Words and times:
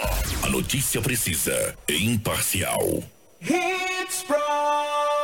A 0.43 0.49
notícia 0.49 1.01
precisa 1.01 1.75
e 1.89 2.05
imparcial. 2.05 3.01
Hits 3.41 4.23
Prime. 4.27 5.16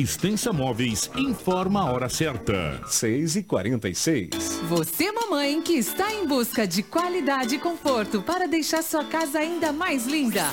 Extensa 0.00 0.50
Móveis 0.50 1.10
informa 1.14 1.82
a 1.82 1.92
hora 1.92 2.08
certa. 2.08 2.80
6 2.86 3.36
e 3.36 3.42
46 3.42 4.30
Você, 4.66 5.12
mamãe, 5.12 5.60
que 5.60 5.74
está 5.74 6.10
em 6.10 6.26
busca 6.26 6.66
de 6.66 6.82
qualidade 6.82 7.56
e 7.56 7.58
conforto 7.58 8.22
para 8.22 8.48
deixar 8.48 8.82
sua 8.82 9.04
casa 9.04 9.40
ainda 9.40 9.74
mais 9.74 10.06
linda. 10.06 10.44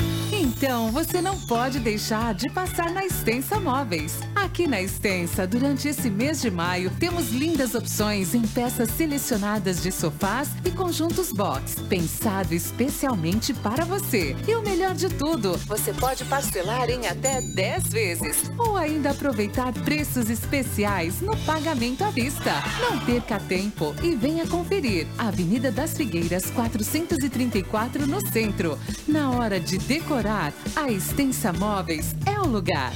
Então, 0.47 0.89
você 0.93 1.21
não 1.21 1.37
pode 1.41 1.77
deixar 1.77 2.33
de 2.33 2.49
passar 2.49 2.89
na 2.91 3.05
Extensa 3.05 3.59
Móveis. 3.59 4.17
Aqui 4.33 4.65
na 4.65 4.81
Extensa, 4.81 5.45
durante 5.45 5.89
esse 5.89 6.09
mês 6.09 6.41
de 6.41 6.49
maio, 6.49 6.89
temos 6.97 7.31
lindas 7.31 7.75
opções 7.75 8.33
em 8.33 8.41
peças 8.41 8.89
selecionadas 8.91 9.83
de 9.83 9.91
sofás 9.91 10.47
e 10.63 10.71
conjuntos 10.71 11.33
box, 11.33 11.75
pensado 11.89 12.53
especialmente 12.53 13.53
para 13.53 13.83
você. 13.83 14.37
E 14.47 14.55
o 14.55 14.61
melhor 14.61 14.95
de 14.95 15.09
tudo, 15.09 15.57
você 15.67 15.91
pode 15.93 16.23
parcelar 16.23 16.89
em 16.89 17.05
até 17.07 17.41
10 17.41 17.83
vezes 17.89 18.49
ou 18.57 18.77
ainda 18.77 19.11
aproveitar 19.11 19.73
preços 19.73 20.29
especiais 20.29 21.19
no 21.19 21.35
pagamento 21.39 22.05
à 22.05 22.09
vista. 22.09 22.53
Não 22.79 22.97
perca 23.05 23.37
tempo 23.37 23.93
e 24.01 24.15
venha 24.15 24.47
conferir. 24.47 25.07
Avenida 25.17 25.73
das 25.73 25.97
Figueiras 25.97 26.49
434 26.51 28.07
no 28.07 28.25
centro. 28.31 28.79
Na 29.05 29.31
hora 29.31 29.59
de 29.59 29.77
decorar, 29.77 30.36
a 30.75 30.91
Extensa 30.91 31.51
Móveis 31.51 32.15
é 32.23 32.39
o 32.39 32.45
lugar. 32.45 32.93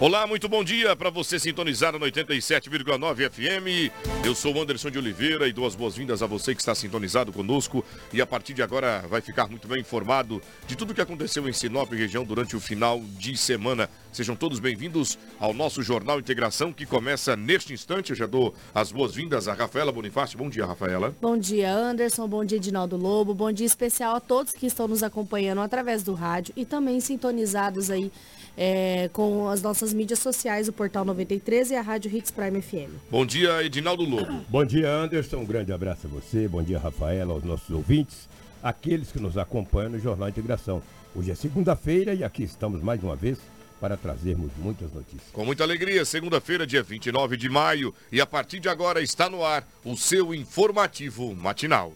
Olá, 0.00 0.28
muito 0.28 0.48
bom 0.48 0.62
dia 0.62 0.94
para 0.94 1.10
você 1.10 1.40
sintonizado 1.40 1.98
no 1.98 2.06
87,9 2.06 3.30
FM. 3.30 3.92
Eu 4.24 4.32
sou 4.32 4.54
o 4.54 4.62
Anderson 4.62 4.92
de 4.92 4.98
Oliveira 4.98 5.48
e 5.48 5.52
dou 5.52 5.66
as 5.66 5.74
boas-vindas 5.74 6.22
a 6.22 6.26
você 6.26 6.54
que 6.54 6.60
está 6.60 6.72
sintonizado 6.72 7.32
conosco 7.32 7.84
e 8.12 8.20
a 8.20 8.26
partir 8.26 8.54
de 8.54 8.62
agora 8.62 9.04
vai 9.08 9.20
ficar 9.20 9.48
muito 9.48 9.66
bem 9.66 9.80
informado 9.80 10.40
de 10.68 10.76
tudo 10.76 10.94
que 10.94 11.00
aconteceu 11.00 11.48
em 11.48 11.52
Sinop 11.52 11.90
região 11.90 12.22
durante 12.24 12.54
o 12.54 12.60
final 12.60 13.02
de 13.18 13.36
semana. 13.36 13.90
Sejam 14.12 14.34
todos 14.34 14.58
bem-vindos 14.58 15.18
ao 15.38 15.52
nosso 15.52 15.82
Jornal 15.82 16.18
Integração 16.18 16.72
que 16.72 16.86
começa 16.86 17.36
neste 17.36 17.72
instante. 17.72 18.10
Eu 18.10 18.16
já 18.16 18.26
dou 18.26 18.54
as 18.74 18.90
boas-vindas 18.90 19.46
a 19.46 19.54
Rafaela 19.54 19.92
Bonifácio. 19.92 20.38
Bom 20.38 20.48
dia, 20.48 20.66
Rafaela. 20.66 21.14
Bom 21.20 21.36
dia, 21.36 21.72
Anderson. 21.72 22.26
Bom 22.26 22.44
dia, 22.44 22.58
Dinaldo 22.58 22.96
Lobo. 22.96 23.34
Bom 23.34 23.52
dia 23.52 23.66
especial 23.66 24.16
a 24.16 24.20
todos 24.20 24.52
que 24.52 24.66
estão 24.66 24.88
nos 24.88 25.02
acompanhando 25.02 25.60
através 25.60 26.02
do 26.02 26.14
rádio 26.14 26.52
e 26.56 26.64
também 26.64 27.00
sintonizados 27.00 27.90
aí 27.90 28.10
é, 28.56 29.08
com 29.12 29.48
as 29.48 29.62
nossas 29.62 29.92
mídias 29.92 30.18
sociais, 30.18 30.66
o 30.68 30.72
Portal 30.72 31.04
93 31.04 31.70
e 31.70 31.76
a 31.76 31.82
Rádio 31.82 32.14
Hits 32.14 32.30
Prime 32.30 32.60
FM. 32.60 32.90
Bom 33.10 33.24
dia, 33.24 33.62
Edinaldo 33.62 34.04
Lobo. 34.04 34.44
Bom 34.48 34.64
dia, 34.64 34.90
Anderson. 34.90 35.38
Um 35.38 35.46
grande 35.46 35.72
abraço 35.72 36.06
a 36.06 36.10
você. 36.10 36.48
Bom 36.48 36.62
dia, 36.62 36.78
Rafaela, 36.78 37.34
aos 37.34 37.44
nossos 37.44 37.70
ouvintes, 37.70 38.28
aqueles 38.62 39.12
que 39.12 39.20
nos 39.20 39.38
acompanham 39.38 39.90
no 39.90 40.00
Jornal 40.00 40.28
Integração. 40.28 40.82
Hoje 41.14 41.30
é 41.30 41.34
segunda-feira 41.34 42.14
e 42.14 42.24
aqui 42.24 42.42
estamos 42.42 42.82
mais 42.82 43.02
uma 43.02 43.14
vez 43.14 43.38
para 43.80 43.96
trazermos 43.96 44.50
muitas 44.56 44.92
notícias. 44.92 45.30
Com 45.32 45.44
muita 45.44 45.64
alegria, 45.64 46.04
segunda-feira, 46.04 46.66
dia 46.66 46.82
29 46.82 47.36
de 47.36 47.48
maio, 47.48 47.94
e 48.10 48.20
a 48.20 48.26
partir 48.26 48.60
de 48.60 48.68
agora 48.68 49.00
está 49.00 49.28
no 49.28 49.44
ar 49.44 49.66
o 49.84 49.96
seu 49.96 50.34
informativo 50.34 51.34
matinal. 51.34 51.92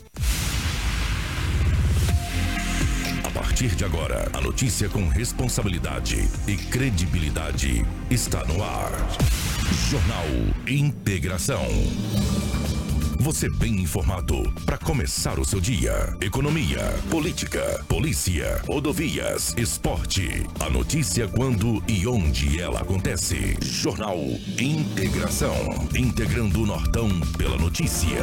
A 3.24 3.30
partir 3.30 3.74
de 3.74 3.84
agora, 3.84 4.30
a 4.32 4.40
notícia 4.40 4.88
com 4.88 5.08
responsabilidade 5.08 6.28
e 6.46 6.56
credibilidade 6.56 7.84
está 8.10 8.44
no 8.44 8.62
ar. 8.62 8.90
Jornal 9.90 10.26
Integração. 10.66 11.66
Você 13.22 13.48
bem 13.48 13.78
informado 13.78 14.52
para 14.66 14.76
começar 14.76 15.38
o 15.38 15.44
seu 15.44 15.60
dia. 15.60 15.92
Economia, 16.20 16.80
política, 17.08 17.80
polícia, 17.88 18.60
rodovias, 18.66 19.54
esporte. 19.56 20.44
A 20.58 20.68
notícia 20.68 21.28
quando 21.28 21.80
e 21.86 22.04
onde 22.04 22.60
ela 22.60 22.80
acontece. 22.80 23.56
Jornal 23.62 24.18
Integração. 24.58 25.54
Integrando 25.96 26.64
o 26.64 26.66
Nortão 26.66 27.08
pela 27.38 27.56
notícia. 27.56 28.18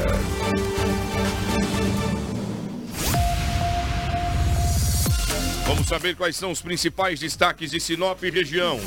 Vamos 5.66 5.88
saber 5.88 6.18
quais 6.18 6.36
são 6.36 6.52
os 6.52 6.62
principais 6.62 7.22
destaques 7.22 7.72
de 7.72 7.80
Sinop 7.80 8.22
e 8.22 8.30
região. 8.30 8.78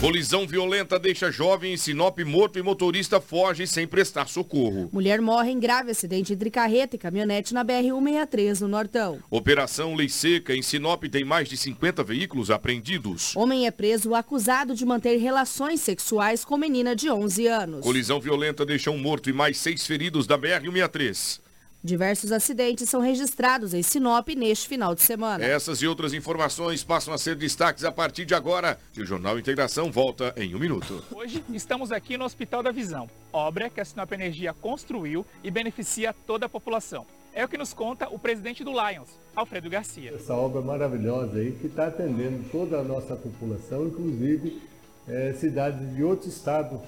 Colisão 0.00 0.46
violenta 0.46 0.98
deixa 0.98 1.30
jovem 1.30 1.74
em 1.74 1.76
Sinop 1.76 2.20
morto 2.20 2.58
e 2.58 2.62
motorista 2.62 3.20
foge 3.20 3.66
sem 3.66 3.86
prestar 3.86 4.28
socorro. 4.28 4.88
Mulher 4.90 5.20
morre 5.20 5.50
em 5.50 5.60
grave 5.60 5.90
acidente 5.90 6.32
entre 6.32 6.50
carreta 6.50 6.96
e 6.96 6.98
caminhonete 6.98 7.52
na 7.52 7.62
BR-163, 7.62 8.62
no 8.62 8.68
Nortão. 8.68 9.18
Operação 9.28 9.94
Lei 9.94 10.08
Seca 10.08 10.56
em 10.56 10.62
Sinop 10.62 11.04
tem 11.04 11.22
mais 11.22 11.50
de 11.50 11.56
50 11.58 12.02
veículos 12.02 12.50
apreendidos. 12.50 13.36
Homem 13.36 13.66
é 13.66 13.70
preso 13.70 14.14
acusado 14.14 14.74
de 14.74 14.86
manter 14.86 15.18
relações 15.18 15.82
sexuais 15.82 16.46
com 16.46 16.56
menina 16.56 16.96
de 16.96 17.10
11 17.10 17.46
anos. 17.46 17.80
Colisão 17.82 18.18
violenta 18.18 18.64
deixa 18.64 18.90
um 18.90 18.96
morto 18.96 19.28
e 19.28 19.34
mais 19.34 19.58
seis 19.58 19.86
feridos 19.86 20.26
da 20.26 20.38
BR-163. 20.38 21.40
Diversos 21.82 22.30
acidentes 22.30 22.90
são 22.90 23.00
registrados 23.00 23.72
em 23.72 23.82
Sinop 23.82 24.28
neste 24.36 24.68
final 24.68 24.94
de 24.94 25.00
semana. 25.00 25.42
Essas 25.42 25.80
e 25.80 25.86
outras 25.86 26.12
informações 26.12 26.84
passam 26.84 27.14
a 27.14 27.16
ser 27.16 27.34
destaques 27.36 27.84
a 27.84 27.90
partir 27.90 28.26
de 28.26 28.34
agora. 28.34 28.78
E 28.94 29.00
o 29.00 29.06
Jornal 29.06 29.38
Integração 29.38 29.90
volta 29.90 30.34
em 30.36 30.54
um 30.54 30.58
minuto. 30.58 31.02
Hoje 31.10 31.42
estamos 31.48 31.90
aqui 31.90 32.18
no 32.18 32.26
Hospital 32.26 32.62
da 32.62 32.70
Visão, 32.70 33.08
obra 33.32 33.70
que 33.70 33.80
a 33.80 33.84
Sinop 33.84 34.12
Energia 34.12 34.52
construiu 34.52 35.24
e 35.42 35.50
beneficia 35.50 36.14
toda 36.26 36.44
a 36.44 36.48
população. 36.50 37.06
É 37.32 37.46
o 37.46 37.48
que 37.48 37.56
nos 37.56 37.72
conta 37.72 38.10
o 38.10 38.18
presidente 38.18 38.62
do 38.62 38.72
Lions, 38.72 39.08
Alfredo 39.34 39.70
Garcia. 39.70 40.12
Essa 40.14 40.34
obra 40.34 40.60
maravilhosa 40.60 41.38
aí 41.38 41.52
que 41.52 41.68
está 41.68 41.86
atendendo 41.86 42.44
toda 42.50 42.78
a 42.78 42.82
nossa 42.84 43.16
população, 43.16 43.86
inclusive 43.86 44.60
é, 45.08 45.32
cidades 45.32 45.94
de 45.94 46.04
outro 46.04 46.28
estado, 46.28 46.78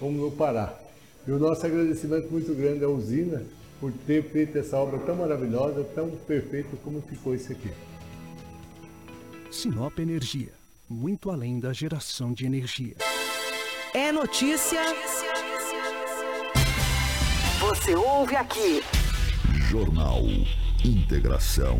como 0.00 0.26
o 0.26 0.32
Pará. 0.32 0.74
E 1.28 1.30
o 1.30 1.38
nosso 1.38 1.64
agradecimento 1.64 2.28
muito 2.28 2.52
grande 2.56 2.82
à 2.82 2.88
usina 2.88 3.44
por 3.80 3.92
ter 4.06 4.22
feito 4.30 4.58
essa 4.58 4.76
obra 4.76 4.98
tão 4.98 5.16
maravilhosa, 5.16 5.82
tão 5.94 6.10
perfeita 6.10 6.76
como 6.84 7.00
ficou 7.00 7.34
isso 7.34 7.50
aqui. 7.50 7.70
Sinop 9.50 9.98
Energia, 9.98 10.52
muito 10.88 11.30
além 11.30 11.58
da 11.58 11.72
geração 11.72 12.32
de 12.32 12.44
energia. 12.44 12.94
é 13.94 14.12
notícia. 14.12 14.80
Você 17.60 17.94
ouve 17.94 18.36
aqui. 18.36 18.82
Jornal 19.70 20.22
Integração. 20.84 21.78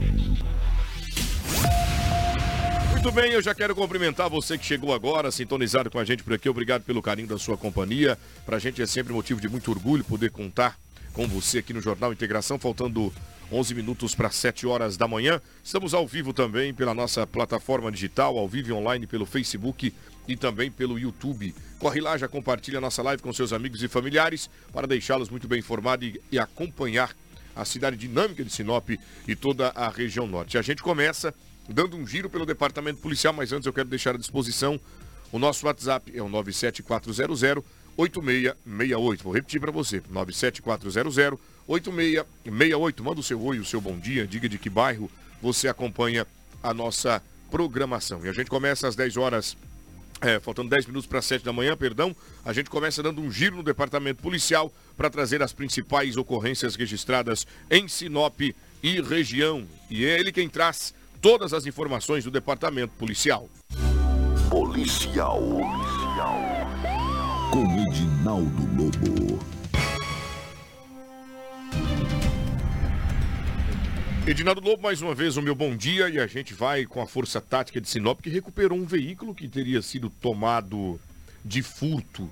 Muito 2.93 3.13
bem, 3.13 3.33
eu 3.33 3.41
já 3.41 3.55
quero 3.55 3.75
cumprimentar 3.75 4.29
você 4.29 4.59
que 4.59 4.65
chegou 4.65 4.93
agora, 4.93 5.31
sintonizado 5.31 5.91
com 5.91 5.99
a 5.99 6.05
gente 6.05 6.23
por 6.23 6.35
aqui. 6.35 6.49
Obrigado 6.49 6.83
pelo 6.83 7.01
carinho 7.01 7.29
da 7.29 7.39
sua 7.39 7.57
companhia. 7.57 8.19
Pra 8.45 8.59
gente 8.59 8.83
é 8.83 8.87
sempre 8.87 9.13
motivo 9.13 9.41
de 9.41 9.49
muito 9.49 9.71
orgulho 9.71 10.05
poder 10.05 10.31
contar 10.31 10.79
com 11.13 11.27
você 11.27 11.59
aqui 11.59 11.73
no 11.73 11.81
Jornal 11.81 12.13
Integração, 12.13 12.59
faltando 12.59 13.13
11 13.53 13.75
minutos 13.75 14.15
para 14.15 14.31
7 14.31 14.67
horas 14.67 14.97
da 14.97 15.09
manhã. 15.09 15.41
Estamos 15.63 15.93
ao 15.93 16.07
vivo 16.07 16.33
também 16.33 16.73
pela 16.73 16.95
nossa 16.95 17.27
plataforma 17.27 17.91
digital, 17.91 18.39
ao 18.39 18.49
vivo 18.49 18.75
online 18.75 19.07
pelo 19.07 19.27
Facebook 19.27 19.93
e 20.29 20.37
também 20.37 20.71
pelo 20.71 20.99
YouTube. 20.99 21.55
Corre 21.79 22.01
lá, 22.01 22.17
já 22.17 22.29
compartilha 22.29 22.79
a 22.79 22.81
nossa 22.81 23.03
live 23.03 23.23
com 23.23 23.33
seus 23.33 23.53
amigos 23.53 23.83
e 23.83 23.89
familiares 23.89 24.49
para 24.73 24.87
deixá-los 24.87 25.29
muito 25.29 25.49
bem 25.49 25.59
informados 25.59 26.07
e, 26.07 26.21
e 26.31 26.39
acompanhar 26.39 27.15
a 27.57 27.65
cidade 27.65 27.97
dinâmica 27.97 28.45
de 28.45 28.51
Sinop 28.51 28.91
e 29.27 29.35
toda 29.35 29.69
a 29.71 29.89
região 29.89 30.27
norte. 30.27 30.57
A 30.57 30.63
gente 30.63 30.83
começa 30.83 31.35
dando 31.69 31.97
um 31.97 32.07
giro 32.07 32.31
pelo 32.31 32.47
departamento 32.47 33.01
policial, 33.01 33.33
mas 33.33 33.53
antes 33.53 33.67
eu 33.67 33.73
quero 33.73 33.89
deixar 33.89 34.15
à 34.15 34.19
disposição 34.19 34.81
o 35.33 35.39
nosso 35.39 35.67
WhatsApp, 35.67 36.11
é 36.15 36.23
o 36.23 36.29
97400 36.29 37.43
8668. 37.97 39.23
Vou 39.23 39.33
repetir 39.33 39.61
para 39.61 39.71
você, 39.71 40.03
97400 40.09 41.39
8668. 41.67 43.05
Manda 43.05 43.21
o 43.21 43.23
seu 43.23 43.41
oi, 43.43 43.59
o 43.59 43.65
seu 43.65 43.81
bom 43.81 43.99
dia, 43.99 44.27
diga 44.27 44.49
de 44.49 44.59
que 44.59 44.69
bairro 44.69 45.11
você 45.41 45.69
acompanha 45.69 46.27
a 46.63 46.75
nossa 46.75 47.23
programação. 47.51 48.25
E 48.25 48.29
a 48.29 48.33
gente 48.33 48.51
começa 48.51 48.89
às 48.89 48.97
10 48.97 49.17
horas 49.17 49.57
é, 50.21 50.39
faltando 50.39 50.69
10 50.69 50.87
minutos 50.87 51.07
para 51.07 51.23
7 51.23 51.45
da 51.45 51.53
manhã, 51.53 51.77
perdão, 51.77 52.15
a 52.45 52.53
gente 52.53 52.69
começa 52.69 53.03
dando 53.03 53.23
um 53.23 53.31
giro 53.31 53.57
no 53.57 53.63
departamento 53.63 54.23
policial 54.23 54.71
para 54.97 55.09
trazer 55.09 55.43
as 55.43 55.53
principais 55.53 56.17
ocorrências 56.17 56.77
registradas 56.77 57.47
em 57.71 57.89
Sinop 57.89 58.39
e 58.83 59.01
região. 59.01 59.67
E 59.89 60.05
é 60.05 60.21
ele 60.21 60.31
quem 60.31 60.49
traz 60.49 60.95
todas 61.23 61.53
as 61.53 61.67
informações 61.67 62.25
do 62.25 62.31
departamento 62.31 62.93
policial. 62.99 63.49
Policial. 64.51 65.41
Policial. 65.41 66.50
Com 67.51 67.65
Edinaldo 67.65 68.63
Lobo. 68.77 69.39
Edinaldo 74.25 74.61
Lobo, 74.61 74.81
mais 74.81 75.03
uma 75.03 75.17
vez 75.17 75.37
o 75.37 75.43
meu 75.43 75.57
bom 75.57 75.75
dia 75.75 76.09
e 76.09 76.21
a 76.21 76.29
gente 76.29 76.55
vai 76.55 76.87
com 76.87 77.03
a 77.03 77.07
Força 77.09 77.41
Tática 77.41 77.81
de 77.81 77.89
Sinop 77.89 78.21
que 78.21 78.31
recuperou 78.31 78.79
um 78.79 78.85
veículo 78.85 79.35
que 79.35 79.49
teria 79.49 79.83
sido 79.83 80.09
tomado 80.09 81.01
de 81.45 81.61
furto, 81.61 82.31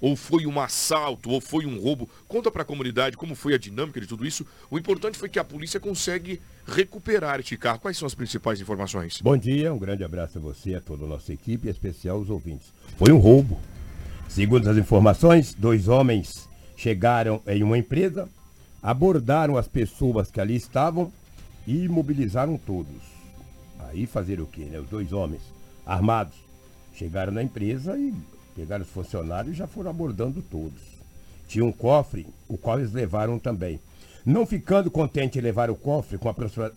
ou 0.00 0.16
foi 0.16 0.46
um 0.46 0.60
assalto, 0.60 1.30
ou 1.30 1.40
foi 1.40 1.64
um 1.64 1.78
roubo. 1.78 2.10
Conta 2.26 2.50
para 2.50 2.62
a 2.62 2.64
comunidade 2.64 3.16
como 3.16 3.36
foi 3.36 3.54
a 3.54 3.58
dinâmica 3.58 4.00
de 4.00 4.08
tudo 4.08 4.26
isso. 4.26 4.44
O 4.68 4.76
importante 4.76 5.16
foi 5.16 5.28
que 5.28 5.38
a 5.38 5.44
polícia 5.44 5.78
consegue 5.78 6.40
recuperar 6.66 7.38
este 7.38 7.56
carro. 7.56 7.78
Quais 7.78 7.96
são 7.96 8.06
as 8.06 8.16
principais 8.16 8.60
informações? 8.60 9.20
Bom 9.22 9.36
dia, 9.36 9.72
um 9.72 9.78
grande 9.78 10.02
abraço 10.02 10.38
a 10.38 10.40
você, 10.40 10.74
a 10.74 10.80
toda 10.80 11.04
a 11.04 11.08
nossa 11.08 11.32
equipe, 11.32 11.68
em 11.68 11.70
especial 11.70 12.18
os 12.18 12.30
ouvintes. 12.30 12.72
Foi 12.98 13.12
um 13.12 13.18
roubo. 13.18 13.60
Segundo 14.28 14.68
as 14.68 14.76
informações, 14.76 15.54
dois 15.54 15.88
homens 15.88 16.48
chegaram 16.76 17.40
em 17.46 17.62
uma 17.62 17.78
empresa, 17.78 18.28
abordaram 18.82 19.56
as 19.56 19.66
pessoas 19.66 20.30
que 20.30 20.40
ali 20.40 20.56
estavam 20.56 21.10
e 21.66 21.88
mobilizaram 21.88 22.58
todos. 22.58 23.00
Aí 23.78 24.06
fazer 24.06 24.40
o 24.40 24.46
quê, 24.46 24.64
né? 24.64 24.78
Os 24.78 24.88
dois 24.88 25.12
homens 25.12 25.42
armados 25.86 26.34
chegaram 26.94 27.32
na 27.32 27.42
empresa 27.42 27.96
e 27.98 28.12
pegaram 28.54 28.84
os 28.84 28.90
funcionários 28.90 29.54
e 29.54 29.58
já 29.58 29.66
foram 29.66 29.90
abordando 29.90 30.42
todos. 30.42 30.82
Tinha 31.48 31.64
um 31.64 31.72
cofre, 31.72 32.26
o 32.48 32.58
qual 32.58 32.78
eles 32.78 32.92
levaram 32.92 33.38
também. 33.38 33.80
Não 34.24 34.44
ficando 34.44 34.90
contente 34.90 35.38
em 35.38 35.42
levar 35.42 35.70
o 35.70 35.76
cofre 35.76 36.18
com 36.18 36.28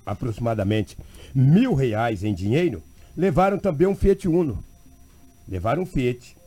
aproximadamente 0.05 0.95
mil 1.33 1.73
reais 1.73 2.23
em 2.23 2.33
dinheiro, 2.33 2.83
levaram 3.17 3.57
também 3.57 3.87
um 3.87 3.95
Fiat 3.95 4.27
Uno. 4.27 4.63
Levaram 5.47 5.81
um 5.81 5.85
Fiat. 5.85 6.37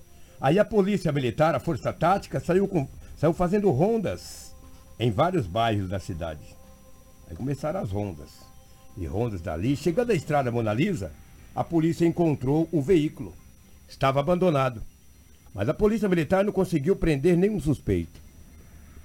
Aí 0.42 0.58
a 0.58 0.64
polícia 0.64 1.12
militar, 1.12 1.54
a 1.54 1.60
força 1.60 1.92
tática, 1.92 2.40
saiu, 2.40 2.66
com, 2.66 2.88
saiu 3.16 3.32
fazendo 3.32 3.70
rondas 3.70 4.52
em 4.98 5.08
vários 5.08 5.46
bairros 5.46 5.88
da 5.88 6.00
cidade. 6.00 6.40
Aí 7.30 7.36
começaram 7.36 7.78
as 7.78 7.92
rondas. 7.92 8.28
E 8.96 9.06
rondas 9.06 9.40
dali. 9.40 9.76
Chegando 9.76 10.10
à 10.10 10.14
estrada 10.14 10.50
Mona 10.50 10.74
Lisa, 10.74 11.12
a 11.54 11.62
polícia 11.62 12.04
encontrou 12.04 12.68
o 12.72 12.82
veículo. 12.82 13.32
Estava 13.88 14.18
abandonado. 14.18 14.82
Mas 15.54 15.68
a 15.68 15.74
polícia 15.74 16.08
militar 16.08 16.44
não 16.44 16.52
conseguiu 16.52 16.96
prender 16.96 17.36
nenhum 17.36 17.60
suspeito. 17.60 18.20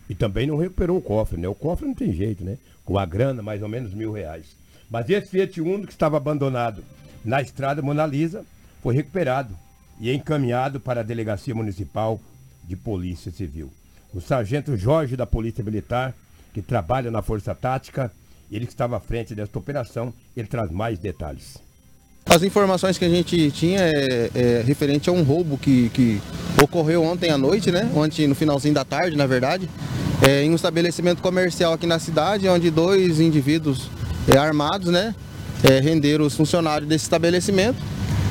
E 0.10 0.16
também 0.16 0.48
não 0.48 0.58
recuperou 0.58 0.98
o 0.98 1.02
cofre, 1.02 1.40
né? 1.40 1.48
O 1.48 1.54
cofre 1.54 1.86
não 1.86 1.94
tem 1.94 2.12
jeito, 2.14 2.44
né? 2.44 2.58
Com 2.84 2.98
a 2.98 3.06
grana, 3.06 3.44
mais 3.44 3.62
ou 3.62 3.70
menos 3.70 3.94
mil 3.94 4.12
reais. 4.12 4.58
Mas 4.90 5.08
esse 5.08 5.30
Fiat 5.30 5.62
Uno 5.62 5.86
que 5.86 5.94
estava 5.94 6.18
abandonado 6.18 6.84
na 7.24 7.44
estrada 7.44 7.80
Mona 7.84 8.08
Lisa 8.08 8.44
foi 8.82 8.96
recuperado 8.96 9.56
e 10.00 10.14
encaminhado 10.14 10.80
para 10.80 11.02
a 11.02 11.04
Delegacia 11.04 11.56
Municipal 11.56 12.20
de 12.64 12.76
Polícia 12.76 13.32
Civil. 13.32 13.72
O 14.14 14.22
sargento 14.22 14.78
Jorge 14.78 15.16
da 15.16 15.26
Polícia 15.26 15.64
Militar 15.64 16.14
que 16.58 16.62
trabalha 16.64 17.12
na 17.12 17.22
Força 17.22 17.54
Tática, 17.54 18.12
ele 18.52 18.66
que 18.66 18.72
estava 18.72 18.98
à 18.98 19.00
frente 19.00 19.36
desta 19.36 19.60
operação, 19.60 20.12
ele 20.36 20.48
traz 20.48 20.72
mais 20.72 20.98
detalhes. 20.98 21.60
As 22.26 22.42
informações 22.42 22.98
que 22.98 23.06
a 23.06 23.10
gente 23.10 23.52
tinha 23.52 23.80
é, 23.80 24.32
é 24.34 24.64
referente 24.66 25.08
a 25.08 25.14
um 25.14 25.22
roubo 25.22 25.56
que, 25.56 25.90
que, 25.90 26.20
ocorreu 26.60 27.04
ontem 27.04 27.30
à 27.30 27.38
noite, 27.38 27.72
né? 27.72 27.88
Ontem 27.94 28.26
no 28.26 28.34
finalzinho 28.34 28.74
da 28.74 28.84
tarde, 28.84 29.16
na 29.16 29.28
verdade, 29.28 29.70
é, 30.28 30.44
em 30.44 30.50
um 30.50 30.56
estabelecimento 30.56 31.22
comercial 31.22 31.74
aqui 31.74 31.86
na 31.86 32.00
cidade, 32.00 32.50
onde 32.50 32.72
dois 32.72 33.20
indivíduos 33.20 33.88
é, 34.28 34.36
armados, 34.36 34.92
né? 34.92 35.14
É, 35.64 35.80
renderam 35.80 36.26
os 36.26 36.36
funcionários 36.36 36.90
desse 36.90 37.06
estabelecimento, 37.06 37.78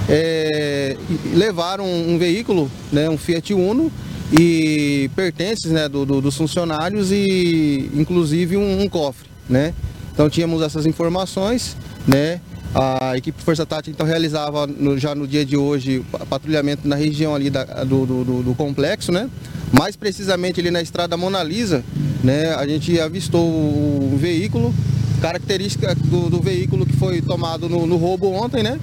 é, 0.09 0.97
levaram 1.35 1.85
um 1.85 2.19
veículo, 2.19 2.71
né? 2.93 3.09
Um 3.09 3.19
Fiat 3.19 3.53
Uno, 3.55 3.91
e 4.33 5.11
pertences 5.15 5.71
né, 5.71 5.89
do, 5.89 6.05
do, 6.05 6.21
dos 6.21 6.37
funcionários 6.37 7.13
e 7.13 7.91
inclusive 7.95 8.57
um, 8.57 8.83
um, 8.83 8.89
cofre. 8.89 9.29
Né? 9.49 9.73
Então 10.13 10.29
tínhamos 10.29 10.63
essas 10.63 10.87
informações, 10.87 11.77
né? 12.07 12.41
A 12.75 13.17
equipe 13.17 13.41
Força 13.43 13.65
Tática 13.65 13.91
então 13.91 14.07
realizava 14.07 14.67
no, 14.67 14.99
já 14.99 15.15
no 15.15 15.27
dia 15.27 15.47
de 15.47 15.57
hoje 15.57 16.05
patrulhamento 16.29 16.87
na 16.87 16.97
região 16.97 17.35
ali 17.35 17.49
da, 17.49 17.65
do, 17.85 18.05
do, 18.05 18.43
do, 18.43 18.55
complexo, 18.55 19.11
né? 19.11 19.31
Mais 19.73 19.97
precisamente 19.97 20.61
ali 20.61 20.71
na 20.71 20.83
estrada 20.83 21.17
Mona 21.17 21.43
Lisa, 21.43 21.83
né? 22.23 22.55
A 22.55 22.67
gente 22.67 23.01
avistou 23.01 23.47
o 23.49 24.19
veículo, 24.21 24.75
característica 25.23 25.95
do, 25.95 26.29
do 26.29 26.41
veículo 26.41 26.85
que 26.85 26.95
foi 26.97 27.23
tomado 27.23 27.67
no, 27.67 27.87
no 27.87 27.97
roubo 27.97 28.31
ontem, 28.31 28.63
né? 28.63 28.79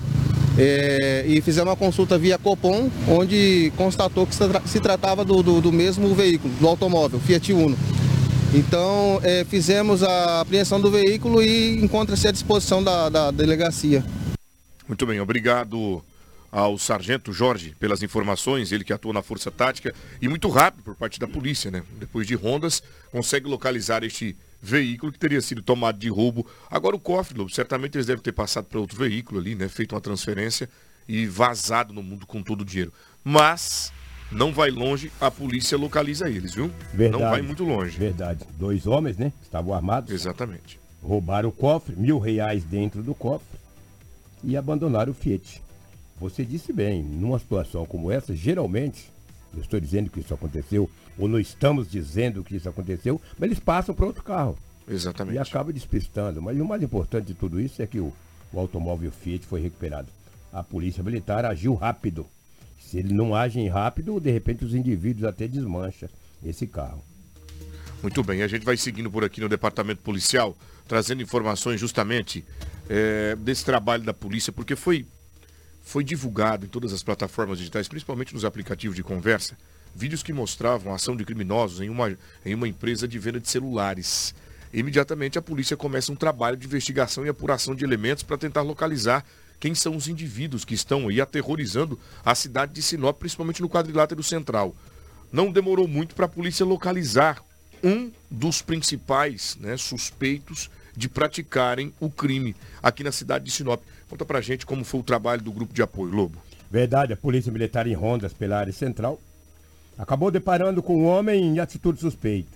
É, 0.58 1.26
e 1.28 1.42
fizemos 1.42 1.70
uma 1.70 1.76
consulta 1.76 2.18
via 2.18 2.38
Copom, 2.38 2.90
onde 3.08 3.72
constatou 3.76 4.28
que 4.28 4.36
se 4.66 4.80
tratava 4.80 5.26
do, 5.26 5.42
do, 5.42 5.62
do 5.62 5.72
mesmo 5.72 6.14
veículo, 6.14 6.54
do 6.56 6.68
automóvel, 6.68 7.20
Fiat 7.20 7.52
Uno. 7.54 7.78
Então, 8.54 9.20
é, 9.24 9.44
fizemos 9.44 10.04
a 10.04 10.42
apreensão 10.42 10.80
do 10.80 10.92
veículo 10.92 11.42
e 11.42 11.84
encontra-se 11.84 12.28
à 12.28 12.32
disposição 12.32 12.84
da, 12.84 13.10
da 13.10 13.32
delegacia. 13.32 14.06
Muito 14.88 15.06
bem, 15.08 15.20
obrigado 15.20 16.04
ao 16.52 16.78
Sargento 16.78 17.34
Jorge 17.34 17.74
pelas 17.80 18.04
informações, 18.04 18.72
ele 18.72 18.84
que 18.84 18.94
atua 18.94 19.12
na 19.12 19.24
Força 19.24 19.50
Tática 19.50 19.92
e 20.22 20.28
muito 20.28 20.48
rápido 20.50 20.84
por 20.84 20.96
parte 20.96 21.20
da 21.20 21.28
polícia, 21.28 21.72
né? 21.72 21.82
Depois 22.00 22.28
de 22.28 22.36
rondas, 22.36 22.84
consegue 23.12 23.48
localizar 23.48 24.04
este 24.04 24.38
veículo 24.64 25.12
que 25.12 25.20
teria 25.20 25.42
sido 25.42 25.62
tomado 25.62 26.00
de 26.00 26.08
roubo. 26.08 26.48
Agora 26.72 26.96
o 26.96 27.00
cofre, 27.00 27.38
Lobo, 27.38 27.50
certamente 27.50 27.98
eles 27.98 28.08
devem 28.08 28.24
ter 28.24 28.32
passado 28.32 28.66
para 28.66 28.80
outro 28.80 28.98
veículo 28.98 29.42
ali, 29.42 29.56
né? 29.56 29.68
Feito 29.68 29.94
uma 29.94 30.00
transferência 30.00 30.70
e 31.06 31.28
vazado 31.28 31.94
no 31.94 32.02
mundo 32.02 32.26
com 32.26 32.42
todo 32.42 32.62
o 32.62 32.66
dinheiro. 32.66 32.94
Mas 33.26 33.92
não 34.32 34.54
vai 34.54 34.72
longe, 34.72 35.12
a 35.20 35.30
polícia 35.30 35.78
localiza 35.78 36.30
eles, 36.30 36.54
viu? 36.54 36.72
Verdade, 36.94 37.22
não 37.22 37.30
vai 37.30 37.42
muito 37.42 37.66
longe. 37.66 37.98
Verdade. 37.98 38.46
Dois 38.58 38.88
homens, 38.88 39.18
né? 39.18 39.34
Estavam 39.44 39.74
armados. 39.74 40.12
Exatamente. 40.12 40.80
Roubaram 41.02 41.50
o 41.50 41.52
cofre, 41.52 41.94
mil 41.98 42.18
reais 42.18 42.64
dentro 42.64 43.04
do 43.04 43.14
cofre 43.14 43.60
e 44.42 44.56
abandonaram 44.56 45.12
o 45.12 45.16
Fiat. 45.16 45.62
Você 46.22 46.46
disse 46.46 46.72
bem, 46.72 47.04
numa 47.04 47.38
situação 47.38 47.86
como 47.86 48.10
essa, 48.10 48.34
geralmente, 48.34 49.12
eu 49.54 49.62
estou 49.62 49.80
dizendo 49.80 50.10
que 50.10 50.20
isso 50.20 50.34
aconteceu, 50.34 50.90
ou 51.18 51.28
não 51.28 51.40
estamos 51.40 51.90
dizendo 51.90 52.44
que 52.44 52.56
isso 52.56 52.68
aconteceu, 52.68 53.22
mas 53.38 53.48
eles 53.48 53.60
passam 53.60 53.94
para 53.94 54.06
outro 54.06 54.24
carro. 54.24 54.58
Exatamente. 54.88 55.36
E 55.36 55.40
acaba 55.40 55.72
despistando. 55.72 56.42
Mas 56.42 56.60
o 56.60 56.66
mais 56.66 56.82
importante 56.82 57.28
de 57.28 57.34
tudo 57.34 57.60
isso 57.60 57.82
é 57.82 57.88
que 57.88 58.00
o, 58.00 58.14
o 58.52 58.60
automóvel 58.60 59.12
Fiat 59.12 59.46
foi 59.46 59.62
recuperado. 59.62 60.08
A 60.52 60.64
polícia 60.64 61.04
militar 61.04 61.46
agiu 61.46 61.74
rápido. 61.74 62.26
Se 62.80 62.98
ele 62.98 63.14
não 63.14 63.34
age 63.34 63.66
rápido, 63.68 64.20
de 64.20 64.30
repente 64.30 64.64
os 64.64 64.76
indivíduos 64.76 65.26
até 65.26 65.48
desmancham 65.48 66.10
esse 66.46 66.68
carro. 66.68 67.04
Muito 68.02 68.22
bem, 68.22 68.44
a 68.44 68.48
gente 68.48 68.66
vai 68.66 68.76
seguindo 68.76 69.10
por 69.10 69.24
aqui 69.24 69.40
no 69.40 69.48
departamento 69.48 70.02
policial, 70.02 70.56
trazendo 70.88 71.24
informações 71.24 71.80
justamente 71.80 72.44
é, 72.90 73.36
desse 73.38 73.64
trabalho 73.64 74.04
da 74.04 74.14
polícia, 74.14 74.52
porque 74.52 74.76
foi, 74.76 75.06
foi 75.84 76.04
divulgado 76.04 76.66
em 76.66 76.70
todas 76.70 76.94
as 76.94 77.04
plataformas 77.04 77.60
digitais, 77.60 77.88
principalmente 77.88 78.34
nos 78.34 78.46
aplicativos 78.46 78.96
de 78.96 79.04
conversa, 79.04 79.58
vídeos 79.94 80.24
que 80.24 80.34
mostravam 80.34 80.92
a 80.92 80.96
ação 80.96 81.16
de 81.16 81.26
criminosos 81.26 81.82
em 81.82 81.90
uma, 81.90 82.18
em 82.44 82.56
uma 82.56 82.68
empresa 82.68 83.08
de 83.08 83.20
venda 83.20 83.40
de 83.40 83.50
celulares. 83.50 84.34
Imediatamente 84.74 85.38
a 85.38 85.42
polícia 85.42 85.78
começa 85.78 86.12
um 86.12 86.16
trabalho 86.16 86.58
de 86.58 86.66
investigação 86.66 87.26
e 87.26 87.30
apuração 87.30 87.76
de 87.76 87.84
elementos 87.84 88.24
para 88.24 88.38
tentar 88.38 88.62
localizar 88.62 89.24
quem 89.60 89.76
são 89.76 89.96
os 89.96 90.08
indivíduos 90.08 90.66
que 90.66 90.74
estão 90.74 91.08
aí 91.08 91.22
aterrorizando 91.22 92.00
a 92.26 92.34
cidade 92.34 92.74
de 92.74 92.82
Sinop, 92.82 93.20
principalmente 93.20 93.62
no 93.62 93.70
quadrilátero 93.70 94.24
central. 94.24 94.76
Não 95.32 95.52
demorou 95.52 95.88
muito 95.88 96.16
para 96.16 96.26
a 96.26 96.30
polícia 96.30 96.66
localizar 96.66 97.44
um 97.84 98.12
dos 98.32 98.62
principais 98.62 99.58
né, 99.60 99.78
suspeitos 99.78 100.70
de 100.96 101.10
praticarem 101.10 101.94
o 102.00 102.10
crime 102.10 102.56
aqui 102.82 103.04
na 103.04 103.12
cidade 103.12 103.46
de 103.46 103.52
Sinop. 103.52 103.82
Conta 104.14 104.26
pra 104.26 104.42
gente 104.42 104.64
como 104.64 104.86
foi 104.86 105.00
o 105.00 105.04
trabalho 105.04 105.42
do 105.42 105.52
grupo 105.52 105.74
de 105.74 105.82
apoio, 105.82 106.14
Lobo. 106.14 106.38
Verdade, 106.70 107.14
a 107.14 107.18
Polícia 107.18 107.52
Militar 107.52 107.88
em 107.88 107.96
rondas 107.96 108.32
pela 108.32 108.60
área 108.60 108.72
central 108.72 109.20
acabou 109.98 110.30
deparando 110.30 110.84
com 110.84 111.02
um 111.02 111.08
homem 111.08 111.44
em 111.44 111.58
atitude 111.58 112.00
suspeita. 112.00 112.56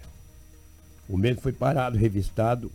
O 1.10 1.18
mesmo 1.18 1.42
foi 1.42 1.52
parado, 1.52 1.98
revistado, 1.98 2.72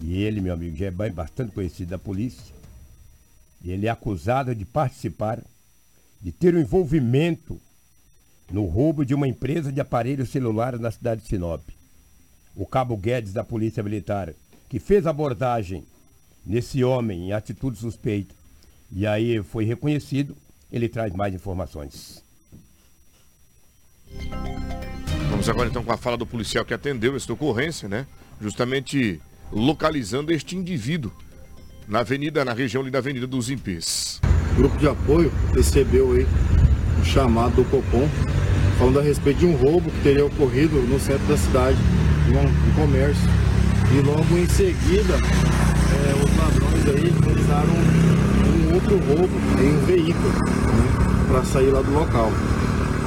e 0.00 0.22
ele, 0.22 0.40
meu 0.40 0.54
amigo, 0.54 0.74
já 0.74 0.86
é 0.86 1.10
bastante 1.10 1.52
conhecido 1.52 1.90
da 1.90 1.98
polícia. 1.98 2.54
Ele 3.62 3.86
é 3.86 3.90
acusado 3.90 4.54
de 4.54 4.64
participar, 4.64 5.42
de 6.18 6.32
ter 6.32 6.54
um 6.54 6.60
envolvimento 6.60 7.60
no 8.50 8.64
roubo 8.64 9.04
de 9.04 9.14
uma 9.14 9.28
empresa 9.28 9.70
de 9.70 9.82
aparelhos 9.82 10.30
celulares 10.30 10.80
na 10.80 10.90
cidade 10.90 11.20
de 11.20 11.28
Sinop. 11.28 11.60
O 12.56 12.64
cabo 12.64 12.96
Guedes 12.96 13.34
da 13.34 13.44
Polícia 13.44 13.82
Militar, 13.82 14.32
que 14.66 14.78
fez 14.78 15.06
abordagem 15.06 15.84
nesse 16.44 16.82
homem 16.82 17.28
em 17.28 17.32
atitude 17.32 17.78
suspeita, 17.78 18.34
e 18.90 19.06
aí 19.06 19.42
foi 19.42 19.64
reconhecido, 19.64 20.36
ele 20.70 20.88
traz 20.88 21.12
mais 21.14 21.34
informações. 21.34 22.22
Vamos 25.30 25.48
agora 25.48 25.68
então 25.68 25.82
com 25.82 25.92
a 25.92 25.96
fala 25.96 26.16
do 26.16 26.26
policial 26.26 26.64
que 26.64 26.74
atendeu 26.74 27.16
esta 27.16 27.32
ocorrência, 27.32 27.88
né? 27.88 28.06
Justamente 28.40 29.20
localizando 29.50 30.32
este 30.32 30.56
indivíduo 30.56 31.12
na 31.88 32.00
avenida, 32.00 32.44
na 32.44 32.52
região 32.52 32.82
ali 32.82 32.90
da 32.90 32.98
Avenida 32.98 33.26
dos 33.26 33.50
Impês. 33.50 34.20
O 34.52 34.54
grupo 34.56 34.76
de 34.78 34.88
apoio 34.88 35.32
recebeu 35.54 36.12
aí 36.12 36.26
um 37.00 37.04
chamado 37.04 37.56
do 37.56 37.64
Copom 37.64 38.08
falando 38.78 39.00
a 39.00 39.02
respeito 39.02 39.40
de 39.40 39.46
um 39.46 39.56
roubo 39.56 39.90
que 39.90 40.02
teria 40.02 40.24
ocorrido 40.24 40.80
no 40.82 40.98
centro 40.98 41.26
da 41.26 41.36
cidade, 41.36 41.78
em 42.28 42.36
um 42.36 42.74
comércio. 42.74 43.28
E 43.96 44.00
logo 44.00 44.38
em 44.38 44.46
seguida, 44.48 45.14
ladrões 46.82 47.14
aí 47.50 48.70
um 48.70 48.74
outro 48.74 48.96
roubo 49.06 49.30
em 49.60 49.76
um 49.76 49.86
veículo 49.86 50.28
né, 50.28 51.26
para 51.28 51.44
sair 51.44 51.70
lá 51.70 51.80
do 51.80 51.92
local. 51.92 52.30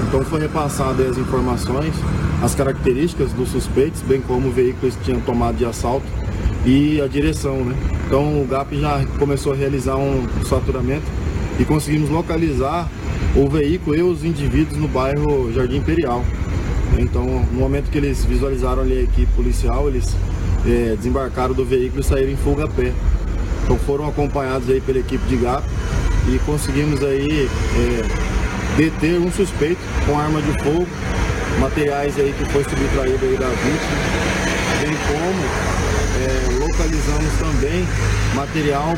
Então 0.07 0.23
foi 0.23 0.39
repassado 0.39 1.03
as 1.03 1.17
informações, 1.17 1.93
as 2.41 2.55
características 2.55 3.31
dos 3.33 3.49
suspeitos, 3.49 4.01
bem 4.01 4.21
como 4.21 4.47
o 4.47 4.51
veículo 4.51 4.91
que 4.91 5.03
tinham 5.03 5.19
tomado 5.21 5.57
de 5.57 5.65
assalto 5.65 6.05
e 6.65 7.01
a 7.01 7.07
direção, 7.07 7.63
né? 7.63 7.75
Então 8.05 8.41
o 8.41 8.47
GAP 8.47 8.79
já 8.79 9.05
começou 9.19 9.53
a 9.53 9.55
realizar 9.55 9.97
um 9.97 10.25
faturamento 10.45 11.05
e 11.59 11.65
conseguimos 11.65 12.09
localizar 12.09 12.89
o 13.35 13.49
veículo 13.49 13.95
e 13.95 14.01
os 14.01 14.23
indivíduos 14.23 14.77
no 14.77 14.87
bairro 14.87 15.51
Jardim 15.53 15.77
Imperial. 15.77 16.23
Então, 16.97 17.25
no 17.25 17.59
momento 17.59 17.89
que 17.89 17.97
eles 17.97 18.23
visualizaram 18.23 18.81
ali 18.81 18.99
a 18.99 19.01
equipe 19.01 19.31
policial, 19.35 19.89
eles 19.89 20.15
é, 20.65 20.95
desembarcaram 20.95 21.53
do 21.53 21.65
veículo 21.65 22.01
e 22.01 22.03
saíram 22.03 22.31
em 22.31 22.37
fuga 22.37 22.65
a 22.65 22.67
pé. 22.67 22.93
Então 23.65 23.79
foram 23.79 24.07
acompanhados 24.07 24.69
aí 24.69 24.79
pela 24.79 24.99
equipe 24.99 25.25
de 25.25 25.37
GAP 25.37 25.65
e 26.29 26.39
conseguimos 26.45 27.03
aí 27.03 27.49
é, 27.75 28.77
deter 28.77 29.19
um 29.19 29.31
suspeito 29.31 29.81
com 30.05 30.17
arma 30.17 30.39
de 30.39 30.51
fogo, 30.63 30.87
materiais 31.59 32.17
aí 32.19 32.31
que 32.37 32.45
foi 32.45 32.63
subtraído 32.63 33.25
aí 33.25 33.37
da 33.37 33.49
vítima, 33.49 33.97
bem 34.81 34.95
como 35.07 35.75
é, 36.21 36.65
localizamos 36.67 37.33
também 37.39 37.85
material 38.35 38.93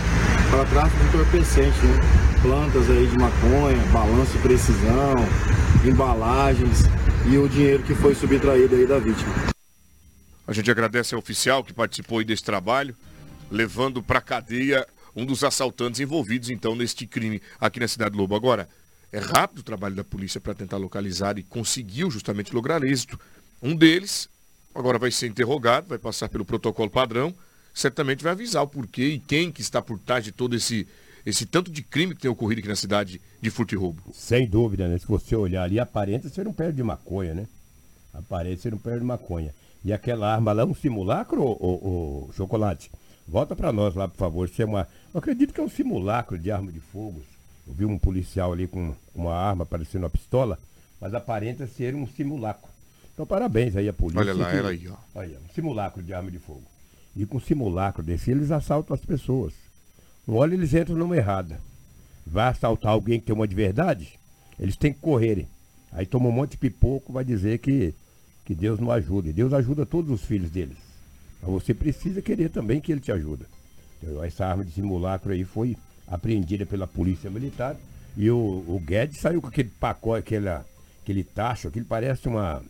para 0.51 0.65
tráfico 0.65 1.03
entorpecente, 1.05 1.85
né? 1.85 1.99
plantas 2.41 2.89
aí 2.89 3.07
de 3.07 3.17
maconha, 3.17 3.77
balanço 3.93 4.33
de 4.33 4.39
precisão, 4.39 5.15
embalagens 5.85 6.83
e 7.25 7.37
o 7.37 7.47
dinheiro 7.47 7.83
que 7.83 7.95
foi 7.95 8.13
subtraído 8.13 8.75
aí 8.75 8.85
da 8.85 8.99
vítima. 8.99 9.33
A 10.45 10.53
gente 10.53 10.69
agradece 10.69 11.15
ao 11.15 11.19
oficial 11.19 11.63
que 11.63 11.73
participou 11.73 12.23
desse 12.23 12.43
trabalho, 12.43 12.95
levando 13.49 14.01
para 14.01 14.21
cadeia 14.21 14.85
um 15.15 15.25
dos 15.25 15.43
assaltantes 15.43 15.99
envolvidos 15.99 16.49
então 16.49 16.75
neste 16.75 17.07
crime 17.07 17.41
aqui 17.59 17.79
na 17.79 17.87
cidade 17.87 18.11
de 18.11 18.17
Lobo. 18.17 18.35
Agora, 18.35 18.69
é 19.11 19.19
rápido 19.19 19.59
o 19.59 19.63
trabalho 19.63 19.95
da 19.95 20.03
polícia 20.03 20.39
para 20.39 20.53
tentar 20.53 20.77
localizar 20.77 21.37
e 21.37 21.43
conseguiu 21.43 22.11
justamente 22.11 22.53
lograr 22.53 22.83
êxito. 22.83 23.19
Um 23.61 23.75
deles 23.75 24.29
agora 24.75 24.99
vai 24.99 25.09
ser 25.09 25.27
interrogado, 25.27 25.87
vai 25.87 25.97
passar 25.97 26.29
pelo 26.29 26.45
protocolo 26.45 26.89
padrão, 26.89 27.33
certamente 27.73 28.23
vai 28.23 28.33
avisar 28.33 28.63
o 28.63 28.67
porquê 28.67 29.05
e 29.05 29.19
quem 29.19 29.51
que 29.51 29.61
está 29.61 29.81
por 29.81 29.97
trás 29.97 30.23
de 30.23 30.31
todo 30.31 30.55
esse 30.55 30.87
esse 31.25 31.45
tanto 31.45 31.69
de 31.69 31.83
crime 31.83 32.15
que 32.15 32.21
tem 32.21 32.31
ocorrido 32.31 32.59
aqui 32.59 32.69
na 32.69 32.75
cidade 32.75 33.19
de 33.41 33.49
furto 33.49 33.75
e 33.75 33.77
roubo. 33.77 34.01
Sem 34.13 34.47
dúvida, 34.47 34.87
né? 34.87 34.97
Se 34.97 35.05
você 35.05 35.35
olhar 35.35 35.63
ali, 35.63 35.77
aparenta 35.77 36.29
ser 36.29 36.47
um 36.47 36.53
pé 36.53 36.71
de 36.71 36.81
maconha, 36.81 37.33
né? 37.33 37.45
Aparenta 38.13 38.61
ser 38.61 38.73
um 38.73 38.77
pé 38.77 38.97
de 38.97 39.03
maconha. 39.03 39.53
E 39.83 39.91
aquela 39.91 40.33
arma 40.33 40.53
lá 40.53 40.63
é 40.63 40.65
um 40.65 40.73
simulacro, 40.73 41.41
o, 41.43 42.29
chocolate? 42.33 42.89
Volta 43.27 43.55
para 43.55 43.73
nós 43.73 43.93
lá, 43.93 44.07
por 44.07 44.17
favor. 44.17 44.47
Isso 44.47 44.61
é 44.61 44.65
uma. 44.65 44.87
Eu 45.13 45.19
acredito 45.19 45.53
que 45.53 45.59
é 45.59 45.63
um 45.63 45.69
simulacro 45.69 46.37
de 46.39 46.49
arma 46.49 46.71
de 46.71 46.79
fogo. 46.79 47.21
Eu 47.67 47.73
vi 47.73 47.85
um 47.85 47.99
policial 47.99 48.53
ali 48.53 48.67
com 48.67 48.95
uma 49.13 49.35
arma 49.35 49.65
parecendo 49.65 50.05
uma 50.05 50.09
pistola, 50.09 50.57
mas 51.01 51.13
aparenta 51.13 51.67
ser 51.67 51.93
um 51.93 52.07
simulacro. 52.07 52.69
Então 53.13 53.25
parabéns 53.25 53.75
aí 53.75 53.89
à 53.89 53.93
polícia. 53.93 54.21
Olha 54.21 54.33
lá, 54.33 54.53
ela 54.53 54.69
aí, 54.69 54.87
ó. 54.87 54.95
Olha, 55.13 55.39
um 55.39 55.53
simulacro 55.53 56.01
de 56.01 56.13
arma 56.13 56.31
de 56.31 56.39
fogo. 56.39 56.63
E 57.15 57.25
com 57.25 57.39
simulacro 57.39 58.01
desse, 58.01 58.31
eles 58.31 58.51
assaltam 58.51 58.93
as 58.93 59.03
pessoas. 59.03 59.53
Olha, 60.27 60.53
eles 60.53 60.73
entram 60.73 60.95
numa 60.95 61.17
errada. 61.17 61.59
Vai 62.25 62.47
assaltar 62.47 62.91
alguém 62.91 63.19
que 63.19 63.25
tem 63.25 63.35
uma 63.35 63.47
de 63.47 63.55
verdade, 63.55 64.19
eles 64.59 64.75
têm 64.75 64.93
que 64.93 64.99
correrem. 64.99 65.47
Aí 65.91 66.05
toma 66.05 66.29
um 66.29 66.31
monte 66.31 66.51
de 66.51 66.57
pipoco, 66.57 67.13
vai 67.13 67.23
dizer 67.23 67.57
que, 67.59 67.93
que 68.45 68.53
Deus 68.53 68.79
não 68.79 68.91
ajuda. 68.91 69.29
E 69.29 69.33
Deus 69.33 69.51
ajuda 69.53 69.85
todos 69.85 70.11
os 70.11 70.23
filhos 70.23 70.51
deles. 70.51 70.77
Mas 71.41 71.51
você 71.51 71.73
precisa 71.73 72.21
querer 72.21 72.49
também 72.49 72.79
que 72.79 72.91
ele 72.91 73.01
te 73.01 73.11
ajude. 73.11 73.45
Então, 74.01 74.23
essa 74.23 74.45
arma 74.45 74.63
de 74.63 74.71
simulacro 74.71 75.31
aí 75.31 75.43
foi 75.43 75.75
apreendida 76.07 76.65
pela 76.65 76.87
polícia 76.87 77.29
militar. 77.29 77.75
E 78.15 78.29
o, 78.29 78.37
o 78.67 78.81
Guedes 78.83 79.19
saiu 79.19 79.41
com 79.41 79.47
aquele 79.47 79.69
pacote, 79.69 80.19
aquela, 80.19 80.65
aquele 81.03 81.23
tacho, 81.23 81.67
aquele 81.67 81.85
parece 81.85 82.27
uma, 82.27 82.63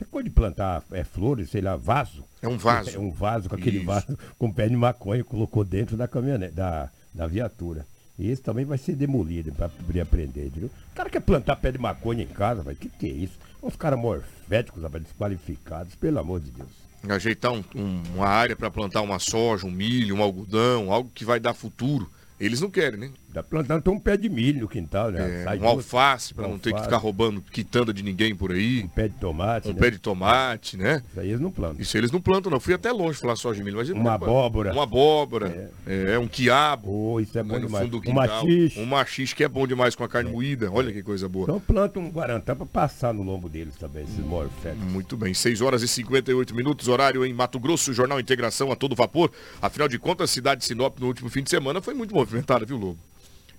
você 0.00 0.06
pode 0.06 0.30
plantar 0.30 0.82
é, 0.92 1.04
flores, 1.04 1.50
sei 1.50 1.60
lá, 1.60 1.76
vaso. 1.76 2.24
É 2.40 2.48
um 2.48 2.56
vaso. 2.56 2.96
É 2.96 2.98
um 2.98 3.10
vaso 3.10 3.50
com 3.50 3.54
aquele 3.54 3.76
Isso. 3.76 3.86
vaso 3.86 4.18
com 4.38 4.50
pé 4.50 4.66
de 4.66 4.74
maconha, 4.74 5.22
colocou 5.22 5.62
dentro 5.62 5.94
da 5.94 6.08
caminhonete, 6.08 6.54
da, 6.54 6.88
da 7.12 7.26
viatura. 7.26 7.86
E 8.18 8.30
esse 8.30 8.40
também 8.40 8.64
vai 8.64 8.78
ser 8.78 8.96
demolido 8.96 9.52
para 9.52 9.68
poder 9.68 10.00
aprender, 10.00 10.46
entendeu? 10.46 10.70
O 10.92 10.94
cara 10.94 11.10
quer 11.10 11.20
plantar 11.20 11.56
pé 11.56 11.70
de 11.70 11.76
maconha 11.76 12.22
em 12.22 12.26
casa, 12.26 12.62
vai. 12.62 12.74
Que 12.74 12.88
que 12.88 13.06
é 13.06 13.10
isso? 13.10 13.38
Uns 13.62 13.76
caras 13.76 13.98
morféticos, 13.98 14.82
rapaz, 14.82 15.04
desqualificados, 15.04 15.94
pelo 15.96 16.18
amor 16.18 16.40
de 16.40 16.50
Deus. 16.50 16.70
Ajeitar 17.08 17.52
um, 17.52 17.64
um, 17.74 18.02
uma 18.14 18.28
área 18.28 18.54
para 18.54 18.70
plantar 18.70 19.00
uma 19.00 19.18
soja, 19.18 19.66
um 19.66 19.70
milho, 19.70 20.16
um 20.16 20.22
algodão, 20.22 20.92
algo 20.92 21.10
que 21.14 21.24
vai 21.24 21.40
dar 21.40 21.54
futuro. 21.54 22.10
Eles 22.38 22.60
não 22.60 22.70
querem, 22.70 22.98
né? 22.98 23.10
Tá 23.32 23.42
plantando 23.44 23.90
um 23.92 23.98
pé 23.98 24.16
de 24.16 24.28
milho 24.28 24.62
no 24.62 24.68
quintal, 24.68 25.10
né? 25.12 25.44
É, 25.44 25.62
um 25.62 25.68
alface, 25.68 26.34
para 26.34 26.48
não 26.48 26.58
ter 26.58 26.74
que 26.74 26.82
ficar 26.82 26.96
roubando 26.96 27.40
quitanda 27.40 27.92
de 27.92 28.02
ninguém 28.02 28.34
por 28.34 28.50
aí. 28.50 28.82
Um 28.82 28.88
pé 28.88 29.06
de 29.06 29.14
tomate. 29.14 29.68
Um 29.68 29.72
né? 29.72 29.78
pé 29.78 29.90
de 29.90 29.98
tomate, 29.98 30.76
né? 30.76 31.02
Isso 31.08 31.20
aí 31.20 31.28
eles 31.28 31.40
não 31.40 31.50
plantam. 31.52 31.80
Isso 31.80 31.96
eles 31.96 32.10
não 32.10 32.20
plantam, 32.20 32.50
não. 32.50 32.58
Fui 32.58 32.74
até 32.74 32.90
longe 32.90 33.20
falar 33.20 33.36
só 33.36 33.52
de 33.52 33.62
milho. 33.62 33.76
Mas 33.76 33.88
uma 33.90 34.14
abóbora. 34.14 34.72
Uma 34.72 34.82
abóbora. 34.82 35.70
É. 35.86 36.14
é, 36.14 36.18
um 36.18 36.26
quiabo. 36.26 36.90
Oh, 36.90 37.20
isso 37.20 37.38
é 37.38 37.42
bom 37.42 37.54
né, 37.54 37.66
demais. 37.66 37.88
um 37.92 38.12
machixe. 38.12 38.80
Um 38.80 38.86
machixe 38.86 39.34
que 39.34 39.44
é 39.44 39.48
bom 39.48 39.66
demais 39.66 39.94
com 39.94 40.02
a 40.02 40.08
carne 40.08 40.30
é. 40.30 40.32
moída. 40.32 40.70
Olha 40.72 40.92
que 40.92 41.02
coisa 41.02 41.28
boa. 41.28 41.44
Então 41.44 41.60
planta 41.60 42.00
um 42.00 42.08
guarantã 42.08 42.56
para 42.56 42.66
passar 42.66 43.14
no 43.14 43.22
lombo 43.22 43.48
deles 43.48 43.76
também, 43.76 44.04
esses 44.04 44.18
morféticos. 44.18 44.84
Muito 44.90 45.16
bem. 45.16 45.32
6 45.32 45.60
horas 45.60 45.82
e 45.82 45.88
58 45.88 46.52
minutos, 46.54 46.88
horário 46.88 47.24
em 47.24 47.32
Mato 47.32 47.60
Grosso, 47.60 47.92
Jornal 47.92 48.18
Integração 48.18 48.72
a 48.72 48.76
todo 48.76 48.96
vapor. 48.96 49.30
Afinal 49.62 49.88
de 49.88 49.98
contas, 49.98 50.30
a 50.30 50.32
cidade 50.32 50.62
de 50.62 50.66
Sinop 50.66 50.98
no 50.98 51.06
último 51.06 51.30
fim 51.30 51.42
de 51.42 51.50
semana 51.50 51.80
foi 51.80 51.94
muito 51.94 52.12
movimentada, 52.14 52.66
viu, 52.66 52.76
Lobo? 52.76 52.98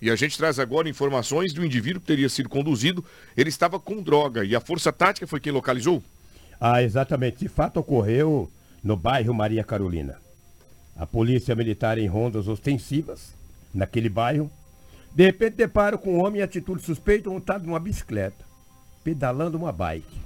E 0.02 0.10
a 0.10 0.16
gente 0.16 0.36
traz 0.36 0.58
agora 0.58 0.90
informações 0.90 1.54
do 1.54 1.64
indivíduo 1.64 2.02
que 2.02 2.08
teria 2.08 2.28
sido 2.28 2.50
conduzido. 2.50 3.06
Ele 3.38 3.50
estava 3.50 3.80
com 3.80 4.02
droga 4.02 4.44
e 4.44 4.56
a 4.56 4.60
Força 4.60 4.92
Tática 4.92 5.28
foi 5.28 5.40
quem 5.40 5.52
localizou? 5.52 6.02
Ah, 6.60 6.82
exatamente. 6.82 7.38
De 7.38 7.48
fato 7.48 7.80
ocorreu 7.80 8.50
no 8.84 8.98
bairro 8.98 9.34
Maria 9.34 9.64
Carolina. 9.64 10.18
A 10.96 11.06
polícia 11.06 11.56
militar 11.56 12.00
em 12.00 12.08
rondas 12.08 12.48
ostensivas, 12.48 13.36
naquele 13.72 14.10
bairro, 14.10 14.52
de 15.14 15.24
repente 15.24 15.58
depara 15.58 15.98
com 15.98 16.16
um 16.16 16.26
homem 16.26 16.42
em 16.42 16.44
atitude 16.44 16.82
suspeita 16.82 17.30
montado 17.30 17.66
numa 17.66 17.80
bicicleta, 17.80 18.44
pedalando 19.04 19.58
uma 19.58 19.72
bike. 19.72 20.20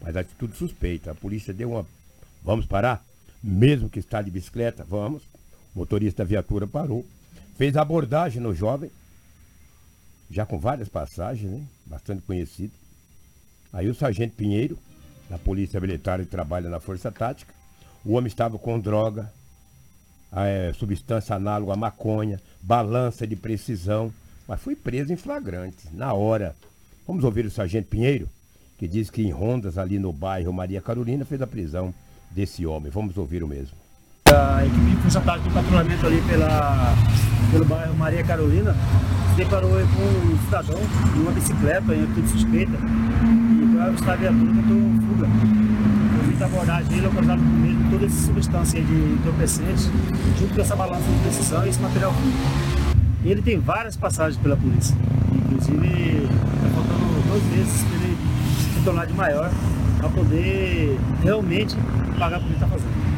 Mas 0.00 0.16
atitude 0.16 0.56
suspeita. 0.56 1.12
A 1.12 1.14
polícia 1.14 1.54
deu 1.54 1.70
uma. 1.70 1.86
Vamos 2.42 2.66
parar? 2.66 3.04
Mesmo 3.42 3.88
que 3.88 4.00
está 4.00 4.20
de 4.20 4.30
bicicleta, 4.32 4.84
vamos. 4.84 5.22
O 5.74 5.78
motorista 5.78 6.24
da 6.24 6.28
viatura 6.28 6.66
parou 6.66 7.06
Fez 7.60 7.76
abordagem 7.76 8.40
no 8.40 8.54
jovem, 8.54 8.90
já 10.30 10.46
com 10.46 10.58
várias 10.58 10.88
passagens, 10.88 11.52
né? 11.52 11.62
bastante 11.84 12.22
conhecido. 12.22 12.72
Aí 13.70 13.86
o 13.86 13.94
sargento 13.94 14.34
Pinheiro, 14.34 14.78
da 15.28 15.36
Polícia 15.36 15.78
Militar, 15.78 16.20
e 16.20 16.24
trabalha 16.24 16.70
na 16.70 16.80
Força 16.80 17.12
Tática, 17.12 17.52
o 18.02 18.14
homem 18.14 18.28
estava 18.28 18.58
com 18.58 18.80
droga, 18.80 19.30
é, 20.32 20.72
substância 20.72 21.36
análoga 21.36 21.74
à 21.74 21.76
maconha, 21.76 22.40
balança 22.62 23.26
de 23.26 23.36
precisão, 23.36 24.10
mas 24.48 24.58
foi 24.58 24.74
preso 24.74 25.12
em 25.12 25.16
flagrante, 25.16 25.86
na 25.92 26.14
hora. 26.14 26.56
Vamos 27.06 27.24
ouvir 27.24 27.44
o 27.44 27.50
sargento 27.50 27.88
Pinheiro, 27.88 28.26
que 28.78 28.88
diz 28.88 29.10
que 29.10 29.20
em 29.20 29.30
rondas 29.30 29.76
ali 29.76 29.98
no 29.98 30.14
bairro 30.14 30.50
Maria 30.50 30.80
Carolina 30.80 31.26
fez 31.26 31.42
a 31.42 31.46
prisão 31.46 31.92
desse 32.30 32.64
homem. 32.64 32.90
Vamos 32.90 33.18
ouvir 33.18 33.44
o 33.44 33.46
mesmo. 33.46 33.76
A 34.32 34.64
equipe 34.64 34.90
de 34.90 34.96
força 35.02 35.20
tática 35.20 35.48
de 35.48 35.54
patrulhamento 35.54 36.06
ali 36.06 36.22
pela, 36.22 36.94
pelo 37.50 37.64
bairro 37.64 37.96
Maria 37.96 38.22
Carolina 38.22 38.76
se 39.30 39.36
deparou 39.36 39.70
com 39.70 40.32
um 40.32 40.38
cidadão 40.44 40.78
em 41.16 41.20
uma 41.20 41.32
bicicleta 41.32 41.92
em 41.92 42.04
atitude 42.04 42.28
suspeita 42.28 42.72
e 42.72 43.72
foi 43.72 43.82
avistar 43.82 44.14
a 44.14 44.16
viatura 44.16 44.52
tentou 44.52 45.08
fuga. 45.08 45.28
Foi 46.24 46.34
da 46.34 46.46
abordagem 46.46 46.92
ele 46.92 47.06
localizado 47.06 47.42
com 47.42 47.48
medo 47.48 47.90
toda 47.90 48.06
essa 48.06 48.26
substância 48.26 48.80
de 48.80 48.94
entorpecentes 48.94 49.90
junto 50.38 50.54
com 50.54 50.60
essa 50.60 50.76
balança 50.76 51.10
de 51.10 51.18
precisão 51.22 51.66
e 51.66 51.68
esse 51.68 51.80
material 51.80 52.14
E 53.24 53.30
ele 53.32 53.42
tem 53.42 53.58
várias 53.58 53.96
passagens 53.96 54.40
pela 54.40 54.56
polícia. 54.56 54.96
Inclusive, 55.32 55.88
está 55.88 56.68
faltando 56.72 57.28
dois 57.28 57.42
meses 57.46 57.82
para 57.82 57.96
ele 57.96 58.16
se 58.74 58.80
tornar 58.84 59.06
de 59.06 59.12
maior 59.12 59.50
para 59.98 60.08
poder 60.08 60.96
realmente 61.20 61.76
pagar 62.16 62.38
por 62.38 62.46
que 62.46 62.54
está 62.54 62.68
fazendo. 62.68 63.09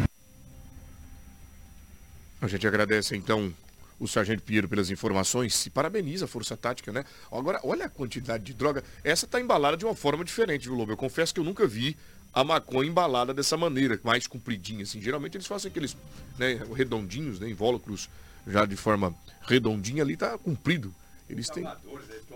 A 2.42 2.49
gente 2.49 2.66
agradece 2.66 3.16
então 3.16 3.54
o 4.00 4.08
Sargento 4.08 4.42
Pinheiro 4.42 4.68
pelas 4.68 4.90
informações 4.90 5.64
e 5.64 5.70
parabeniza 5.70 6.25
a 6.25 6.28
Força 6.28 6.56
Tática, 6.56 6.90
né? 6.90 7.04
Agora, 7.30 7.61
olha 7.62 7.87
a 7.87 7.88
quantidade 7.88 8.42
de 8.42 8.52
droga. 8.52 8.82
Essa 9.04 9.28
tá 9.28 9.40
embalada 9.40 9.76
de 9.76 9.84
uma 9.84 9.94
forma 9.94 10.25
diferente, 10.25 10.64
viu, 10.64 10.75
Lobo? 10.75 10.90
Eu 10.90 10.96
confesso 10.96 11.32
que 11.32 11.38
eu 11.38 11.44
nunca 11.44 11.68
vi 11.68 11.96
a 12.34 12.42
maconha 12.42 12.90
embalada 12.90 13.32
dessa 13.32 13.56
maneira, 13.56 14.00
mais 14.02 14.26
compridinha, 14.26 14.82
assim. 14.82 15.00
Geralmente 15.00 15.37
eles 15.37 15.46
fazem 15.46 15.70
aqueles 15.70 15.96
né, 16.37 16.61
redondinhos, 16.75 17.38
né, 17.38 17.49
invólucros 17.49 18.11
já 18.44 18.66
de 18.66 18.75
forma 18.75 19.14
redondinha 19.42 20.02
ali, 20.02 20.16
tá 20.16 20.37
comprido. 20.37 20.92
Eles 21.30 21.49
têm... 21.49 21.64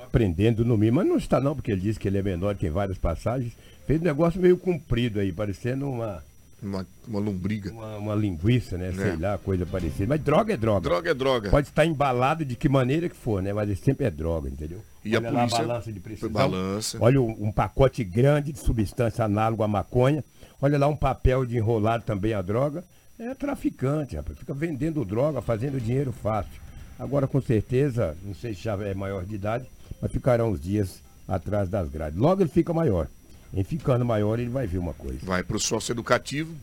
Aprendendo 0.01 0.65
no 0.65 0.79
mim, 0.79 0.93
mas 0.93 1.05
não 1.05 1.17
está 1.17 1.41
não, 1.41 1.57
porque 1.57 1.73
ele 1.73 1.81
disse 1.81 1.99
que 1.99 2.07
ele 2.07 2.19
é 2.19 2.23
menor 2.23 2.55
que 2.55 2.69
em 2.69 2.71
várias 2.71 2.97
passagens. 2.97 3.55
Fez 3.89 4.01
um 4.01 4.05
negócio 4.05 4.41
meio 4.41 4.57
comprido 4.57 5.19
aí, 5.19 5.33
parecendo 5.33 5.91
uma 5.91 6.23
uma, 6.63 6.87
uma 7.07 7.21
lombriga. 7.21 7.71
Uma, 7.71 7.97
uma 7.97 8.15
linguiça, 8.15 8.79
né? 8.79 8.89
É. 8.89 8.93
Sei 8.93 9.17
lá, 9.17 9.39
coisa 9.39 9.67
parecida. 9.67 10.07
Mas 10.09 10.21
droga 10.21 10.55
é 10.55 10.57
droga. 10.57 10.81
Droga 10.81 11.11
é 11.11 11.15
droga. 11.15 11.51
Pode 11.51 11.69
estar 11.69 11.85
embalado 11.85 12.45
de 12.45 12.57
que 12.57 12.69
maneira 12.69 13.09
que 13.09 13.17
for, 13.17 13.43
né? 13.43 13.53
Mas 13.53 13.79
sempre 13.81 14.07
é 14.07 14.11
droga, 14.11 14.49
entendeu? 14.49 14.81
E 15.05 15.17
Olha 15.17 15.29
a 15.29 15.33
polícia... 15.33 15.59
Lá 15.59 15.65
a 15.65 15.67
balança 15.69 15.93
de 15.93 16.01
precisão. 16.01 16.31
Balança. 16.31 16.99
Olha 17.01 17.21
um, 17.21 17.47
um 17.47 17.53
pacote 17.53 18.03
grande 18.03 18.53
de 18.53 18.59
substância 18.59 19.25
análoga 19.25 19.65
à 19.65 19.69
maconha. 19.69 20.25
Olha 20.61 20.79
lá 20.79 20.89
um 20.89 20.97
papel 20.97 21.45
de 21.45 21.57
enrolar 21.57 22.03
também 22.03 22.33
a 22.33 22.43
droga. 22.43 22.83
É 23.19 23.35
traficante, 23.35 24.17
rapaz. 24.17 24.39
Fica 24.39 24.55
vendendo 24.55 25.05
droga, 25.05 25.41
fazendo 25.41 25.81
dinheiro 25.81 26.13
fácil. 26.13 26.61
Agora, 26.99 27.27
com 27.27 27.41
certeza, 27.41 28.17
não 28.25 28.35
sei 28.35 28.55
se 28.55 28.63
já 28.63 28.75
é 28.83 28.95
maior 28.95 29.25
de 29.25 29.35
idade, 29.35 29.67
mas 30.01 30.11
ficarão 30.11 30.51
uns 30.51 30.61
dias 30.61 31.03
atrás 31.29 31.69
das 31.69 31.89
grades. 31.89 32.19
Logo 32.19 32.43
ele 32.43 32.49
fica 32.49 32.73
maior. 32.73 33.09
Em 33.53 33.65
ficando 33.65 34.05
maior, 34.05 34.39
ele 34.39 34.51
vai 34.51 34.67
ver 34.67 34.79
uma 34.79 34.93
coisa. 34.93 35.19
Vai 35.23 35.43
para 35.43 35.57
o 35.57 35.61
sócio 35.61 35.93
educativo. 35.93 36.55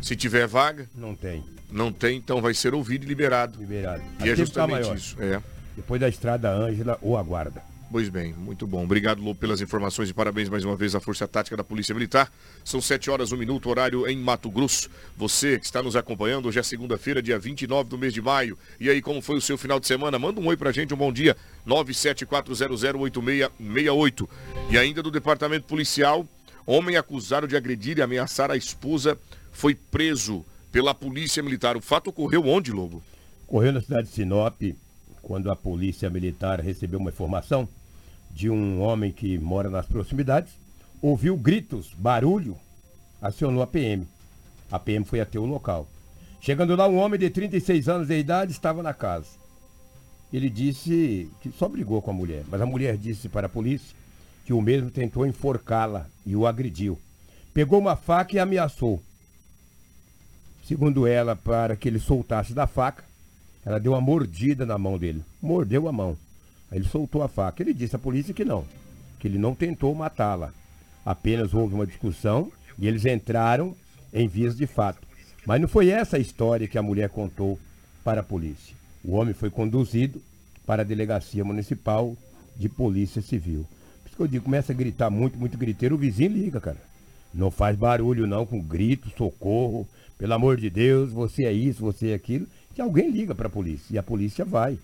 Se 0.00 0.14
tiver 0.14 0.46
vaga. 0.46 0.88
Não 0.94 1.14
tem. 1.14 1.44
Não 1.70 1.92
tem, 1.92 2.16
então 2.18 2.40
vai 2.40 2.54
ser 2.54 2.74
ouvido 2.74 3.04
e 3.04 3.08
liberado. 3.08 3.58
Liberado. 3.58 4.02
E 4.24 4.28
é 4.28 4.36
justamente 4.36 4.94
isso. 4.94 5.16
É. 5.20 5.42
Depois 5.74 6.00
da 6.00 6.08
estrada 6.08 6.50
Ângela 6.50 6.98
ou 7.02 7.16
aguarda. 7.16 7.62
Pois 7.90 8.08
bem, 8.08 8.32
muito 8.34 8.66
bom. 8.66 8.82
Obrigado, 8.82 9.22
Lobo, 9.22 9.38
pelas 9.38 9.60
informações 9.60 10.08
e 10.10 10.14
parabéns 10.14 10.48
mais 10.48 10.64
uma 10.64 10.74
vez 10.74 10.96
à 10.96 11.00
Força 11.00 11.28
Tática 11.28 11.56
da 11.56 11.62
Polícia 11.62 11.94
Militar. 11.94 12.32
São 12.64 12.80
7 12.80 13.08
horas, 13.10 13.30
1 13.30 13.36
minuto, 13.36 13.70
horário 13.70 14.08
em 14.08 14.18
Mato 14.18 14.50
Grosso. 14.50 14.90
Você 15.16 15.56
que 15.58 15.64
está 15.64 15.80
nos 15.80 15.94
acompanhando, 15.94 16.48
hoje 16.48 16.58
é 16.58 16.64
segunda-feira, 16.64 17.22
dia 17.22 17.38
29 17.38 17.88
do 17.88 17.96
mês 17.96 18.12
de 18.12 18.20
maio. 18.20 18.58
E 18.80 18.90
aí, 18.90 19.00
como 19.00 19.22
foi 19.22 19.36
o 19.36 19.40
seu 19.40 19.56
final 19.56 19.78
de 19.78 19.86
semana? 19.86 20.18
Manda 20.18 20.40
um 20.40 20.48
oi 20.48 20.56
pra 20.56 20.72
gente, 20.72 20.92
um 20.92 20.96
bom 20.96 21.12
dia. 21.12 21.36
974008668. 21.66 24.28
E 24.68 24.76
ainda 24.76 25.00
do 25.00 25.10
Departamento 25.10 25.66
Policial, 25.66 26.26
homem 26.66 26.96
acusado 26.96 27.46
de 27.46 27.56
agredir 27.56 27.98
e 27.98 28.02
ameaçar 28.02 28.50
a 28.50 28.56
esposa 28.56 29.16
foi 29.52 29.76
preso 29.76 30.44
pela 30.72 30.92
Polícia 30.92 31.40
Militar. 31.40 31.76
O 31.76 31.80
fato 31.80 32.10
ocorreu 32.10 32.44
onde, 32.46 32.72
Lobo? 32.72 33.00
Ocorreu 33.46 33.72
na 33.72 33.80
cidade 33.80 34.08
de 34.08 34.12
Sinop, 34.12 34.60
quando 35.26 35.50
a 35.50 35.56
Polícia 35.56 36.08
Militar 36.08 36.60
recebeu 36.60 37.00
uma 37.00 37.10
informação 37.10 37.68
de 38.30 38.48
um 38.48 38.80
homem 38.80 39.10
que 39.10 39.36
mora 39.36 39.68
nas 39.68 39.84
proximidades, 39.84 40.52
ouviu 41.02 41.36
gritos, 41.36 41.92
barulho, 41.98 42.56
acionou 43.20 43.60
a 43.60 43.66
PM. 43.66 44.06
A 44.70 44.78
PM 44.78 45.04
foi 45.04 45.20
até 45.20 45.36
o 45.36 45.44
local. 45.44 45.88
Chegando 46.40 46.76
lá, 46.76 46.86
um 46.86 46.98
homem 46.98 47.18
de 47.18 47.28
36 47.28 47.88
anos 47.88 48.06
de 48.06 48.16
idade 48.16 48.52
estava 48.52 48.84
na 48.84 48.94
casa. 48.94 49.30
Ele 50.32 50.48
disse 50.48 51.28
que 51.40 51.50
só 51.50 51.68
brigou 51.68 52.00
com 52.00 52.12
a 52.12 52.14
mulher, 52.14 52.44
mas 52.48 52.60
a 52.60 52.66
mulher 52.66 52.96
disse 52.96 53.28
para 53.28 53.48
a 53.48 53.50
polícia 53.50 53.96
que 54.44 54.52
o 54.52 54.62
mesmo 54.62 54.92
tentou 54.92 55.26
enforcá-la 55.26 56.06
e 56.24 56.36
o 56.36 56.46
agrediu. 56.46 56.96
Pegou 57.52 57.80
uma 57.80 57.96
faca 57.96 58.36
e 58.36 58.38
ameaçou. 58.38 59.02
Segundo 60.62 61.04
ela, 61.04 61.34
para 61.34 61.74
que 61.74 61.88
ele 61.88 61.98
soltasse 61.98 62.54
da 62.54 62.68
faca, 62.68 63.02
ela 63.66 63.80
deu 63.80 63.92
uma 63.92 64.00
mordida 64.00 64.64
na 64.64 64.78
mão 64.78 64.96
dele. 64.96 65.24
Mordeu 65.42 65.88
a 65.88 65.92
mão. 65.92 66.16
Aí 66.70 66.78
ele 66.78 66.88
soltou 66.88 67.24
a 67.24 67.28
faca. 67.28 67.60
Ele 67.60 67.74
disse 67.74 67.96
à 67.96 67.98
polícia 67.98 68.32
que 68.32 68.44
não, 68.44 68.64
que 69.18 69.26
ele 69.26 69.38
não 69.38 69.56
tentou 69.56 69.92
matá-la. 69.92 70.52
Apenas 71.04 71.52
houve 71.52 71.74
uma 71.74 71.86
discussão 71.86 72.50
e 72.78 72.86
eles 72.86 73.04
entraram 73.04 73.74
em 74.14 74.28
vias 74.28 74.56
de 74.56 74.68
fato. 74.68 75.04
Mas 75.44 75.60
não 75.60 75.66
foi 75.66 75.88
essa 75.88 76.16
a 76.16 76.20
história 76.20 76.68
que 76.68 76.78
a 76.78 76.82
mulher 76.82 77.08
contou 77.08 77.58
para 78.04 78.20
a 78.20 78.24
polícia. 78.24 78.76
O 79.04 79.14
homem 79.14 79.34
foi 79.34 79.50
conduzido 79.50 80.22
para 80.64 80.82
a 80.82 80.84
delegacia 80.84 81.44
municipal 81.44 82.16
de 82.56 82.68
polícia 82.68 83.20
civil. 83.20 83.66
Por 84.02 84.08
isso 84.08 84.16
que 84.16 84.22
eu 84.22 84.28
digo, 84.28 84.44
começa 84.44 84.72
a 84.72 84.76
gritar 84.76 85.10
muito, 85.10 85.38
muito 85.38 85.58
griteiro, 85.58 85.96
o 85.96 85.98
vizinho 85.98 86.32
liga, 86.32 86.60
cara. 86.60 86.78
Não 87.34 87.50
faz 87.50 87.76
barulho 87.76 88.26
não, 88.26 88.46
com 88.46 88.60
grito, 88.60 89.10
socorro, 89.16 89.86
pelo 90.18 90.34
amor 90.34 90.56
de 90.56 90.70
Deus, 90.70 91.12
você 91.12 91.44
é 91.44 91.52
isso, 91.52 91.80
você 91.80 92.10
é 92.10 92.14
aquilo, 92.14 92.46
que 92.76 92.82
alguém 92.82 93.10
liga 93.10 93.34
para 93.34 93.46
a 93.46 93.50
polícia 93.50 93.94
e 93.94 93.96
a 93.98 94.02
polícia 94.02 94.44
vai. 94.44 94.78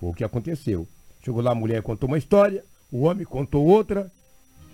Foi 0.00 0.08
o 0.08 0.14
que 0.14 0.24
aconteceu. 0.24 0.88
Chegou 1.22 1.42
lá, 1.42 1.52
a 1.52 1.54
mulher 1.54 1.82
contou 1.82 2.08
uma 2.08 2.16
história, 2.16 2.64
o 2.90 3.02
homem 3.02 3.26
contou 3.26 3.66
outra. 3.66 4.10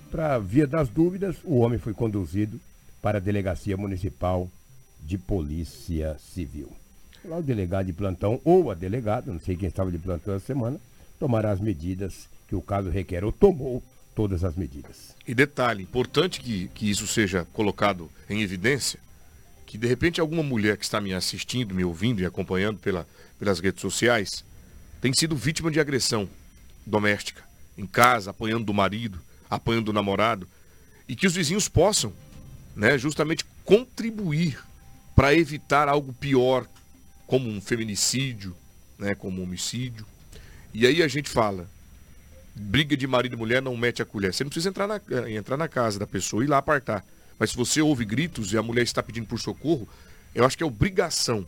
Para 0.09 0.39
via 0.39 0.65
das 0.65 0.89
dúvidas, 0.89 1.37
o 1.45 1.59
homem 1.59 1.81
foi 1.81 1.93
conduzido 1.93 2.61
para 3.03 3.19
a 3.19 3.21
delegacia 3.21 3.77
municipal 3.77 4.49
de 5.03 5.19
polícia 5.19 6.17
civil. 6.19 6.73
Lá 7.25 7.39
o 7.39 7.43
delegado 7.43 7.87
de 7.87 7.93
plantão 7.93 8.41
ou 8.45 8.71
a 8.71 8.75
delegada, 8.75 9.33
não 9.33 9.41
sei 9.41 9.57
quem 9.57 9.69
estava 9.69 9.91
de 9.91 9.99
plantão 9.99 10.35
essa 10.35 10.47
semana, 10.47 10.81
tomará 11.19 11.51
as 11.51 11.61
medidas 11.61 12.29
que 12.47 12.55
o 12.55 12.63
caso 12.63 12.89
requer 12.89 13.25
ou 13.25 13.33
tomou 13.33 13.83
todas 14.15 14.45
as 14.45 14.55
medidas. 14.55 15.15
E 15.27 15.35
detalhe, 15.35 15.83
importante 15.83 16.41
que, 16.41 16.69
que 16.69 16.89
isso 16.89 17.07
seja 17.07 17.45
colocado 17.53 18.09
em 18.31 18.43
evidência, 18.43 19.01
que 19.69 19.77
de 19.77 19.87
repente 19.87 20.19
alguma 20.19 20.43
mulher 20.43 20.79
que 20.79 20.85
está 20.85 20.99
me 20.99 21.13
assistindo, 21.13 21.75
me 21.75 21.85
ouvindo 21.85 22.23
e 22.23 22.27
acompanhando 22.27 22.79
pela, 22.79 23.07
pelas 23.39 23.61
redes 23.61 23.83
sociais, 23.83 24.43
tem 24.99 25.13
sido 25.13 25.37
vítima 25.37 25.71
de 25.71 25.79
agressão 25.79 26.27
doméstica, 26.87 27.45
em 27.77 27.87
casa, 27.87 28.31
apanhando 28.31 28.65
do 28.65 28.73
marido, 28.73 29.21
apanhando 29.49 29.85
do 29.85 29.93
namorado, 29.93 30.49
e 31.07 31.15
que 31.15 31.27
os 31.27 31.35
vizinhos 31.35 31.69
possam, 31.69 32.15
né, 32.75 32.97
justamente 32.97 33.45
contribuir 33.63 34.59
para 35.15 35.35
evitar 35.35 35.87
algo 35.87 36.15
pior, 36.15 36.67
como 37.27 37.47
um 37.51 37.61
feminicídio, 37.61 38.57
né, 38.99 39.15
como 39.15 39.39
um 39.39 39.45
homicídio. 39.45 40.07
E 40.73 40.87
aí 40.87 41.03
a 41.03 41.09
gente 41.09 41.29
fala, 41.29 41.69
briga 42.55 42.97
de 42.97 43.07
marido 43.07 43.35
e 43.35 43.39
mulher 43.39 43.61
não 43.61 43.77
mete 43.77 44.01
a 44.01 44.07
colher. 44.07 44.33
Você 44.33 44.45
não 44.45 44.49
precisa 44.49 44.71
entrar 44.71 44.87
na, 44.87 44.99
eh, 45.11 45.33
entrar 45.33 45.59
na 45.59 45.69
casa 45.69 45.99
da 45.99 46.07
pessoa 46.07 46.43
e 46.43 46.47
ir 46.47 46.49
lá 46.49 46.57
apartar. 46.57 47.05
Mas 47.39 47.51
se 47.51 47.57
você 47.57 47.81
ouve 47.81 48.05
gritos 48.05 48.53
e 48.53 48.59
a 48.59 48.63
mulher 48.63 48.83
está 48.83 49.03
pedindo 49.03 49.27
por 49.27 49.39
socorro, 49.39 49.89
eu 50.35 50.45
acho 50.45 50.57
que 50.57 50.63
é 50.63 50.67
obrigação 50.67 51.47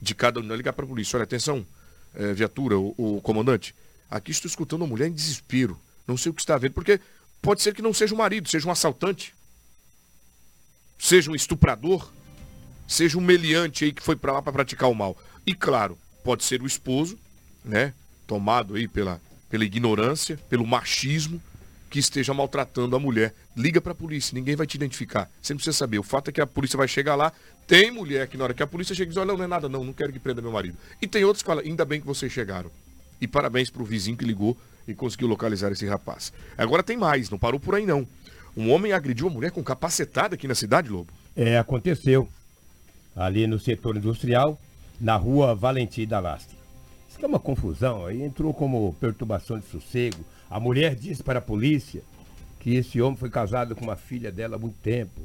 de 0.00 0.14
cada 0.14 0.40
um 0.40 0.54
ligar 0.54 0.72
para 0.72 0.84
a 0.84 0.88
polícia. 0.88 1.16
Olha, 1.16 1.24
atenção, 1.24 1.66
é, 2.14 2.32
viatura, 2.32 2.78
o, 2.78 2.94
o, 2.96 3.20
comandante, 3.20 3.74
aqui 4.10 4.30
estou 4.30 4.48
escutando 4.48 4.82
uma 4.82 4.88
mulher 4.88 5.08
em 5.08 5.12
desespero. 5.12 5.78
Não 6.06 6.16
sei 6.16 6.30
o 6.30 6.34
que 6.34 6.40
está 6.40 6.56
vendo, 6.58 6.72
porque 6.72 7.00
pode 7.40 7.62
ser 7.62 7.74
que 7.74 7.82
não 7.82 7.92
seja 7.92 8.14
um 8.14 8.18
marido, 8.18 8.48
seja 8.48 8.68
um 8.68 8.72
assaltante, 8.72 9.34
seja 10.98 11.30
um 11.30 11.34
estuprador, 11.34 12.12
seja 12.86 13.18
um 13.18 13.20
meliante 13.20 13.84
aí 13.84 13.92
que 13.92 14.02
foi 14.02 14.16
para 14.16 14.32
lá 14.32 14.42
para 14.42 14.52
praticar 14.52 14.90
o 14.90 14.94
mal. 14.94 15.16
E 15.46 15.54
claro, 15.54 15.98
pode 16.22 16.44
ser 16.44 16.62
o 16.62 16.66
esposo, 16.66 17.18
né? 17.64 17.94
Tomado 18.26 18.74
aí 18.74 18.86
pela, 18.86 19.20
pela 19.48 19.64
ignorância, 19.64 20.36
pelo 20.48 20.66
machismo, 20.66 21.42
que 21.92 21.98
esteja 21.98 22.32
maltratando 22.32 22.96
a 22.96 22.98
mulher. 22.98 23.34
Liga 23.54 23.78
para 23.78 23.92
a 23.92 23.94
polícia, 23.94 24.34
ninguém 24.34 24.56
vai 24.56 24.66
te 24.66 24.76
identificar. 24.76 25.30
Você 25.42 25.52
não 25.52 25.58
precisa 25.58 25.76
saber. 25.76 25.98
O 25.98 26.02
fato 26.02 26.30
é 26.30 26.32
que 26.32 26.40
a 26.40 26.46
polícia 26.46 26.74
vai 26.74 26.88
chegar 26.88 27.14
lá. 27.14 27.30
Tem 27.66 27.90
mulher 27.90 28.26
que 28.28 28.36
na 28.38 28.44
hora 28.44 28.54
que 28.54 28.62
a 28.62 28.66
polícia 28.66 28.94
chega 28.94 29.10
diz, 29.10 29.18
olha, 29.18 29.36
não 29.36 29.44
é 29.44 29.46
nada 29.46 29.68
não, 29.68 29.84
não 29.84 29.92
quero 29.92 30.10
que 30.10 30.18
prenda 30.18 30.40
meu 30.40 30.50
marido. 30.50 30.74
E 31.02 31.06
tem 31.06 31.22
outros 31.22 31.42
que 31.42 31.46
falam, 31.46 31.62
ainda 31.62 31.84
bem 31.84 32.00
que 32.00 32.06
vocês 32.06 32.32
chegaram. 32.32 32.70
E 33.20 33.28
parabéns 33.28 33.68
para 33.68 33.82
o 33.82 33.84
vizinho 33.84 34.16
que 34.16 34.24
ligou 34.24 34.56
e 34.88 34.94
conseguiu 34.94 35.28
localizar 35.28 35.70
esse 35.70 35.86
rapaz. 35.86 36.32
Agora 36.56 36.82
tem 36.82 36.96
mais, 36.96 37.28
não 37.28 37.38
parou 37.38 37.60
por 37.60 37.74
aí 37.74 37.84
não. 37.84 38.08
Um 38.56 38.72
homem 38.72 38.94
agrediu 38.94 39.26
uma 39.26 39.34
mulher 39.34 39.50
com 39.50 39.62
capacetada 39.62 40.34
aqui 40.34 40.48
na 40.48 40.54
cidade, 40.54 40.88
Lobo. 40.88 41.12
É, 41.36 41.58
aconteceu. 41.58 42.26
Ali 43.14 43.46
no 43.46 43.60
setor 43.60 43.98
industrial, 43.98 44.58
na 44.98 45.16
rua 45.16 45.54
Valentim 45.54 46.06
da 46.06 46.20
Lastra. 46.20 46.56
Isso 47.10 47.18
é 47.22 47.28
uma 47.28 47.38
confusão. 47.38 48.06
Aí 48.06 48.22
entrou 48.22 48.54
como 48.54 48.96
perturbação 48.98 49.58
de 49.58 49.66
sossego. 49.66 50.24
A 50.52 50.60
mulher 50.60 50.94
disse 50.94 51.22
para 51.22 51.38
a 51.38 51.42
polícia 51.42 52.02
que 52.60 52.74
esse 52.74 53.00
homem 53.00 53.16
foi 53.16 53.30
casado 53.30 53.74
com 53.74 53.84
uma 53.84 53.96
filha 53.96 54.30
dela 54.30 54.56
há 54.56 54.58
muito 54.58 54.76
tempo. 54.82 55.22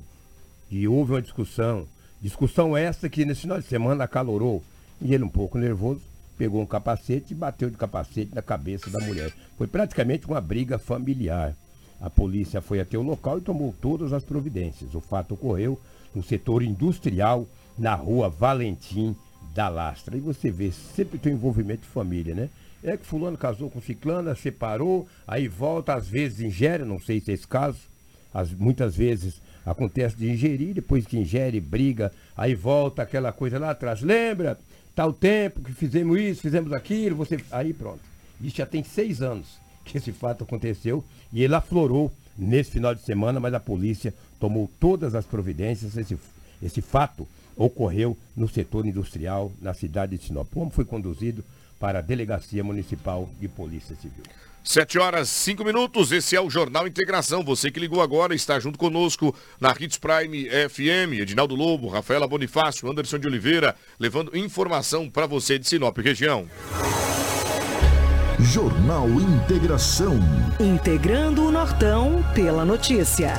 E 0.72 0.88
houve 0.88 1.12
uma 1.12 1.22
discussão. 1.22 1.86
Discussão 2.22 2.78
essa 2.78 3.10
que 3.10 3.26
nesse 3.26 3.42
final 3.42 3.60
de 3.60 3.68
semana 3.68 4.06
acalorou. 4.06 4.64
E 5.02 5.14
ele, 5.14 5.26
um 5.26 5.30
pouco 5.30 5.58
nervoso, 5.58 6.00
pegou 6.38 6.62
um 6.62 6.66
capacete 6.66 7.34
e 7.34 7.36
bateu 7.36 7.70
de 7.70 7.76
capacete 7.76 8.34
na 8.34 8.42
cabeça 8.42 8.90
da 8.90 9.02
mulher. 9.02 9.34
Foi 9.58 9.68
praticamente 9.68 10.26
uma 10.26 10.40
briga 10.40 10.80
familiar. 10.80 11.54
A 12.00 12.10
polícia 12.10 12.62
foi 12.62 12.80
até 12.80 12.98
o 12.98 13.02
local 13.02 13.40
e 13.40 13.42
tomou 13.42 13.76
todas 13.82 14.14
as 14.14 14.24
providências. 14.24 14.96
O 14.96 15.02
fato 15.02 15.34
ocorreu 15.34 15.78
no 16.16 16.24
setor 16.24 16.64
industrial, 16.64 17.46
na 17.78 17.96
rua 17.96 18.30
Valentim 18.30 19.14
da 19.54 19.68
Lastra. 19.68 20.16
E 20.16 20.22
você 20.22 20.50
vê, 20.50 20.72
sempre 20.72 21.20
tem 21.20 21.34
envolvimento 21.34 21.82
de 21.82 21.90
família, 21.90 22.34
né? 22.34 22.50
É 22.84 22.96
que 22.96 23.06
fulano 23.06 23.38
casou 23.38 23.70
com 23.70 23.82
ciclana, 23.82 24.36
separou, 24.36 25.08
aí 25.28 25.48
volta, 25.48 25.94
às 25.94 26.08
vezes 26.08 26.42
ingere, 26.42 26.86
não 26.86 27.00
sei 27.00 27.20
se 27.20 27.32
é 27.32 27.34
esse 27.34 27.48
caso. 27.48 27.80
As, 28.34 28.52
muitas 28.52 28.96
vezes 28.96 29.42
acontece 29.66 30.16
de 30.16 30.30
ingerir, 30.30 30.74
depois 30.74 31.06
que 31.06 31.18
ingere, 31.18 31.60
briga, 31.60 32.12
aí 32.36 32.56
volta 32.56 33.02
aquela 33.02 33.32
coisa 33.32 33.58
lá 33.60 33.72
atrás. 33.72 34.02
Lembra? 34.02 34.58
Tal 34.96 35.12
tempo 35.12 35.62
que 35.62 35.74
fizemos 35.74 36.20
isso, 36.20 36.42
fizemos 36.42 36.72
aquilo, 36.72 37.16
você. 37.16 37.38
Aí 37.52 37.74
pronto. 37.74 38.00
Isso 38.42 38.58
já 38.58 38.66
tem 38.66 38.84
seis 38.84 39.22
anos 39.22 39.60
que 39.84 39.98
esse 39.98 40.12
fato 40.12 40.44
aconteceu 40.44 41.04
e 41.32 41.44
ele 41.44 41.56
aflorou 41.56 42.12
nesse 42.38 42.72
final 42.72 42.94
de 42.94 43.02
semana, 43.02 43.40
mas 43.40 43.54
a 43.54 43.60
polícia 43.60 44.14
tomou 44.40 44.70
todas 44.80 45.16
as 45.16 45.26
providências. 45.26 45.98
Esse, 45.98 46.18
esse 46.62 46.82
fato 46.82 47.28
ocorreu 47.56 48.16
no 48.36 48.48
setor 48.48 48.86
industrial, 48.86 49.52
na 49.62 49.74
cidade 49.74 50.18
de 50.18 50.24
Sinop. 50.24 50.48
O 50.56 50.60
homem 50.62 50.72
foi 50.72 50.86
conduzido 50.86 51.44
para 51.80 52.00
a 52.00 52.02
Delegacia 52.02 52.64
Municipal 52.64 53.30
de 53.40 53.48
Polícia 53.48 53.96
Civil. 53.96 54.24
Sete 54.64 55.00
horas, 55.00 55.30
cinco 55.30 55.64
minutos, 55.64 56.12
esse 56.12 56.36
é 56.36 56.42
o 56.42 56.50
Jornal 56.50 56.86
Integração. 56.86 57.42
Você 57.42 57.72
que 57.72 57.80
ligou 57.80 58.02
agora 58.02 58.36
está 58.36 58.60
junto 58.60 58.78
conosco 58.78 59.34
na 59.62 59.74
Hits 59.80 59.98
Prime 59.98 60.50
FM, 60.70 61.22
Edinaldo 61.22 61.56
Lobo, 61.56 61.88
Rafaela 61.88 62.28
Bonifácio, 62.28 62.90
Anderson 62.92 63.18
de 63.18 63.28
Oliveira, 63.28 63.76
levando 63.98 64.36
informação 64.36 65.10
para 65.10 65.26
você 65.26 65.58
de 65.58 65.66
Sinop 65.70 65.98
região. 66.00 66.50
Jornal 68.40 69.10
Integração. 69.10 70.20
Integrando 70.60 71.48
o 71.48 71.52
Nortão 71.52 72.24
pela 72.36 72.66
notícia. 72.66 73.36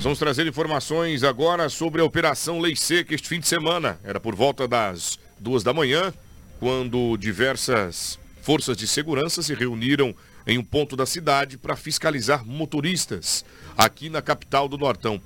Nós 0.00 0.04
vamos 0.04 0.18
trazer 0.18 0.46
informações 0.46 1.22
agora 1.22 1.68
sobre 1.68 2.00
a 2.00 2.04
Operação 2.06 2.58
Lei 2.58 2.74
Seca 2.74 3.14
este 3.14 3.28
fim 3.28 3.38
de 3.38 3.46
semana. 3.46 4.00
Era 4.02 4.18
por 4.18 4.34
volta 4.34 4.66
das 4.66 5.18
duas 5.38 5.62
da 5.62 5.74
manhã, 5.74 6.10
quando 6.58 7.18
diversas 7.18 8.18
forças 8.40 8.78
de 8.78 8.88
segurança 8.88 9.42
se 9.42 9.52
reuniram 9.52 10.14
em 10.46 10.56
um 10.56 10.64
ponto 10.64 10.96
da 10.96 11.04
cidade 11.04 11.58
para 11.58 11.76
fiscalizar 11.76 12.46
motoristas 12.46 13.44
aqui 13.76 14.08
na 14.08 14.22
capital 14.22 14.68
do 14.70 14.78
Nortão. 14.78 15.20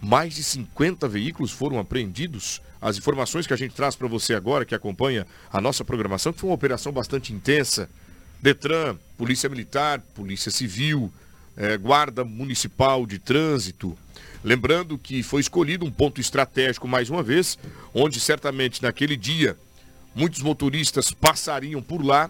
Mais 0.00 0.36
de 0.36 0.44
50 0.44 1.08
veículos 1.08 1.50
foram 1.50 1.80
apreendidos. 1.80 2.62
As 2.80 2.96
informações 2.96 3.44
que 3.44 3.52
a 3.52 3.58
gente 3.58 3.74
traz 3.74 3.96
para 3.96 4.06
você 4.06 4.34
agora, 4.34 4.64
que 4.64 4.72
acompanha 4.76 5.26
a 5.52 5.60
nossa 5.60 5.84
programação, 5.84 6.32
que 6.32 6.38
foi 6.38 6.48
uma 6.48 6.54
operação 6.54 6.92
bastante 6.92 7.32
intensa. 7.32 7.90
Detran, 8.40 8.96
Polícia 9.18 9.48
Militar, 9.48 10.00
Polícia 10.14 10.52
Civil, 10.52 11.12
eh, 11.56 11.76
Guarda 11.76 12.24
Municipal 12.24 13.06
de 13.06 13.18
Trânsito, 13.18 13.96
Lembrando 14.44 14.98
que 14.98 15.22
foi 15.22 15.40
escolhido 15.40 15.84
um 15.84 15.90
ponto 15.90 16.20
estratégico 16.20 16.88
mais 16.88 17.08
uma 17.08 17.22
vez, 17.22 17.56
onde 17.94 18.18
certamente 18.18 18.82
naquele 18.82 19.16
dia 19.16 19.56
muitos 20.14 20.42
motoristas 20.42 21.12
passariam 21.12 21.80
por 21.80 22.04
lá. 22.04 22.28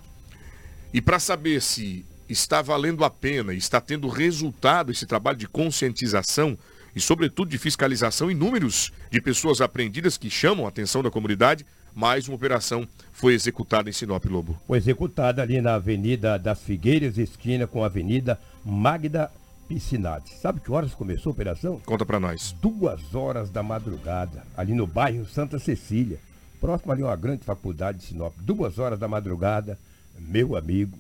E 0.93 1.01
para 1.01 1.19
saber 1.19 1.63
se 1.63 2.05
está 2.29 2.61
valendo 2.61 3.03
a 3.03 3.09
pena, 3.09 3.55
está 3.55 3.81
tendo 3.81 4.09
resultado 4.09 4.93
esse 4.93 5.07
trabalho 5.07 5.39
de 5.39 5.49
conscientização 5.49 6.57
e, 6.95 7.01
sobretudo, 7.01 7.51
de 7.51 7.57
fiscalização 7.57 8.31
em 8.31 8.35
números 8.35 8.93
de 9.11 9.21
pessoas 9.21 9.63
apreendidas 9.63 10.19
que 10.19 10.29
chamam 10.29 10.67
a 10.67 10.69
atenção 10.69 11.03
da 11.03 11.11
comunidade, 11.11 11.65
mais 11.95 12.29
uma 12.29 12.37
operação 12.37 12.87
foi 13.11 13.33
executada 13.33 13.89
em 13.89 13.93
Sinop 13.93 14.25
Lobo. 14.27 14.61
Foi 14.67 14.77
executada 14.77 15.41
ali 15.41 15.63
na 15.63 15.75
Avenida 15.75 16.39
das 16.39 16.61
Figueiras, 16.61 17.17
esquina 17.17 17.67
com 17.67 17.83
a 17.83 17.87
Avenida 17.87 18.39
Magda 18.65 19.31
Piscinati. 19.69 20.35
Sabe 20.35 20.61
que 20.61 20.71
horas 20.71 20.95
começou 20.95 21.31
a 21.31 21.35
operação? 21.35 21.81
Conta 21.85 22.05
para 22.05 22.21
nós. 22.21 22.55
Duas 22.61 23.15
horas 23.15 23.51
da 23.51 23.63
madrugada, 23.63 24.45
ali 24.57 24.75
no 24.75 24.87
bairro 24.87 25.27
Santa 25.27 25.59
Cecília, 25.59 26.19
próximo 26.61 26.93
ali 26.93 27.03
a 27.03 27.07
uma 27.07 27.17
grande 27.17 27.45
faculdade 27.45 27.99
de 27.99 28.05
Sinop. 28.05 28.35
Duas 28.39 28.79
horas 28.79 28.99
da 28.99 29.09
madrugada, 29.09 29.79
meu 30.19 30.57
amigo, 30.57 30.99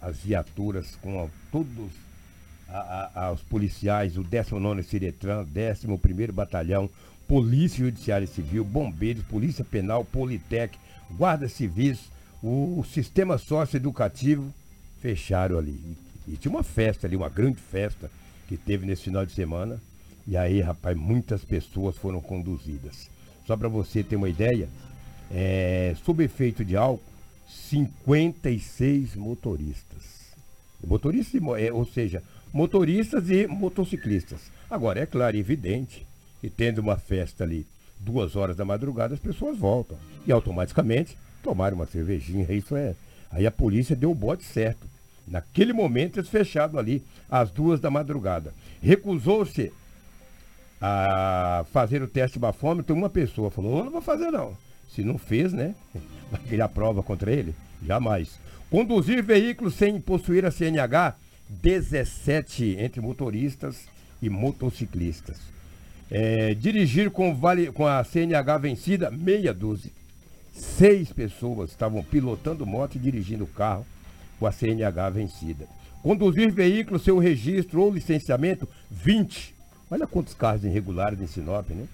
as 0.00 0.18
viaturas 0.18 0.96
com 0.96 1.28
todos 1.50 1.90
a, 2.68 3.10
a, 3.14 3.32
os 3.32 3.42
policiais, 3.42 4.16
o 4.16 4.22
19 4.22 4.82
Ciretran, 4.82 5.46
11 5.46 6.32
Batalhão, 6.32 6.88
Polícia 7.26 7.84
Judiciária 7.84 8.26
Civil, 8.26 8.64
Bombeiros, 8.64 9.24
Polícia 9.24 9.64
Penal, 9.64 10.04
Politec, 10.04 10.78
Guarda 11.10 11.48
Civis, 11.48 12.10
o, 12.42 12.80
o 12.80 12.84
Sistema 12.84 13.38
Socioeducativo, 13.38 14.52
fecharam 15.00 15.58
ali. 15.58 15.72
E 15.72 16.03
tinha 16.32 16.52
uma 16.52 16.62
festa 16.62 17.06
ali, 17.06 17.16
uma 17.16 17.28
grande 17.28 17.60
festa 17.60 18.10
que 18.48 18.56
teve 18.56 18.86
nesse 18.86 19.04
final 19.04 19.24
de 19.24 19.32
semana. 19.32 19.80
E 20.26 20.36
aí, 20.36 20.60
rapaz, 20.60 20.96
muitas 20.96 21.44
pessoas 21.44 21.96
foram 21.96 22.20
conduzidas. 22.20 23.10
Só 23.46 23.56
para 23.56 23.68
você 23.68 24.02
ter 24.02 24.16
uma 24.16 24.28
ideia, 24.28 24.68
é, 25.30 25.94
sob 26.04 26.24
efeito 26.24 26.64
de 26.64 26.76
álcool, 26.76 27.02
56 27.46 29.16
motoristas. 29.16 30.34
Motoristas, 30.82 31.40
é, 31.58 31.72
ou 31.72 31.84
seja, 31.84 32.22
motoristas 32.52 33.30
e 33.30 33.46
motociclistas. 33.46 34.50
Agora, 34.70 35.00
é 35.00 35.06
claro 35.06 35.36
e 35.36 35.40
evidente 35.40 36.06
que 36.40 36.48
tendo 36.48 36.78
uma 36.78 36.96
festa 36.96 37.44
ali 37.44 37.66
duas 37.98 38.36
horas 38.36 38.56
da 38.56 38.64
madrugada, 38.64 39.14
as 39.14 39.20
pessoas 39.20 39.58
voltam. 39.58 39.98
E 40.26 40.32
automaticamente 40.32 41.18
tomaram 41.42 41.76
uma 41.76 41.86
cervejinha. 41.86 42.50
Isso 42.52 42.76
é. 42.76 42.94
Aí 43.30 43.46
a 43.46 43.50
polícia 43.50 43.96
deu 43.96 44.10
o 44.10 44.14
bote 44.14 44.44
certo. 44.44 44.86
Naquele 45.26 45.72
momento, 45.72 46.18
eles 46.18 46.28
ali 46.78 47.02
às 47.30 47.50
duas 47.50 47.80
da 47.80 47.90
madrugada. 47.90 48.52
Recusou-se 48.82 49.72
a 50.80 51.64
fazer 51.72 52.02
o 52.02 52.08
teste 52.08 52.38
bafômetro. 52.38 52.94
Uma 52.94 53.08
pessoa 53.08 53.50
falou: 53.50 53.78
Eu 53.78 53.84
não 53.84 53.92
vou 53.92 54.02
fazer, 54.02 54.30
não. 54.30 54.56
Se 54.88 55.02
não 55.02 55.16
fez, 55.16 55.52
né? 55.52 55.74
Vai 56.30 56.40
criar 56.40 56.68
prova 56.68 57.02
contra 57.02 57.32
ele? 57.32 57.54
Jamais. 57.82 58.38
Conduzir 58.70 59.22
veículos 59.22 59.74
sem 59.74 60.00
possuir 60.00 60.44
a 60.44 60.50
CNH, 60.50 61.14
17 61.48 62.76
entre 62.78 63.00
motoristas 63.00 63.86
e 64.20 64.28
motociclistas. 64.28 65.38
É, 66.10 66.54
dirigir 66.54 67.10
com, 67.10 67.34
vale, 67.34 67.72
com 67.72 67.86
a 67.86 68.02
CNH 68.04 68.58
vencida, 68.58 69.10
meia 69.10 69.54
dúzia. 69.54 69.90
Seis 70.52 71.12
pessoas 71.12 71.70
estavam 71.70 72.02
pilotando 72.02 72.66
moto 72.66 72.96
e 72.96 72.98
dirigindo 72.98 73.46
carro 73.46 73.86
com 74.38 74.46
a 74.46 74.52
CNH 74.52 75.10
vencida. 75.10 75.66
Conduzir 76.02 76.52
veículo 76.52 76.98
sem 76.98 77.14
o 77.14 77.18
registro 77.18 77.80
ou 77.80 77.90
licenciamento, 77.90 78.68
20. 78.90 79.54
Olha 79.90 80.06
quantos 80.06 80.34
carros 80.34 80.64
irregulares 80.64 81.20
em 81.20 81.26
Sinop, 81.26 81.70
né? 81.70 81.86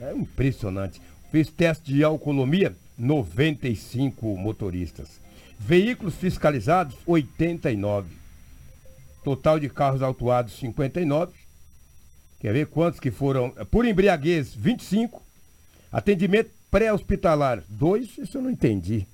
É 0.00 0.14
impressionante. 0.14 1.02
Fez 1.30 1.50
teste 1.50 1.92
de 1.92 2.02
alcoolemia, 2.02 2.74
95 2.96 4.36
motoristas. 4.38 5.20
Veículos 5.58 6.14
fiscalizados, 6.14 6.96
89. 7.04 8.08
Total 9.22 9.60
de 9.60 9.68
carros 9.68 10.00
autuados, 10.00 10.58
59. 10.58 11.32
Quer 12.40 12.52
ver 12.52 12.66
quantos 12.68 13.00
que 13.00 13.10
foram? 13.10 13.50
Por 13.70 13.84
embriaguez, 13.84 14.54
25. 14.54 15.22
Atendimento 15.92 16.50
pré-hospitalar, 16.70 17.62
2. 17.68 18.18
Isso 18.18 18.38
eu 18.38 18.42
não 18.42 18.50
entendi 18.50 19.06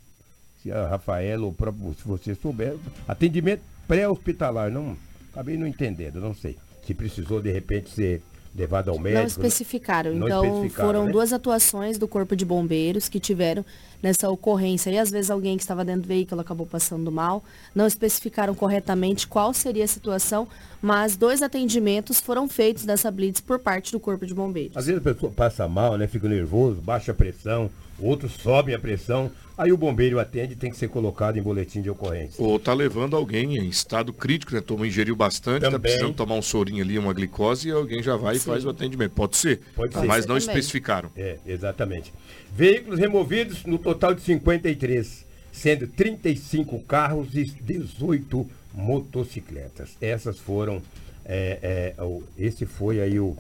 se 0.65 0.73
a 0.73 0.89
Rafaela 0.89 1.45
ou 1.45 1.53
próprio, 1.53 1.95
se 1.95 2.09
você 2.09 2.35
souber, 2.35 2.75
atendimento 3.07 3.61
pré-hospitalar, 3.87 4.71
não, 4.71 4.97
acabei 5.31 5.59
não 5.59 5.67
entendendo, 5.67 6.19
não 6.19 6.35
sei. 6.35 6.57
Se 6.87 6.95
precisou 6.95 7.41
de 7.43 7.53
repente 7.53 7.91
ser 7.91 8.23
levado 8.57 8.91
ao 8.91 8.99
médico. 8.99 9.21
Não 9.21 9.27
especificaram. 9.27 10.15
Não 10.15 10.27
então 10.27 10.45
especificaram, 10.45 10.89
foram 10.89 11.05
né? 11.05 11.13
duas 11.13 11.33
atuações 11.35 11.99
do 11.99 12.09
Corpo 12.09 12.35
de 12.35 12.47
Bombeiros 12.47 13.11
que 13.11 13.21
tiveram 13.21 13.65
nessa 14.03 14.31
ocorrência. 14.31 14.91
E 14.91 14.99
às 14.99 15.11
vezes 15.11 15.31
alguém 15.31 15.57
que 15.57 15.63
estava 15.63 15.85
dentro 15.85 16.03
do 16.03 16.09
veículo 16.09 16.41
acabou 16.41 16.67
passando 16.67 17.13
mal. 17.13 17.45
Não 17.75 17.87
especificaram 17.87 18.55
corretamente 18.55 19.27
qual 19.27 19.53
seria 19.53 19.85
a 19.85 19.89
situação, 19.89 20.49
mas 20.81 21.15
dois 21.15 21.43
atendimentos 21.43 22.21
foram 22.21 22.49
feitos 22.49 22.87
dessa 22.87 23.11
blitz 23.11 23.41
por 23.41 23.59
parte 23.59 23.93
do 23.93 24.01
Corpo 24.01 24.25
de 24.25 24.33
Bombeiros. 24.33 24.77
Às 24.77 24.87
vezes 24.87 25.01
a 25.01 25.13
pessoa 25.13 25.33
passa 25.33 25.69
mal, 25.69 25.99
né? 25.99 26.07
Fica 26.07 26.29
nervoso, 26.29 26.81
baixa 26.81 27.13
pressão, 27.13 27.71
outros 27.99 28.33
sobem 28.33 28.75
a 28.75 28.79
pressão, 28.79 29.31
aí 29.57 29.73
o 29.73 29.77
bombeiro 29.77 30.19
atende 30.19 30.55
e 30.55 30.57
tem 30.57 30.71
que 30.71 30.77
ser 30.77 30.89
colocado 30.89 31.37
em 31.39 31.43
boletim 31.43 31.81
de 31.81 31.89
ocorrência. 31.91 32.43
Ou 32.45 32.59
tá 32.59 32.73
levando 32.75 33.15
alguém 33.17 33.57
em 33.57 33.69
estado 33.69 34.13
crítico, 34.13 34.55
né? 34.55 34.61
Tomou, 34.61 34.85
ingeriu 34.85 35.15
bastante, 35.15 35.63
tá 35.63 35.71
Também. 35.71 35.81
precisando 35.93 36.15
tomar 36.15 36.35
um 36.35 36.43
sorinho 36.43 36.83
ali, 36.83 36.99
uma 36.99 37.13
glicose, 37.13 37.69
e 37.69 37.73
alguém 37.73 38.03
já 38.03 38.17
vai 38.17 38.35
Sim. 38.35 38.41
e 38.41 38.45
faz 38.45 38.65
o 38.65 38.71
atendimento. 38.71 39.13
Pode 39.13 39.37
ser, 39.37 39.61
Pode 39.77 39.93
tá, 39.93 40.01
ser. 40.01 40.07
mas 40.07 40.27
não 40.27 40.35
Também. 40.39 40.49
especificaram. 40.49 41.11
É, 41.17 41.39
exatamente. 41.47 42.13
Veículos 42.55 42.99
removidos 42.99 43.65
no 43.65 43.79
total 43.79 44.15
de 44.15 44.23
53, 44.23 45.25
sendo 45.53 45.87
35 45.87 46.81
carros 46.81 47.35
e 47.35 47.45
18 47.45 48.47
motocicletas. 48.75 49.97
Essas 50.01 50.39
foram, 50.39 50.83
é, 51.25 51.95
é, 51.99 52.03
o- 52.03 52.23
esse 52.39 52.67
foi 52.67 53.01
aí 53.01 53.19
o, 53.21 53.37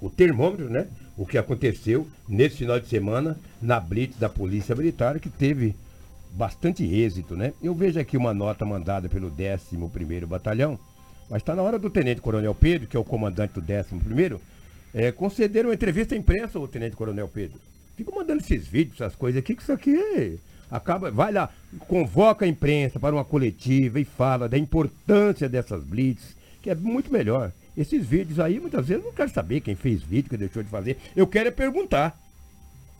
o 0.00 0.10
termômetro, 0.10 0.68
né? 0.70 0.86
O 1.16 1.24
que 1.24 1.38
aconteceu 1.38 2.08
nesse 2.28 2.56
final 2.56 2.80
de 2.80 2.88
semana 2.88 3.38
na 3.62 3.78
blitz 3.78 4.18
da 4.18 4.28
Polícia 4.28 4.74
Militar, 4.74 5.20
que 5.20 5.28
teve 5.28 5.74
bastante 6.32 6.84
êxito, 6.84 7.36
né? 7.36 7.52
Eu 7.62 7.72
vejo 7.74 8.00
aqui 8.00 8.16
uma 8.16 8.34
nota 8.34 8.64
mandada 8.64 9.08
pelo 9.08 9.30
11º 9.30 10.26
Batalhão, 10.26 10.78
mas 11.30 11.40
está 11.40 11.54
na 11.54 11.62
hora 11.62 11.78
do 11.78 11.88
Tenente 11.88 12.20
Coronel 12.20 12.54
Pedro, 12.54 12.88
que 12.88 12.96
é 12.96 13.00
o 13.00 13.04
comandante 13.04 13.52
do 13.54 13.62
11º, 13.62 14.40
é, 14.92 15.12
conceder 15.12 15.64
uma 15.64 15.74
entrevista 15.74 16.14
à 16.14 16.18
imprensa 16.18 16.58
ao 16.58 16.66
Tenente 16.66 16.96
Coronel 16.96 17.28
Pedro. 17.28 17.60
Fica 17.96 18.10
mandando 18.10 18.42
esses 18.42 18.66
vídeos, 18.66 19.00
essas 19.00 19.14
coisas 19.14 19.38
aqui, 19.38 19.54
que 19.54 19.62
isso 19.62 19.72
aqui 19.72 20.38
acaba, 20.68 21.12
vai 21.12 21.32
lá, 21.32 21.48
convoca 21.86 22.44
a 22.44 22.48
imprensa 22.48 22.98
para 22.98 23.14
uma 23.14 23.24
coletiva 23.24 24.00
e 24.00 24.04
fala 24.04 24.48
da 24.48 24.58
importância 24.58 25.48
dessas 25.48 25.84
blitz, 25.84 26.36
que 26.60 26.70
é 26.70 26.74
muito 26.74 27.12
melhor. 27.12 27.52
Esses 27.76 28.06
vídeos 28.06 28.38
aí, 28.38 28.60
muitas 28.60 28.86
vezes, 28.86 29.02
eu 29.02 29.10
não 29.10 29.16
quero 29.16 29.30
saber 29.30 29.60
quem 29.60 29.74
fez 29.74 30.02
vídeo, 30.02 30.30
que 30.30 30.36
deixou 30.36 30.62
de 30.62 30.68
fazer. 30.68 30.96
Eu 31.16 31.26
quero 31.26 31.48
é 31.48 31.50
perguntar. 31.50 32.18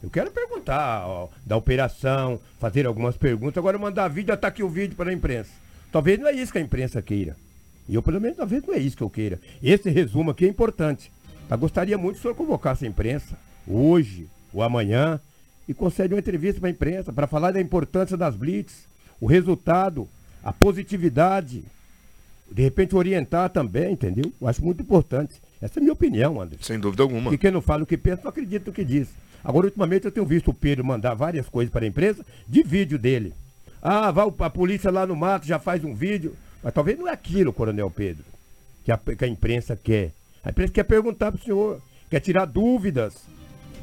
Eu 0.03 0.11
quero 0.11 0.31
perguntar 0.31 1.07
ó, 1.07 1.29
da 1.47 1.57
operação, 1.57 2.39
fazer 2.59 2.87
algumas 2.87 3.17
perguntas. 3.17 3.57
Agora 3.57 3.79
mandar 3.79 4.09
vídeo, 4.09 4.37
tá 4.37 4.49
aqui 4.49 4.63
o 4.63 4.69
vídeo 4.69 4.97
para 4.97 5.11
a 5.11 5.15
imprensa. 5.15 5.51
Talvez 5.91 6.19
não 6.19 6.27
é 6.27 6.33
isso 6.33 6.53
que 6.53 6.59
a 6.59 6.61
imprensa 6.61 7.01
queira. 7.01 7.37
E 7.89 7.95
eu, 7.95 8.03
pelo 8.03 8.21
menos, 8.21 8.37
talvez 8.37 8.63
não 8.65 8.75
é 8.75 8.79
isso 8.79 8.97
que 8.97 9.03
eu 9.03 9.11
queira. 9.11 9.41
Esse 9.63 9.89
resumo 9.91 10.31
aqui 10.31 10.45
é 10.45 10.49
importante. 10.49 11.11
Mas 11.49 11.61
gostaria 11.61 11.97
muito 11.97 12.15
que 12.15 12.21
o 12.21 12.23
senhor 12.23 12.35
convocasse 12.35 12.85
a 12.85 12.89
imprensa, 12.89 13.39
hoje 13.67 14.29
ou 14.53 14.63
amanhã, 14.63 15.21
e 15.69 15.75
concede 15.75 16.15
uma 16.15 16.21
entrevista 16.21 16.61
para 16.61 16.69
a 16.69 16.73
imprensa 16.73 17.13
para 17.13 17.27
falar 17.27 17.53
da 17.53 17.61
importância 17.61 18.17
das 18.17 18.35
blitz, 18.35 18.89
o 19.21 19.27
resultado, 19.27 20.09
a 20.43 20.53
positividade. 20.53 21.65
De 22.51 22.63
repente 22.63 22.95
orientar 22.95 23.51
também, 23.51 23.93
entendeu? 23.93 24.33
Eu 24.41 24.49
acho 24.49 24.65
muito 24.65 24.83
importante. 24.83 25.41
Essa 25.61 25.79
é 25.79 25.81
a 25.81 25.83
minha 25.83 25.93
opinião, 25.93 26.41
Anderson. 26.41 26.65
Sem 26.65 26.79
dúvida 26.79 27.03
alguma. 27.03 27.33
E 27.33 27.39
quem 27.39 27.51
não 27.51 27.63
fala 27.63 27.83
o 27.83 27.87
que 27.87 27.97
pensa 27.97 28.23
não 28.23 28.31
acredita 28.31 28.67
no 28.67 28.73
que 28.73 28.85
diz. 28.85 29.09
Agora, 29.43 29.67
ultimamente, 29.67 30.05
eu 30.07 30.13
tenho 30.13 30.27
visto 30.27 30.51
o 30.51 30.55
Pedro 30.55 30.85
mandar 30.85 31.15
várias 31.15 31.49
coisas 31.49 31.73
para 31.73 31.85
a 31.85 31.89
empresa 31.89 32.25
de 32.49 32.63
vídeo 32.63 32.99
dele. 32.99 33.33
Ah, 33.83 34.11
vai 34.11 34.27
a 34.39 34.51
polícia 34.51 34.91
lá 34.91 35.07
no 35.07 35.15
mato, 35.15 35.47
já 35.47 35.59
faz 35.59 35.85
um 35.85 35.95
vídeo. 35.95 36.35
Mas 36.63 36.73
talvez 36.73 36.99
não 36.99 37.07
é 37.07 37.13
aquilo, 37.13 37.53
Coronel 37.53 37.91
Pedro, 37.91 38.25
que 38.83 38.91
a, 38.91 38.97
que 38.97 39.25
a 39.25 39.29
imprensa 39.29 39.77
quer. 39.77 40.13
A 40.43 40.49
imprensa 40.51 40.73
quer 40.73 40.85
perguntar 40.85 41.31
para 41.31 41.41
o 41.41 41.45
senhor, 41.45 41.83
quer 42.09 42.21
tirar 42.21 42.47
dúvidas. 42.47 43.27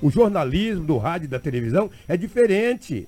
O 0.01 0.09
jornalismo 0.09 0.83
do 0.83 0.97
rádio 0.97 1.25
e 1.25 1.29
da 1.29 1.39
televisão 1.39 1.91
é 2.07 2.17
diferente. 2.17 3.07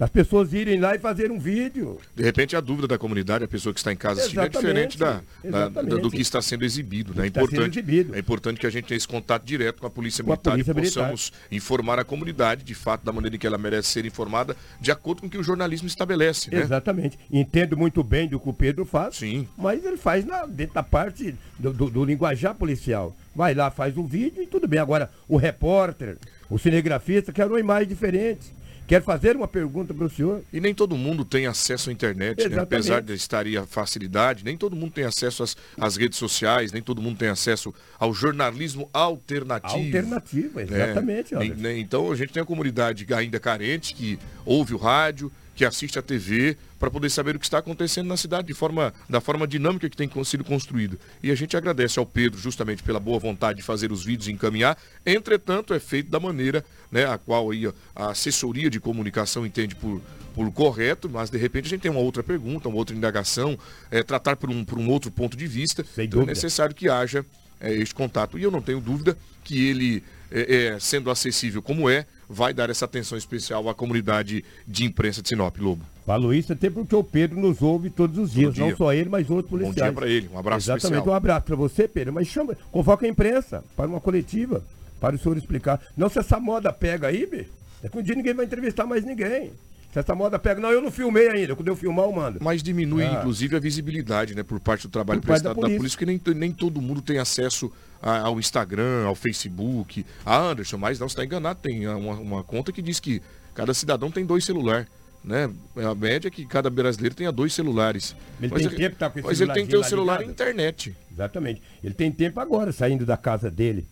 Das 0.00 0.08
pessoas 0.08 0.54
irem 0.54 0.80
lá 0.80 0.94
e 0.96 0.98
fazer 0.98 1.30
um 1.30 1.38
vídeo. 1.38 1.98
De 2.16 2.22
repente, 2.22 2.56
a 2.56 2.60
dúvida 2.62 2.88
da 2.88 2.96
comunidade, 2.96 3.44
a 3.44 3.48
pessoa 3.48 3.70
que 3.74 3.80
está 3.80 3.92
em 3.92 3.96
casa 3.96 4.20
assistindo, 4.20 4.40
é 4.40 4.48
diferente 4.48 4.96
da, 4.98 5.12
da- 5.12 5.22
exatamente. 5.44 6.00
do 6.00 6.10
que 6.10 6.22
está 6.22 6.40
sendo 6.40 6.64
exibido. 6.64 7.12
Né? 7.14 7.24
É, 7.24 7.26
importante, 7.26 7.78
exibido. 7.80 8.14
é 8.14 8.18
importante 8.18 8.58
que 8.58 8.66
a 8.66 8.70
gente 8.70 8.86
tenha 8.86 8.96
esse 8.96 9.06
contato 9.06 9.44
direto 9.44 9.78
com 9.78 9.86
a 9.86 9.90
Polícia 9.90 10.24
Com 10.24 10.32
a 10.32 10.36
Militar 10.36 10.52
Polícia 10.52 10.70
e 10.70 10.74
Militar. 10.74 11.10
possamos 11.10 11.32
informar 11.52 11.98
a 11.98 12.04
comunidade, 12.04 12.64
de 12.64 12.74
fato, 12.74 13.04
da 13.04 13.12
maneira 13.12 13.36
em 13.36 13.38
que 13.38 13.46
ela 13.46 13.58
merece 13.58 13.88
ser 13.88 14.06
informada, 14.06 14.56
de 14.80 14.90
acordo 14.90 15.20
com 15.20 15.26
o 15.26 15.30
que 15.30 15.36
o 15.36 15.42
jornalismo 15.42 15.86
estabelece. 15.86 16.50
Né? 16.50 16.62
Exatamente. 16.62 17.18
Entendo 17.30 17.76
muito 17.76 18.02
bem 18.02 18.26
do 18.26 18.40
que 18.40 18.48
o 18.48 18.54
Pedro 18.54 18.86
faz. 18.86 19.16
Sim. 19.16 19.46
Mas 19.54 19.84
ele 19.84 19.98
faz 19.98 20.24
na- 20.24 20.46
dentro 20.46 20.76
da 20.76 20.82
parte 20.82 21.34
do, 21.58 21.74
do- 21.74 21.90
do 21.90 22.04
linguajar 22.06 22.54
policial. 22.54 23.14
Vai 23.36 23.52
lá, 23.54 23.70
faz 23.70 23.98
um 23.98 24.06
vídeo 24.06 24.42
e 24.42 24.46
tudo 24.46 24.66
bem. 24.66 24.80
Agora, 24.80 25.10
o 25.28 25.36
repórter, 25.36 26.16
o 26.48 26.58
cinegrafista 26.58 27.34
quer 27.34 27.46
uma 27.46 27.60
imagem 27.60 27.86
diferente. 27.88 28.58
Quer 28.90 29.04
fazer 29.04 29.36
uma 29.36 29.46
pergunta 29.46 29.94
para 29.94 30.04
o 30.04 30.10
senhor. 30.10 30.42
E 30.52 30.60
nem 30.60 30.74
todo 30.74 30.96
mundo 30.96 31.24
tem 31.24 31.46
acesso 31.46 31.90
à 31.90 31.92
internet, 31.92 32.48
né? 32.48 32.58
Apesar 32.58 33.00
de 33.00 33.12
estar 33.12 33.46
aí 33.46 33.56
a 33.56 33.64
facilidade, 33.64 34.44
nem 34.44 34.56
todo 34.56 34.74
mundo 34.74 34.90
tem 34.90 35.04
acesso 35.04 35.44
às, 35.44 35.56
às 35.78 35.96
redes 35.96 36.18
sociais, 36.18 36.72
nem 36.72 36.82
todo 36.82 37.00
mundo 37.00 37.16
tem 37.16 37.28
acesso 37.28 37.72
ao 38.00 38.12
jornalismo 38.12 38.90
alternativo. 38.92 39.76
Alternativo, 39.76 40.58
né? 40.58 40.64
exatamente, 40.64 41.34
né? 41.36 41.78
Então 41.78 42.10
a 42.10 42.16
gente 42.16 42.32
tem 42.32 42.42
a 42.42 42.44
comunidade 42.44 43.06
ainda 43.14 43.38
carente, 43.38 43.94
que 43.94 44.18
ouve 44.44 44.74
o 44.74 44.76
rádio, 44.76 45.30
que 45.60 45.64
assiste 45.66 45.98
a 45.98 46.02
TV, 46.02 46.56
para 46.78 46.90
poder 46.90 47.10
saber 47.10 47.36
o 47.36 47.38
que 47.38 47.44
está 47.44 47.58
acontecendo 47.58 48.06
na 48.06 48.16
cidade 48.16 48.46
de 48.46 48.54
forma, 48.54 48.94
da 49.10 49.20
forma 49.20 49.46
dinâmica 49.46 49.90
que 49.90 49.96
tem 49.96 50.10
sido 50.24 50.42
construído. 50.42 50.98
E 51.22 51.30
a 51.30 51.34
gente 51.34 51.54
agradece 51.54 51.98
ao 51.98 52.06
Pedro 52.06 52.40
justamente 52.40 52.82
pela 52.82 52.98
boa 52.98 53.18
vontade 53.18 53.58
de 53.58 53.62
fazer 53.62 53.92
os 53.92 54.02
vídeos 54.02 54.26
e 54.28 54.32
encaminhar. 54.32 54.78
Entretanto, 55.04 55.74
é 55.74 55.78
feito 55.78 56.10
da 56.10 56.18
maneira 56.18 56.64
né, 56.90 57.04
a 57.04 57.18
qual 57.18 57.50
aí 57.50 57.66
a- 57.66 57.72
assessoria 58.10 58.70
de 58.70 58.80
comunicação 58.80 59.44
entende 59.44 59.74
por, 59.74 60.00
por 60.34 60.50
correto, 60.50 61.10
mas 61.10 61.28
de 61.28 61.36
repente 61.36 61.66
a 61.66 61.68
gente 61.68 61.82
tem 61.82 61.90
uma 61.90 62.00
outra 62.00 62.22
pergunta, 62.22 62.66
uma 62.66 62.78
outra 62.78 62.96
indagação, 62.96 63.58
é, 63.90 64.02
tratar 64.02 64.36
por 64.36 64.48
um, 64.48 64.64
por 64.64 64.78
um 64.78 64.88
outro 64.88 65.10
ponto 65.10 65.36
de 65.36 65.46
vista. 65.46 65.84
então 65.98 66.22
é 66.22 66.24
necessário 66.24 66.74
que 66.74 66.88
haja 66.88 67.22
é, 67.60 67.70
este 67.74 67.94
contato. 67.94 68.38
E 68.38 68.42
eu 68.42 68.50
não 68.50 68.62
tenho 68.62 68.80
dúvida 68.80 69.14
que 69.44 69.68
ele, 69.68 70.02
é, 70.30 70.56
é, 70.74 70.80
sendo 70.80 71.10
acessível 71.10 71.60
como 71.60 71.90
é, 71.90 72.06
vai 72.32 72.54
dar 72.54 72.70
essa 72.70 72.84
atenção 72.84 73.18
especial 73.18 73.68
à 73.68 73.74
comunidade 73.74 74.44
de 74.66 74.84
imprensa 74.84 75.20
de 75.20 75.28
Sinop, 75.28 75.56
Lobo. 75.58 75.84
Falo 76.06 76.32
isso 76.32 76.52
até 76.52 76.70
porque 76.70 76.94
o 76.94 77.02
Pedro 77.02 77.40
nos 77.40 77.60
ouve 77.60 77.90
todos 77.90 78.16
os 78.18 78.30
dias. 78.32 78.54
dia. 78.54 78.66
Não 78.70 78.76
só 78.76 78.92
ele, 78.94 79.08
mas 79.10 79.28
outros 79.28 79.50
policiais. 79.50 79.74
dia 79.74 79.92
pra 79.92 80.08
ele, 80.08 80.28
um 80.32 80.38
abraço 80.38 80.64
Exatamente, 80.66 80.84
especial. 80.98 81.12
um 81.12 81.16
abraço 81.16 81.44
para 81.46 81.56
você, 81.56 81.88
Pedro. 81.88 82.12
Mas 82.12 82.28
chama, 82.28 82.56
convoca 82.70 83.04
a 83.04 83.08
imprensa 83.08 83.64
para 83.76 83.88
uma 83.88 84.00
coletiva, 84.00 84.62
para 85.00 85.16
o 85.16 85.18
senhor 85.18 85.36
explicar. 85.36 85.80
Não 85.96 86.08
se 86.08 86.18
essa 86.20 86.38
moda 86.38 86.72
pega 86.72 87.08
aí, 87.08 87.26
bicho, 87.26 87.50
é 87.82 87.88
que 87.88 87.98
um 87.98 88.02
dia 88.02 88.14
ninguém 88.14 88.32
vai 88.34 88.44
entrevistar 88.46 88.86
mais 88.86 89.04
ninguém. 89.04 89.50
Se 89.92 89.98
essa 89.98 90.14
moda 90.14 90.38
pega, 90.38 90.60
não, 90.60 90.70
eu 90.70 90.80
não 90.80 90.90
filmei 90.92 91.28
ainda. 91.28 91.56
Quando 91.56 91.66
eu 91.66 91.74
filmar, 91.74 92.04
eu 92.04 92.12
mando. 92.12 92.38
Mas 92.40 92.62
diminui, 92.62 93.02
Ah. 93.02 93.14
inclusive, 93.18 93.56
a 93.56 93.58
visibilidade 93.58 94.36
né, 94.36 94.44
por 94.44 94.60
parte 94.60 94.86
do 94.86 94.90
trabalho 94.90 95.20
Por 95.20 95.26
parte 95.26 95.42
da 95.42 95.50
prestado 95.50 95.56
da 95.56 95.60
polícia. 95.62 95.78
polícia, 95.78 95.98
porque 96.22 96.32
nem, 96.32 96.48
nem 96.48 96.52
todo 96.52 96.80
mundo 96.80 97.02
tem 97.02 97.18
acesso 97.18 97.72
ao 98.02 98.38
Instagram, 98.38 99.04
ao 99.06 99.14
Facebook. 99.14 100.04
A 100.24 100.38
Anderson, 100.38 100.78
mas 100.78 100.98
não, 100.98 101.08
você 101.08 101.12
está 101.12 101.24
enganado, 101.24 101.60
tem 101.62 101.86
uma, 101.86 102.14
uma 102.14 102.44
conta 102.44 102.72
que 102.72 102.82
diz 102.82 103.00
que 103.00 103.22
cada 103.54 103.74
cidadão 103.74 104.10
tem 104.10 104.24
dois 104.24 104.44
celulares. 104.44 104.86
Né? 105.22 105.50
A 105.76 105.94
média 105.94 106.28
é 106.28 106.30
que 106.30 106.46
cada 106.46 106.70
brasileiro 106.70 107.14
tenha 107.14 107.30
dois 107.30 107.52
celulares. 107.52 108.16
Ele 108.40 108.50
mas 108.50 108.62
tem 108.62 108.70
ele, 108.70 108.76
tempo 108.76 108.92
que 108.92 108.98
tá 108.98 109.10
com 109.10 109.18
esse 109.18 109.28
mas 109.28 109.40
ele 109.40 109.52
tem 109.52 109.64
que 109.66 109.70
ter 109.70 109.76
o 109.76 109.84
celular 109.84 110.22
e 110.22 110.26
internet. 110.26 110.96
Exatamente. 111.12 111.62
Ele 111.84 111.94
tem 111.94 112.10
tempo 112.10 112.40
agora, 112.40 112.72
saindo 112.72 113.04
da 113.04 113.18
casa 113.18 113.50
dele, 113.50 113.86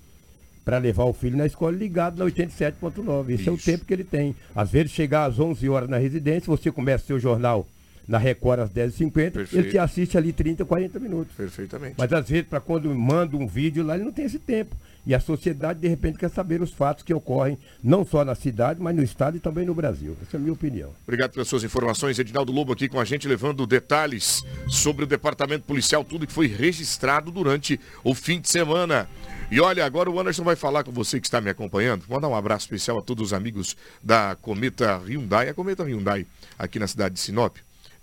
para 0.64 0.78
levar 0.78 1.04
o 1.04 1.12
filho 1.12 1.36
na 1.36 1.44
escola 1.44 1.76
ligado 1.76 2.18
na 2.18 2.24
87.9. 2.24 3.30
Esse 3.30 3.48
é 3.48 3.52
o 3.52 3.58
tempo 3.58 3.84
que 3.84 3.92
ele 3.92 4.04
tem. 4.04 4.34
Às 4.54 4.70
vezes, 4.70 4.90
chegar 4.92 5.26
às 5.26 5.38
11 5.38 5.68
horas 5.68 5.88
na 5.88 5.98
residência, 5.98 6.46
você 6.46 6.72
começa 6.72 7.04
seu 7.04 7.20
jornal 7.20 7.66
na 8.08 8.16
Record 8.16 8.60
às 8.60 8.70
10h50, 8.70 9.12
Perfeito. 9.12 9.56
ele 9.56 9.70
te 9.70 9.78
assiste 9.78 10.16
ali 10.16 10.32
30, 10.32 10.64
40 10.64 10.98
minutos. 10.98 11.36
Perfeitamente. 11.36 11.94
Mas 11.98 12.10
às 12.10 12.26
vezes, 12.26 12.48
para 12.48 12.58
quando 12.58 12.92
manda 12.94 13.36
um 13.36 13.46
vídeo 13.46 13.84
lá, 13.84 13.94
ele 13.94 14.04
não 14.04 14.12
tem 14.12 14.24
esse 14.24 14.38
tempo. 14.38 14.74
E 15.06 15.14
a 15.14 15.20
sociedade, 15.20 15.80
de 15.80 15.88
repente, 15.88 16.18
quer 16.18 16.28
saber 16.28 16.60
os 16.60 16.72
fatos 16.72 17.02
que 17.02 17.14
ocorrem, 17.14 17.58
não 17.82 18.04
só 18.04 18.24
na 18.24 18.34
cidade, 18.34 18.80
mas 18.80 18.94
no 18.94 19.02
estado 19.02 19.36
e 19.36 19.40
também 19.40 19.64
no 19.64 19.74
Brasil. 19.74 20.16
Essa 20.22 20.36
é 20.36 20.38
a 20.38 20.40
minha 20.40 20.52
opinião. 20.52 20.90
Obrigado 21.06 21.32
pelas 21.32 21.48
suas 21.48 21.64
informações. 21.64 22.18
Edinaldo 22.18 22.52
Lobo 22.52 22.72
aqui 22.72 22.88
com 22.88 23.00
a 23.00 23.04
gente, 23.04 23.28
levando 23.28 23.66
detalhes 23.66 24.42
sobre 24.68 25.04
o 25.04 25.06
departamento 25.06 25.64
policial, 25.64 26.04
tudo 26.04 26.26
que 26.26 26.32
foi 26.32 26.46
registrado 26.46 27.30
durante 27.30 27.78
o 28.02 28.14
fim 28.14 28.40
de 28.40 28.48
semana. 28.48 29.08
E 29.50 29.60
olha, 29.60 29.84
agora 29.84 30.10
o 30.10 30.20
Anderson 30.20 30.44
vai 30.44 30.56
falar 30.56 30.84
com 30.84 30.92
você 30.92 31.18
que 31.18 31.26
está 31.26 31.40
me 31.40 31.48
acompanhando. 31.48 32.04
Mandar 32.06 32.28
um 32.28 32.34
abraço 32.34 32.66
especial 32.66 32.98
a 32.98 33.02
todos 33.02 33.28
os 33.28 33.32
amigos 33.32 33.76
da 34.02 34.36
Cometa 34.42 34.98
Hyundai. 34.98 35.48
A 35.48 35.54
Cometa 35.54 35.84
Hyundai, 35.84 36.26
aqui 36.58 36.78
na 36.78 36.86
cidade 36.86 37.14
de 37.14 37.20
Sinop, 37.20 37.56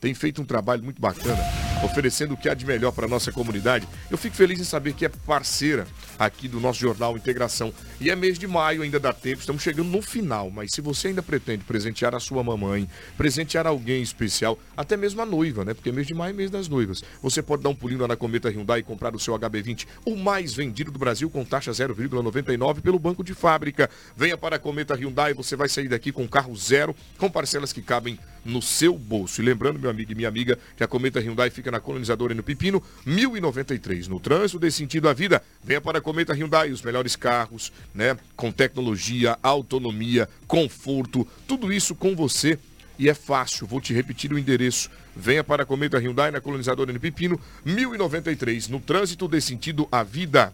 tem 0.05 0.13
feito 0.13 0.39
um 0.39 0.45
trabalho 0.45 0.83
muito 0.83 1.01
bacana, 1.01 1.43
oferecendo 1.83 2.35
o 2.35 2.37
que 2.37 2.47
há 2.47 2.53
de 2.53 2.63
melhor 2.63 2.91
para 2.91 3.07
a 3.07 3.09
nossa 3.09 3.31
comunidade. 3.31 3.87
Eu 4.11 4.19
fico 4.19 4.35
feliz 4.35 4.59
em 4.59 4.63
saber 4.63 4.93
que 4.93 5.03
é 5.03 5.09
parceira 5.09 5.87
aqui 6.17 6.47
do 6.47 6.59
nosso 6.59 6.79
jornal 6.79 7.17
Integração. 7.17 7.73
E 7.99 8.09
é 8.09 8.15
mês 8.15 8.37
de 8.37 8.47
maio, 8.47 8.81
ainda 8.81 8.99
dá 8.99 9.13
tempo, 9.13 9.39
estamos 9.39 9.61
chegando 9.61 9.89
no 9.89 10.01
final. 10.01 10.49
Mas 10.49 10.71
se 10.71 10.81
você 10.81 11.09
ainda 11.09 11.23
pretende 11.23 11.63
presentear 11.63 12.15
a 12.15 12.19
sua 12.19 12.43
mamãe, 12.43 12.89
presentear 13.17 13.67
alguém 13.67 14.01
especial, 14.01 14.59
até 14.75 14.97
mesmo 14.97 15.21
a 15.21 15.25
noiva, 15.25 15.63
né? 15.65 15.73
Porque 15.73 15.91
mês 15.91 16.07
de 16.07 16.13
maio 16.13 16.31
é 16.31 16.33
mês 16.33 16.51
das 16.51 16.67
noivas. 16.67 17.03
Você 17.21 17.41
pode 17.41 17.63
dar 17.63 17.69
um 17.69 17.75
pulinho 17.75 18.01
lá 18.01 18.07
na 18.07 18.15
Cometa 18.15 18.49
Hyundai 18.49 18.79
e 18.79 18.83
comprar 18.83 19.15
o 19.15 19.19
seu 19.19 19.37
HB20, 19.37 19.87
o 20.05 20.15
mais 20.15 20.53
vendido 20.53 20.91
do 20.91 20.99
Brasil, 20.99 21.29
com 21.29 21.43
taxa 21.43 21.71
0,99 21.71 22.81
pelo 22.81 22.99
banco 22.99 23.23
de 23.23 23.33
fábrica. 23.33 23.89
Venha 24.15 24.37
para 24.37 24.55
a 24.57 24.59
Cometa 24.59 24.95
Hyundai, 24.95 25.33
você 25.33 25.55
vai 25.55 25.69
sair 25.69 25.87
daqui 25.87 26.11
com 26.11 26.27
carro 26.27 26.55
zero, 26.55 26.95
com 27.17 27.29
parcelas 27.29 27.73
que 27.73 27.81
cabem 27.81 28.19
no 28.45 28.61
seu 28.61 28.97
bolso. 28.97 29.41
E 29.41 29.45
lembrando, 29.45 29.79
meu 29.79 29.89
amigo 29.89 30.11
e 30.11 30.15
minha 30.15 30.27
amiga, 30.27 30.57
que 30.77 30.83
a 30.83 30.87
Cometa 30.87 31.19
Hyundai 31.19 31.49
fica 31.49 31.71
na 31.71 31.79
colonizadora 31.79 32.33
e 32.33 32.35
no 32.35 32.43
Pepino, 32.43 32.81
1093. 33.05 34.07
No 34.07 34.19
trânsito 34.19 34.59
desse 34.59 34.77
sentido 34.77 35.09
à 35.09 35.13
vida, 35.13 35.41
venha 35.63 35.81
para 35.81 35.97
a 35.97 36.01
Cometa 36.05 36.33
Hyundai, 36.33 36.69
os 36.69 36.83
melhores 36.83 37.15
carros, 37.15 37.73
né? 37.91 38.15
Com 38.35 38.51
tecnologia, 38.51 39.39
autonomia, 39.41 40.29
conforto, 40.45 41.27
tudo 41.47 41.73
isso 41.73 41.95
com 41.95 42.15
você. 42.15 42.59
E 42.99 43.09
é 43.09 43.15
fácil, 43.15 43.65
vou 43.65 43.81
te 43.81 43.91
repetir 43.91 44.31
o 44.31 44.37
endereço. 44.37 44.91
Venha 45.15 45.43
para 45.43 45.63
a 45.63 45.65
Cometa 45.65 45.97
Hyundai 45.97 46.29
na 46.29 46.39
colonizadora 46.39 46.93
no 46.93 46.99
Pepino, 46.99 47.41
1093. 47.65 48.67
No 48.67 48.79
trânsito 48.79 49.27
desse 49.27 49.47
sentido 49.47 49.87
à 49.91 50.03
vida. 50.03 50.53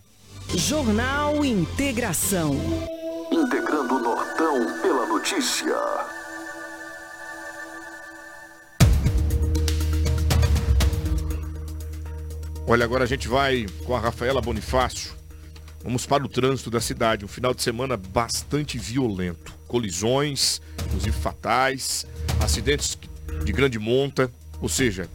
Jornal 0.56 1.44
Integração. 1.44 2.56
Integrando 3.30 3.96
o 3.96 4.00
Nortão 4.00 4.82
pela 4.82 5.06
notícia. 5.06 5.76
Olha, 12.66 12.86
agora 12.86 13.04
a 13.04 13.08
gente 13.08 13.28
vai 13.28 13.66
com 13.84 13.94
a 13.94 14.00
Rafaela 14.00 14.40
Bonifácio. 14.40 15.21
Vamos 15.84 16.06
para 16.06 16.24
o 16.24 16.28
trânsito 16.28 16.70
da 16.70 16.80
cidade. 16.80 17.26
Um 17.26 17.28
final 17.28 17.54
de 17.54 17.64
semana 17.64 17.98
bastante 17.98 18.78
violento. 18.78 19.54
Colisões, 19.68 20.62
inclusive 20.86 21.18
fatais, 21.18 22.06
acidentes 22.40 22.98
de 23.44 23.52
grande 23.52 23.80
monta, 23.80 24.32
ou 24.62 24.70
seja, 24.70 25.10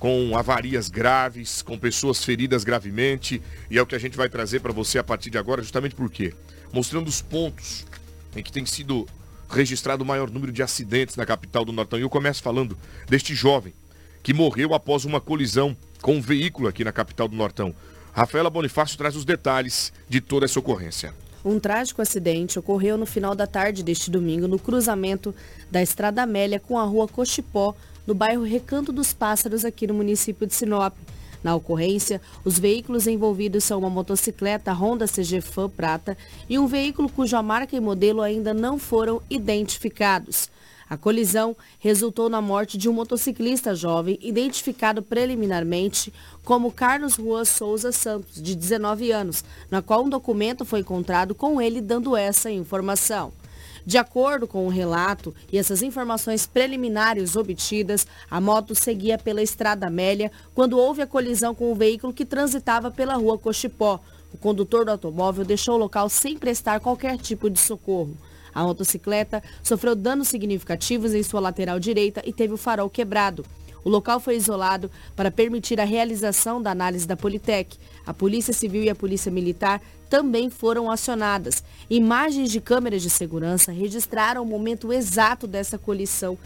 com 0.00 0.36
avarias 0.36 0.88
graves, 0.88 1.62
com 1.62 1.78
pessoas 1.78 2.24
feridas 2.24 2.64
gravemente. 2.64 3.40
E 3.70 3.78
é 3.78 3.82
o 3.82 3.86
que 3.86 3.94
a 3.94 4.00
gente 4.00 4.16
vai 4.16 4.28
trazer 4.28 4.60
para 4.60 4.72
você 4.72 4.98
a 4.98 5.04
partir 5.04 5.30
de 5.30 5.38
agora, 5.38 5.62
justamente 5.62 5.94
por 5.94 6.10
quê? 6.10 6.34
Mostrando 6.72 7.06
os 7.06 7.22
pontos 7.22 7.86
em 8.34 8.42
que 8.42 8.50
tem 8.50 8.66
sido 8.66 9.06
registrado 9.48 10.02
o 10.02 10.06
maior 10.06 10.30
número 10.30 10.50
de 10.50 10.62
acidentes 10.62 11.16
na 11.16 11.26
capital 11.26 11.64
do 11.64 11.72
Nortão. 11.72 11.98
E 11.98 12.02
eu 12.02 12.10
começo 12.10 12.42
falando 12.42 12.76
deste 13.08 13.34
jovem 13.34 13.72
que 14.22 14.32
morreu 14.32 14.74
após 14.74 15.04
uma 15.04 15.20
colisão 15.20 15.76
com 16.00 16.16
um 16.16 16.20
veículo 16.20 16.68
aqui 16.68 16.82
na 16.82 16.92
capital 16.92 17.28
do 17.28 17.36
Nortão. 17.36 17.74
Rafaela 18.12 18.50
Bonifácio 18.50 18.98
traz 18.98 19.16
os 19.16 19.24
detalhes 19.24 19.92
de 20.08 20.20
toda 20.20 20.44
essa 20.44 20.58
ocorrência. 20.58 21.14
Um 21.44 21.58
trágico 21.58 22.02
acidente 22.02 22.58
ocorreu 22.58 22.98
no 22.98 23.06
final 23.06 23.34
da 23.34 23.46
tarde 23.46 23.82
deste 23.82 24.10
domingo 24.10 24.46
no 24.46 24.58
cruzamento 24.58 25.34
da 25.70 25.80
Estrada 25.80 26.22
Amélia 26.22 26.60
com 26.60 26.78
a 26.78 26.84
rua 26.84 27.08
Cochipó, 27.08 27.74
no 28.06 28.14
bairro 28.14 28.42
Recanto 28.42 28.92
dos 28.92 29.14
Pássaros, 29.14 29.64
aqui 29.64 29.86
no 29.86 29.94
município 29.94 30.46
de 30.46 30.54
Sinop. 30.54 30.94
Na 31.42 31.54
ocorrência, 31.54 32.20
os 32.44 32.58
veículos 32.58 33.06
envolvidos 33.06 33.64
são 33.64 33.78
uma 33.78 33.88
motocicleta 33.88 34.72
Honda 34.72 35.06
CG 35.06 35.40
Fan 35.40 35.70
Prata 35.70 36.16
e 36.48 36.58
um 36.58 36.66
veículo 36.66 37.08
cuja 37.08 37.42
marca 37.42 37.74
e 37.74 37.80
modelo 37.80 38.20
ainda 38.20 38.52
não 38.52 38.78
foram 38.78 39.22
identificados. 39.30 40.50
A 40.90 40.96
colisão 40.96 41.56
resultou 41.78 42.28
na 42.28 42.42
morte 42.42 42.76
de 42.76 42.88
um 42.88 42.92
motociclista 42.92 43.76
jovem, 43.76 44.18
identificado 44.20 45.00
preliminarmente 45.00 46.12
como 46.44 46.72
Carlos 46.72 47.14
Juan 47.14 47.44
Souza 47.44 47.92
Santos, 47.92 48.42
de 48.42 48.56
19 48.56 49.12
anos, 49.12 49.44
na 49.70 49.80
qual 49.80 50.02
um 50.02 50.08
documento 50.08 50.64
foi 50.64 50.80
encontrado 50.80 51.32
com 51.32 51.62
ele 51.62 51.80
dando 51.80 52.16
essa 52.16 52.50
informação. 52.50 53.32
De 53.86 53.98
acordo 53.98 54.48
com 54.48 54.66
o 54.66 54.68
relato 54.68 55.32
e 55.52 55.58
essas 55.58 55.80
informações 55.80 56.44
preliminares 56.44 57.36
obtidas, 57.36 58.04
a 58.28 58.40
moto 58.40 58.74
seguia 58.74 59.16
pela 59.16 59.40
Estrada 59.40 59.86
Amélia 59.86 60.32
quando 60.56 60.76
houve 60.76 61.02
a 61.02 61.06
colisão 61.06 61.54
com 61.54 61.70
o 61.70 61.74
veículo 61.74 62.12
que 62.12 62.24
transitava 62.24 62.90
pela 62.90 63.14
rua 63.14 63.38
Cochipó. 63.38 64.00
O 64.34 64.38
condutor 64.38 64.84
do 64.84 64.90
automóvel 64.90 65.44
deixou 65.44 65.76
o 65.76 65.78
local 65.78 66.08
sem 66.08 66.36
prestar 66.36 66.80
qualquer 66.80 67.16
tipo 67.16 67.48
de 67.48 67.60
socorro. 67.60 68.16
A 68.54 68.62
motocicleta 68.62 69.42
sofreu 69.62 69.94
danos 69.94 70.28
significativos 70.28 71.14
em 71.14 71.22
sua 71.22 71.40
lateral 71.40 71.78
direita 71.78 72.22
e 72.24 72.32
teve 72.32 72.54
o 72.54 72.58
farol 72.58 72.90
quebrado. 72.90 73.44
O 73.84 73.88
local 73.88 74.20
foi 74.20 74.36
isolado 74.36 74.90
para 75.16 75.30
permitir 75.30 75.80
a 75.80 75.84
realização 75.84 76.60
da 76.60 76.70
análise 76.70 77.06
da 77.06 77.16
Politec. 77.16 77.78
A 78.06 78.12
Polícia 78.12 78.52
Civil 78.52 78.82
e 78.82 78.90
a 78.90 78.94
Polícia 78.94 79.30
Militar 79.30 79.80
também 80.08 80.50
foram 80.50 80.90
acionadas. 80.90 81.62
Imagens 81.88 82.50
de 82.50 82.60
câmeras 82.60 83.02
de 83.02 83.10
segurança 83.10 83.72
registraram 83.72 84.42
o 84.42 84.46
momento 84.46 84.92
exato 84.92 85.46
dessa 85.46 85.78
colisão, 85.78 86.36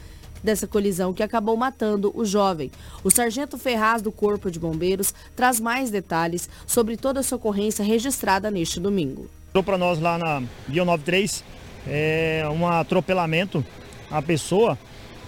dessa 0.42 0.66
colisão 0.66 1.12
que 1.12 1.22
acabou 1.22 1.56
matando 1.56 2.12
o 2.14 2.24
jovem. 2.24 2.70
O 3.02 3.10
sargento 3.10 3.58
Ferraz 3.58 4.02
do 4.02 4.12
Corpo 4.12 4.50
de 4.50 4.60
Bombeiros 4.60 5.14
traz 5.34 5.58
mais 5.58 5.90
detalhes 5.90 6.48
sobre 6.66 6.96
toda 6.96 7.20
essa 7.20 7.34
ocorrência 7.34 7.84
registrada 7.84 8.50
neste 8.50 8.78
domingo. 8.78 9.28
Para 9.64 9.78
nós 9.78 10.00
lá 10.00 10.18
na 10.18 10.42
Bio 10.66 10.84
93 10.84 11.42
é, 11.86 12.44
um 12.50 12.66
atropelamento 12.66 13.64
a 14.10 14.22
pessoa 14.22 14.78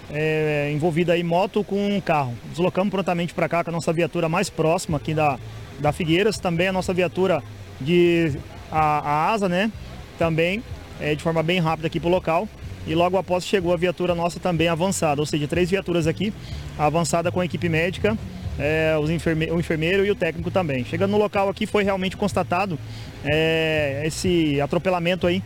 é, 0.09 0.71
envolvida 0.73 1.17
em 1.17 1.23
moto 1.23 1.63
com 1.63 1.95
um 1.95 1.99
carro. 1.99 2.33
Deslocamos 2.49 2.91
prontamente 2.91 3.33
para 3.33 3.49
cá 3.49 3.63
com 3.63 3.69
a 3.69 3.73
nossa 3.73 3.91
viatura 3.91 4.29
mais 4.29 4.49
próxima 4.49 4.97
aqui 4.97 5.13
da, 5.13 5.37
da 5.79 5.91
Figueiras, 5.91 6.39
também 6.39 6.67
a 6.67 6.73
nossa 6.73 6.93
viatura 6.93 7.43
de 7.79 8.37
a, 8.71 8.99
a 8.99 9.31
asa, 9.31 9.49
né? 9.49 9.71
Também 10.17 10.63
é, 10.99 11.15
de 11.15 11.21
forma 11.21 11.43
bem 11.43 11.59
rápida 11.59 11.87
aqui 11.87 11.99
para 11.99 12.07
o 12.07 12.11
local. 12.11 12.47
E 12.85 12.95
logo 12.95 13.17
após 13.17 13.45
chegou 13.45 13.73
a 13.73 13.77
viatura 13.77 14.15
nossa 14.15 14.39
também 14.39 14.69
avançada, 14.69 15.19
ou 15.19 15.25
seja, 15.25 15.45
três 15.45 15.69
viaturas 15.69 16.07
aqui, 16.07 16.33
avançada 16.79 17.29
com 17.29 17.41
a 17.41 17.45
equipe 17.45 17.67
médica, 17.67 18.17
é, 18.59 18.97
os 18.99 19.09
enferme 19.09 19.49
o 19.51 19.59
enfermeiro 19.59 20.05
e 20.05 20.11
o 20.11 20.15
técnico 20.15 20.49
também. 20.49 20.83
Chegando 20.83 21.11
no 21.11 21.17
local 21.17 21.49
aqui 21.49 21.65
foi 21.65 21.83
realmente 21.83 22.17
constatado 22.17 22.77
é, 23.23 24.03
esse 24.05 24.59
atropelamento 24.61 25.27
aí 25.27 25.43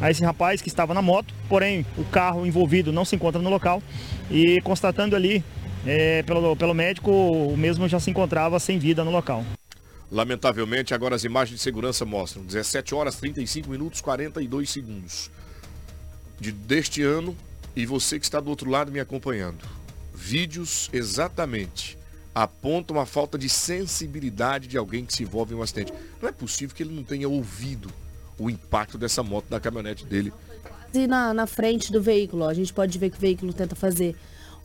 a 0.00 0.10
esse 0.10 0.24
rapaz 0.24 0.60
que 0.60 0.68
estava 0.68 0.92
na 0.92 1.02
moto, 1.02 1.32
porém 1.48 1.86
o 1.96 2.04
carro 2.04 2.44
envolvido 2.46 2.92
não 2.92 3.04
se 3.04 3.14
encontra 3.14 3.40
no 3.40 3.48
local 3.48 3.82
e 4.30 4.60
constatando 4.62 5.14
ali 5.14 5.44
é, 5.86 6.22
pelo, 6.22 6.56
pelo 6.56 6.74
médico, 6.74 7.10
o 7.10 7.56
mesmo 7.56 7.88
já 7.88 8.00
se 8.00 8.10
encontrava 8.10 8.58
sem 8.58 8.78
vida 8.78 9.04
no 9.04 9.10
local. 9.10 9.44
Lamentavelmente, 10.10 10.92
agora 10.92 11.16
as 11.16 11.24
imagens 11.24 11.56
de 11.56 11.62
segurança 11.62 12.04
mostram 12.04 12.44
17 12.44 12.94
horas 12.94 13.16
35 13.16 13.70
minutos 13.70 14.00
42 14.00 14.68
segundos 14.68 15.30
de, 16.38 16.52
deste 16.52 17.02
ano 17.02 17.36
e 17.74 17.86
você 17.86 18.18
que 18.18 18.24
está 18.24 18.38
do 18.38 18.50
outro 18.50 18.68
lado 18.68 18.92
me 18.92 19.00
acompanhando. 19.00 19.64
Vídeos 20.14 20.90
exatamente 20.92 21.96
apontam 22.34 22.98
a 22.98 23.06
falta 23.06 23.38
de 23.38 23.48
sensibilidade 23.48 24.66
de 24.66 24.78
alguém 24.78 25.04
que 25.04 25.12
se 25.12 25.22
envolve 25.22 25.54
em 25.54 25.58
um 25.58 25.62
acidente. 25.62 25.92
Não 26.20 26.28
é 26.28 26.32
possível 26.32 26.74
que 26.74 26.82
ele 26.82 26.94
não 26.94 27.02
tenha 27.02 27.28
ouvido 27.28 27.90
o 28.38 28.48
impacto 28.48 28.96
dessa 28.96 29.22
moto 29.22 29.46
na 29.50 29.60
caminhonete 29.60 30.04
dele. 30.04 30.32
E 30.94 31.06
na, 31.06 31.32
na 31.32 31.46
frente 31.46 31.92
do 31.92 32.02
veículo, 32.02 32.44
a 32.44 32.54
gente 32.54 32.72
pode 32.72 32.98
ver 32.98 33.10
que 33.10 33.16
o 33.16 33.20
veículo 33.20 33.52
tenta 33.52 33.74
fazer 33.74 34.16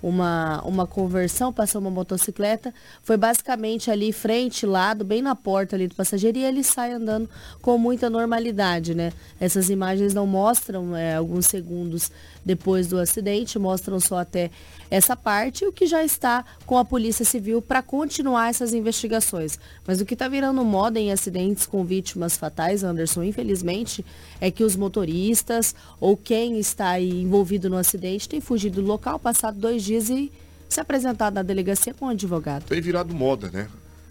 uma, 0.02 0.62
uma 0.64 0.86
conversão, 0.86 1.52
passou 1.52 1.82
uma 1.82 1.90
motocicleta, 1.90 2.74
foi 3.02 3.18
basicamente 3.18 3.90
ali 3.90 4.12
frente, 4.14 4.66
lado, 4.66 5.04
bem 5.04 5.22
na 5.22 5.36
porta 5.36 5.76
ali 5.76 5.88
do 5.88 5.96
passageiro 5.96 6.38
e 6.38 6.44
ele 6.44 6.64
sai 6.64 6.92
andando 6.94 7.30
com 7.62 7.78
muita 7.78 8.10
normalidade, 8.10 8.94
né? 8.94 9.12
Essas 9.40 9.70
imagens 9.70 10.14
não 10.14 10.28
mostram 10.28 10.96
é, 10.96 11.16
alguns 11.16 11.48
segundos 11.48 12.12
depois 12.48 12.88
do 12.88 12.98
acidente, 12.98 13.60
mostram 13.60 14.00
só 14.00 14.20
até 14.20 14.50
essa 14.90 15.18
parte, 15.18 15.66
o 15.66 15.72
que 15.72 15.86
já 15.86 16.04
está 16.04 16.46
com 16.66 16.78
a 16.78 16.86
Polícia 16.86 17.26
Civil 17.26 17.62
para 17.62 17.82
continuar 17.82 18.50
essas 18.50 18.74
investigações. 18.74 19.60
Mas 19.86 20.00
o 20.00 20.06
que 20.06 20.14
está 20.14 20.30
virando 20.30 20.64
moda 20.64 20.98
em 20.98 21.12
acidentes 21.12 21.66
com 21.66 21.84
vítimas 21.84 22.38
fatais, 22.38 22.86
Anderson, 22.86 23.24
infelizmente, 23.24 24.06
é 24.40 24.50
que 24.50 24.64
os 24.64 24.78
motoristas 24.78 25.76
ou 26.00 26.16
quem 26.16 26.58
está 26.58 26.92
aí 26.92 27.22
envolvido 27.22 27.70
no 27.70 27.76
acidente 27.76 28.30
tem 28.30 28.40
fugido 28.40 28.82
do 28.82 28.88
local, 28.88 29.20
passado 29.20 29.60
dois 29.60 29.84
dias 29.84 30.10
e 30.10 30.32
se 30.70 30.80
apresentado 30.80 31.34
na 31.34 31.44
delegacia 31.44 31.94
com 31.94 32.06
um 32.06 32.10
advogado. 32.10 32.64
Tem 32.64 32.80
virado 32.80 33.14
moda, 33.14 33.50
né? 33.52 33.68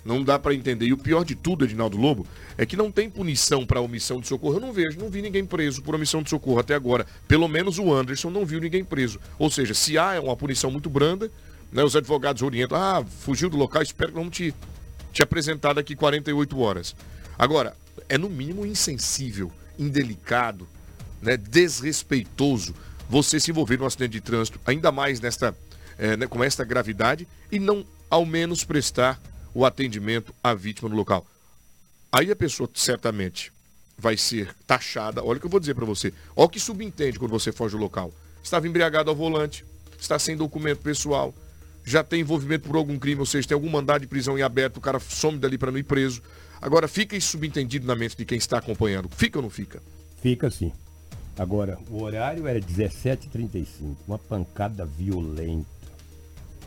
Não 0.06 0.22
dá 0.22 0.38
para 0.38 0.54
entender. 0.54 0.86
E 0.86 0.92
o 0.92 0.96
pior 0.96 1.24
de 1.24 1.34
tudo, 1.34 1.64
Edinaldo 1.64 1.96
Lobo, 1.96 2.24
é 2.56 2.64
que 2.64 2.76
não 2.76 2.92
tem 2.92 3.10
punição 3.10 3.66
para 3.66 3.80
omissão 3.80 4.20
de 4.20 4.28
socorro. 4.28 4.54
Eu 4.54 4.60
não 4.60 4.72
vejo, 4.72 5.00
não 5.00 5.10
vi 5.10 5.20
ninguém 5.20 5.44
preso 5.44 5.82
por 5.82 5.96
omissão 5.96 6.22
de 6.22 6.30
socorro 6.30 6.60
até 6.60 6.74
agora. 6.74 7.04
Pelo 7.26 7.48
menos 7.48 7.76
o 7.76 7.92
Anderson 7.92 8.30
não 8.30 8.46
viu 8.46 8.60
ninguém 8.60 8.84
preso. 8.84 9.18
Ou 9.36 9.50
seja, 9.50 9.74
se 9.74 9.98
há 9.98 10.20
uma 10.20 10.36
punição 10.36 10.70
muito 10.70 10.88
branda, 10.88 11.28
né, 11.72 11.82
os 11.82 11.96
advogados 11.96 12.40
orientam, 12.42 12.78
ah, 12.78 13.04
fugiu 13.04 13.50
do 13.50 13.56
local, 13.56 13.82
espero 13.82 14.12
que 14.12 14.18
vamos 14.18 14.36
te, 14.36 14.54
te 15.12 15.24
apresentar 15.24 15.72
daqui 15.72 15.96
48 15.96 16.56
horas. 16.60 16.94
Agora, 17.36 17.76
é 18.08 18.16
no 18.16 18.30
mínimo 18.30 18.64
insensível, 18.64 19.50
indelicado, 19.76 20.68
né, 21.20 21.36
desrespeitoso 21.36 22.72
você 23.08 23.40
se 23.40 23.50
envolver 23.50 23.76
num 23.76 23.86
acidente 23.86 24.12
de 24.12 24.20
trânsito, 24.20 24.60
ainda 24.64 24.92
mais 24.92 25.20
nesta, 25.20 25.52
é, 25.98 26.16
né, 26.16 26.26
com 26.28 26.44
esta 26.44 26.64
gravidade, 26.64 27.26
e 27.50 27.58
não 27.58 27.84
ao 28.08 28.24
menos 28.24 28.62
prestar 28.62 29.20
o 29.56 29.64
atendimento 29.64 30.34
à 30.44 30.52
vítima 30.52 30.86
no 30.90 30.94
local. 30.94 31.26
Aí 32.12 32.30
a 32.30 32.36
pessoa 32.36 32.68
certamente 32.74 33.50
vai 33.96 34.14
ser 34.14 34.54
taxada. 34.66 35.24
Olha 35.24 35.38
o 35.38 35.40
que 35.40 35.46
eu 35.46 35.50
vou 35.50 35.58
dizer 35.58 35.74
para 35.74 35.86
você. 35.86 36.12
Olha 36.36 36.44
o 36.44 36.48
que 36.50 36.60
subentende 36.60 37.18
quando 37.18 37.30
você 37.30 37.50
foge 37.50 37.74
do 37.74 37.80
local. 37.80 38.12
Estava 38.44 38.68
embriagado 38.68 39.08
ao 39.08 39.16
volante, 39.16 39.64
está 39.98 40.18
sem 40.18 40.36
documento 40.36 40.82
pessoal, 40.82 41.34
já 41.82 42.04
tem 42.04 42.20
envolvimento 42.20 42.68
por 42.68 42.76
algum 42.76 42.98
crime, 42.98 43.20
ou 43.20 43.24
seja, 43.24 43.48
tem 43.48 43.54
algum 43.54 43.70
mandado 43.70 44.02
de 44.02 44.06
prisão 44.06 44.38
em 44.38 44.42
aberto, 44.42 44.76
o 44.76 44.80
cara 44.80 45.00
some 45.00 45.38
dali 45.38 45.56
para 45.56 45.70
não 45.70 45.78
ir 45.78 45.84
preso. 45.84 46.22
Agora, 46.60 46.86
fica 46.86 47.16
isso 47.16 47.28
subentendido 47.28 47.86
na 47.86 47.96
mente 47.96 48.14
de 48.14 48.26
quem 48.26 48.36
está 48.36 48.58
acompanhando. 48.58 49.08
Fica 49.08 49.38
ou 49.38 49.42
não 49.42 49.48
fica? 49.48 49.82
Fica 50.20 50.50
sim. 50.50 50.70
Agora, 51.38 51.78
o 51.88 52.02
horário 52.02 52.46
era 52.46 52.60
17h35, 52.60 53.96
uma 54.06 54.18
pancada 54.18 54.84
violenta. 54.84 55.66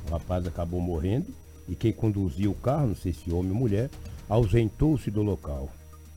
O 0.07 0.11
rapaz 0.11 0.47
acabou 0.47 0.81
morrendo 0.81 1.27
e 1.69 1.75
quem 1.75 1.93
conduzia 1.93 2.49
o 2.49 2.55
carro, 2.55 2.87
não 2.87 2.95
sei 2.95 3.13
se 3.13 3.31
homem 3.31 3.51
ou 3.51 3.57
mulher, 3.57 3.89
ausentou-se 4.27 5.11
do 5.11 5.21
local. 5.21 5.69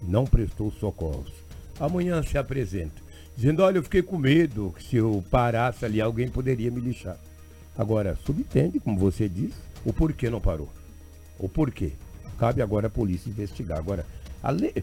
Não 0.03 0.25
prestou 0.25 0.73
socorros. 0.73 1.31
Amanhã 1.79 2.23
se 2.23 2.39
apresenta, 2.39 3.01
dizendo, 3.37 3.63
olha, 3.63 3.79
eu 3.79 3.83
fiquei 3.83 4.03
com 4.03 4.17
medo 4.19 4.75
que 4.77 4.83
se 4.83 4.97
eu 4.97 5.23
parasse 5.31 5.85
ali 5.85 6.01
alguém 6.01 6.29
poderia 6.29 6.71
me 6.71 6.81
lixar. 6.81 7.19
Agora, 7.77 8.19
subentende, 8.25 8.81
como 8.81 8.99
você 8.99 9.29
disse, 9.29 9.57
o 9.85 9.93
porquê 9.93 10.31
não 10.31 10.41
parou. 10.41 10.69
O 11.39 11.49
porquê. 11.49 11.93
Cabe 12.39 12.63
agora 12.63 12.87
a 12.87 12.91
polícia 12.91 13.31
investigar. 13.31 13.79
Agora, 13.79 14.07
a 14.43 14.51
lei, 14.51 14.75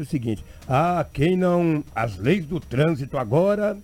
o 0.00 0.04
seguinte, 0.04 0.44
ah, 0.68 1.04
quem 1.12 1.36
não. 1.36 1.84
As 1.94 2.16
leis 2.16 2.46
do 2.46 2.60
trânsito 2.60 3.18
agora, 3.18 3.76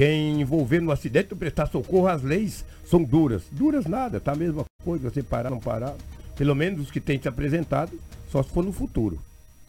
quem 0.00 0.40
envolver 0.40 0.80
no 0.80 0.90
acidente 0.90 1.34
prestar 1.34 1.66
socorro, 1.66 2.06
as 2.06 2.22
leis 2.22 2.64
são 2.86 3.04
duras. 3.04 3.42
Duras 3.52 3.84
nada, 3.84 4.18
tá 4.18 4.32
a 4.32 4.34
mesma 4.34 4.64
coisa, 4.82 5.10
você 5.10 5.22
parar, 5.22 5.50
não 5.50 5.60
parar. 5.60 5.94
Pelo 6.34 6.54
menos 6.54 6.80
os 6.80 6.90
que 6.90 6.98
têm 6.98 7.20
se 7.20 7.28
apresentado, 7.28 8.00
só 8.32 8.42
se 8.42 8.48
for 8.48 8.64
no 8.64 8.72
futuro. 8.72 9.20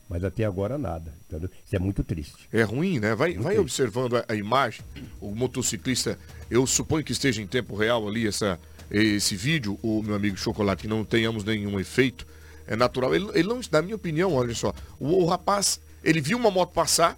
Mas 0.08 0.24
até 0.24 0.46
agora 0.46 0.78
nada. 0.78 1.14
Entendeu? 1.28 1.50
Isso 1.66 1.76
é 1.76 1.80
muito 1.80 2.02
triste. 2.02 2.48
É 2.50 2.64
ruim, 2.64 2.98
né? 2.98 3.14
Vai, 3.14 3.34
vai 3.34 3.60
observando 3.60 4.16
a, 4.16 4.26
a 4.30 4.34
imagem, 4.34 4.86
o 5.20 5.36
motociclista, 5.36 6.18
eu 6.50 6.66
suponho 6.66 7.04
que 7.04 7.12
esteja 7.12 7.42
em 7.42 7.48
tempo 7.48 7.76
real 7.76 8.08
ali 8.08 8.26
essa, 8.26 8.58
esse 8.90 9.36
vídeo, 9.36 9.78
o 9.84 10.02
meu 10.02 10.16
amigo 10.16 10.38
Chocolate, 10.38 10.84
que 10.84 10.88
não 10.88 11.04
tenhamos 11.04 11.44
nenhum 11.44 11.78
efeito, 11.78 12.26
é 12.66 12.78
natural. 12.78 13.14
Ele, 13.14 13.28
ele 13.34 13.50
não, 13.50 13.60
na 13.70 13.82
minha 13.82 13.98
opinião, 13.98 14.34
olha 14.34 14.56
só, 14.56 14.74
o, 14.98 15.24
o, 15.24 15.26
rapaz, 15.26 15.82
ele 16.02 16.22
viu 16.22 16.38
uma 16.38 16.50
moto 16.50 16.72
passar 16.72 17.18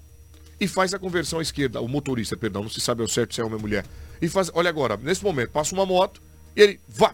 e 0.59 0.67
faz 0.67 0.93
a 0.93 0.99
conversão 0.99 1.39
à 1.39 1.41
esquerda, 1.41 1.81
o 1.81 1.87
motorista, 1.87 2.37
perdão, 2.37 2.63
não 2.63 2.69
se 2.69 2.79
sabe 2.79 3.01
ao 3.01 3.07
certo 3.07 3.33
se 3.33 3.41
é 3.41 3.43
homem 3.43 3.55
ou 3.55 3.61
mulher. 3.61 3.85
E 4.21 4.29
faz, 4.29 4.49
olha 4.53 4.69
agora, 4.69 4.97
nesse 4.97 5.23
momento, 5.23 5.51
passa 5.51 5.75
uma 5.75 5.85
moto 5.85 6.21
e 6.55 6.61
ele, 6.61 6.79
vá, 6.87 7.13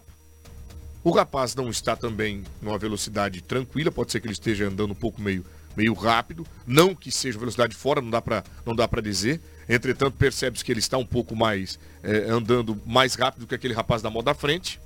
o 1.04 1.12
rapaz 1.12 1.56
não 1.56 1.70
está 1.70 1.96
também 1.96 2.44
numa 2.62 2.78
velocidade 2.78 3.42
tranquila, 3.42 3.92
pode 3.92 4.12
ser 4.12 4.20
que 4.20 4.28
ele 4.28 4.34
esteja 4.34 4.68
andando 4.68 4.92
um 4.92 4.96
pouco 4.96 5.22
meio 5.22 5.46
meio 5.76 5.94
rápido, 5.94 6.46
não 6.68 6.94
que 6.94 7.12
seja 7.12 7.40
velocidade 7.40 7.76
fora, 7.76 8.02
não 8.02 8.10
dá 8.10 8.22
para 8.22 8.44
não 8.66 8.76
dá 8.76 8.88
para 8.88 9.02
dizer. 9.02 9.40
Entretanto, 9.68 10.18
percebe-se 10.18 10.66
que 10.66 10.72
ele 10.72 10.80
está 10.80 10.98
um 10.98 11.06
pouco 11.06 11.36
mais 11.36 11.80
é, 12.04 12.30
andando 12.30 12.82
mais 12.86 13.16
rápido 13.16 13.48
que 13.48 13.56
aquele 13.56 13.74
rapaz 13.74 14.02
da 14.02 14.10
moto 14.10 14.26
da 14.26 14.34
frente. 14.34 14.80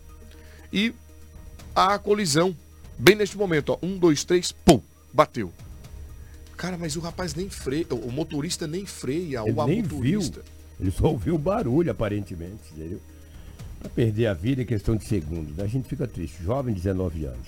E 0.72 0.93
a 1.76 1.97
colisão, 1.97 2.56
bem 2.97 3.16
neste 3.16 3.38
momento, 3.38 3.70
ó, 3.72 3.80
um, 3.82 3.97
dois, 3.97 4.24
três, 4.24 4.51
pum, 4.51 4.82
bateu. 5.12 5.51
Cara, 6.58 6.78
mas 6.78 6.95
o 6.95 6.99
rapaz 6.99 7.34
nem 7.36 7.49
freia, 7.49 7.88
o 7.91 8.12
motorista 8.12 8.68
nem 8.68 8.86
freia, 8.86 9.41
ele 9.41 9.51
o 9.51 9.66
nem 9.66 9.82
motorista. 9.82 10.41
Viu. 10.41 10.54
Ele 10.80 10.91
só 10.91 11.08
ouviu 11.08 11.36
o 11.36 11.38
barulho, 11.38 11.91
aparentemente, 11.91 12.62
entendeu? 12.76 12.99
Pra 13.80 13.89
perder 13.89 14.28
a 14.28 14.34
vida 14.34 14.62
é 14.62 14.66
questão 14.66 14.95
de 14.95 15.06
segundos. 15.06 15.60
A 15.60 15.68
gente 15.68 15.88
fica 15.88 16.08
triste. 16.08 16.43
Jovem, 16.43 16.74
19 16.74 17.26
anos. 17.26 17.47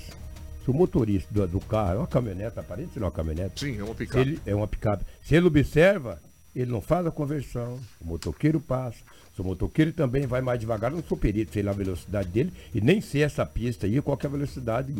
Se 0.64 0.72
o 0.72 0.74
motorista 0.74 1.32
do, 1.32 1.48
do 1.48 1.60
carro 1.60 1.94
é 1.94 1.98
uma 1.98 2.08
caminhonete, 2.08 2.60
aparente 2.60 2.94
ser 2.94 3.00
uma 3.00 3.12
caminhonete. 3.12 3.60
Sim, 3.60 3.80
é 3.80 3.84
uma 3.84 3.96
picape. 3.96 4.20
Ele, 4.20 4.40
é 4.46 4.56
uma 4.56 4.68
picape. 4.68 5.06
Se 5.24 5.36
ele 5.36 5.48
observa, 5.48 6.20
ele 6.56 6.72
não 6.72 6.82
faz 6.82 7.06
a 7.06 7.12
conversão, 7.12 7.80
o 8.02 8.06
motoqueiro 8.06 8.60
passa. 8.60 8.98
Se 9.36 9.42
o 9.42 9.44
motoqueiro 9.44 9.92
também 9.92 10.26
vai 10.26 10.42
mais 10.42 10.60
devagar, 10.60 10.92
eu 10.92 10.98
não 10.98 11.04
sou 11.04 11.18
perito, 11.18 11.54
sei 11.54 11.62
lá 11.62 11.72
a 11.72 11.76
velocidade 11.76 12.30
dele, 12.30 12.54
e 12.74 12.80
nem 12.80 13.02
sei 13.02 13.22
essa 13.24 13.46
pista 13.46 13.86
aí, 13.86 14.02
qual 14.02 14.18
é 14.22 14.26
a 14.26 14.30
velocidade 14.30 14.94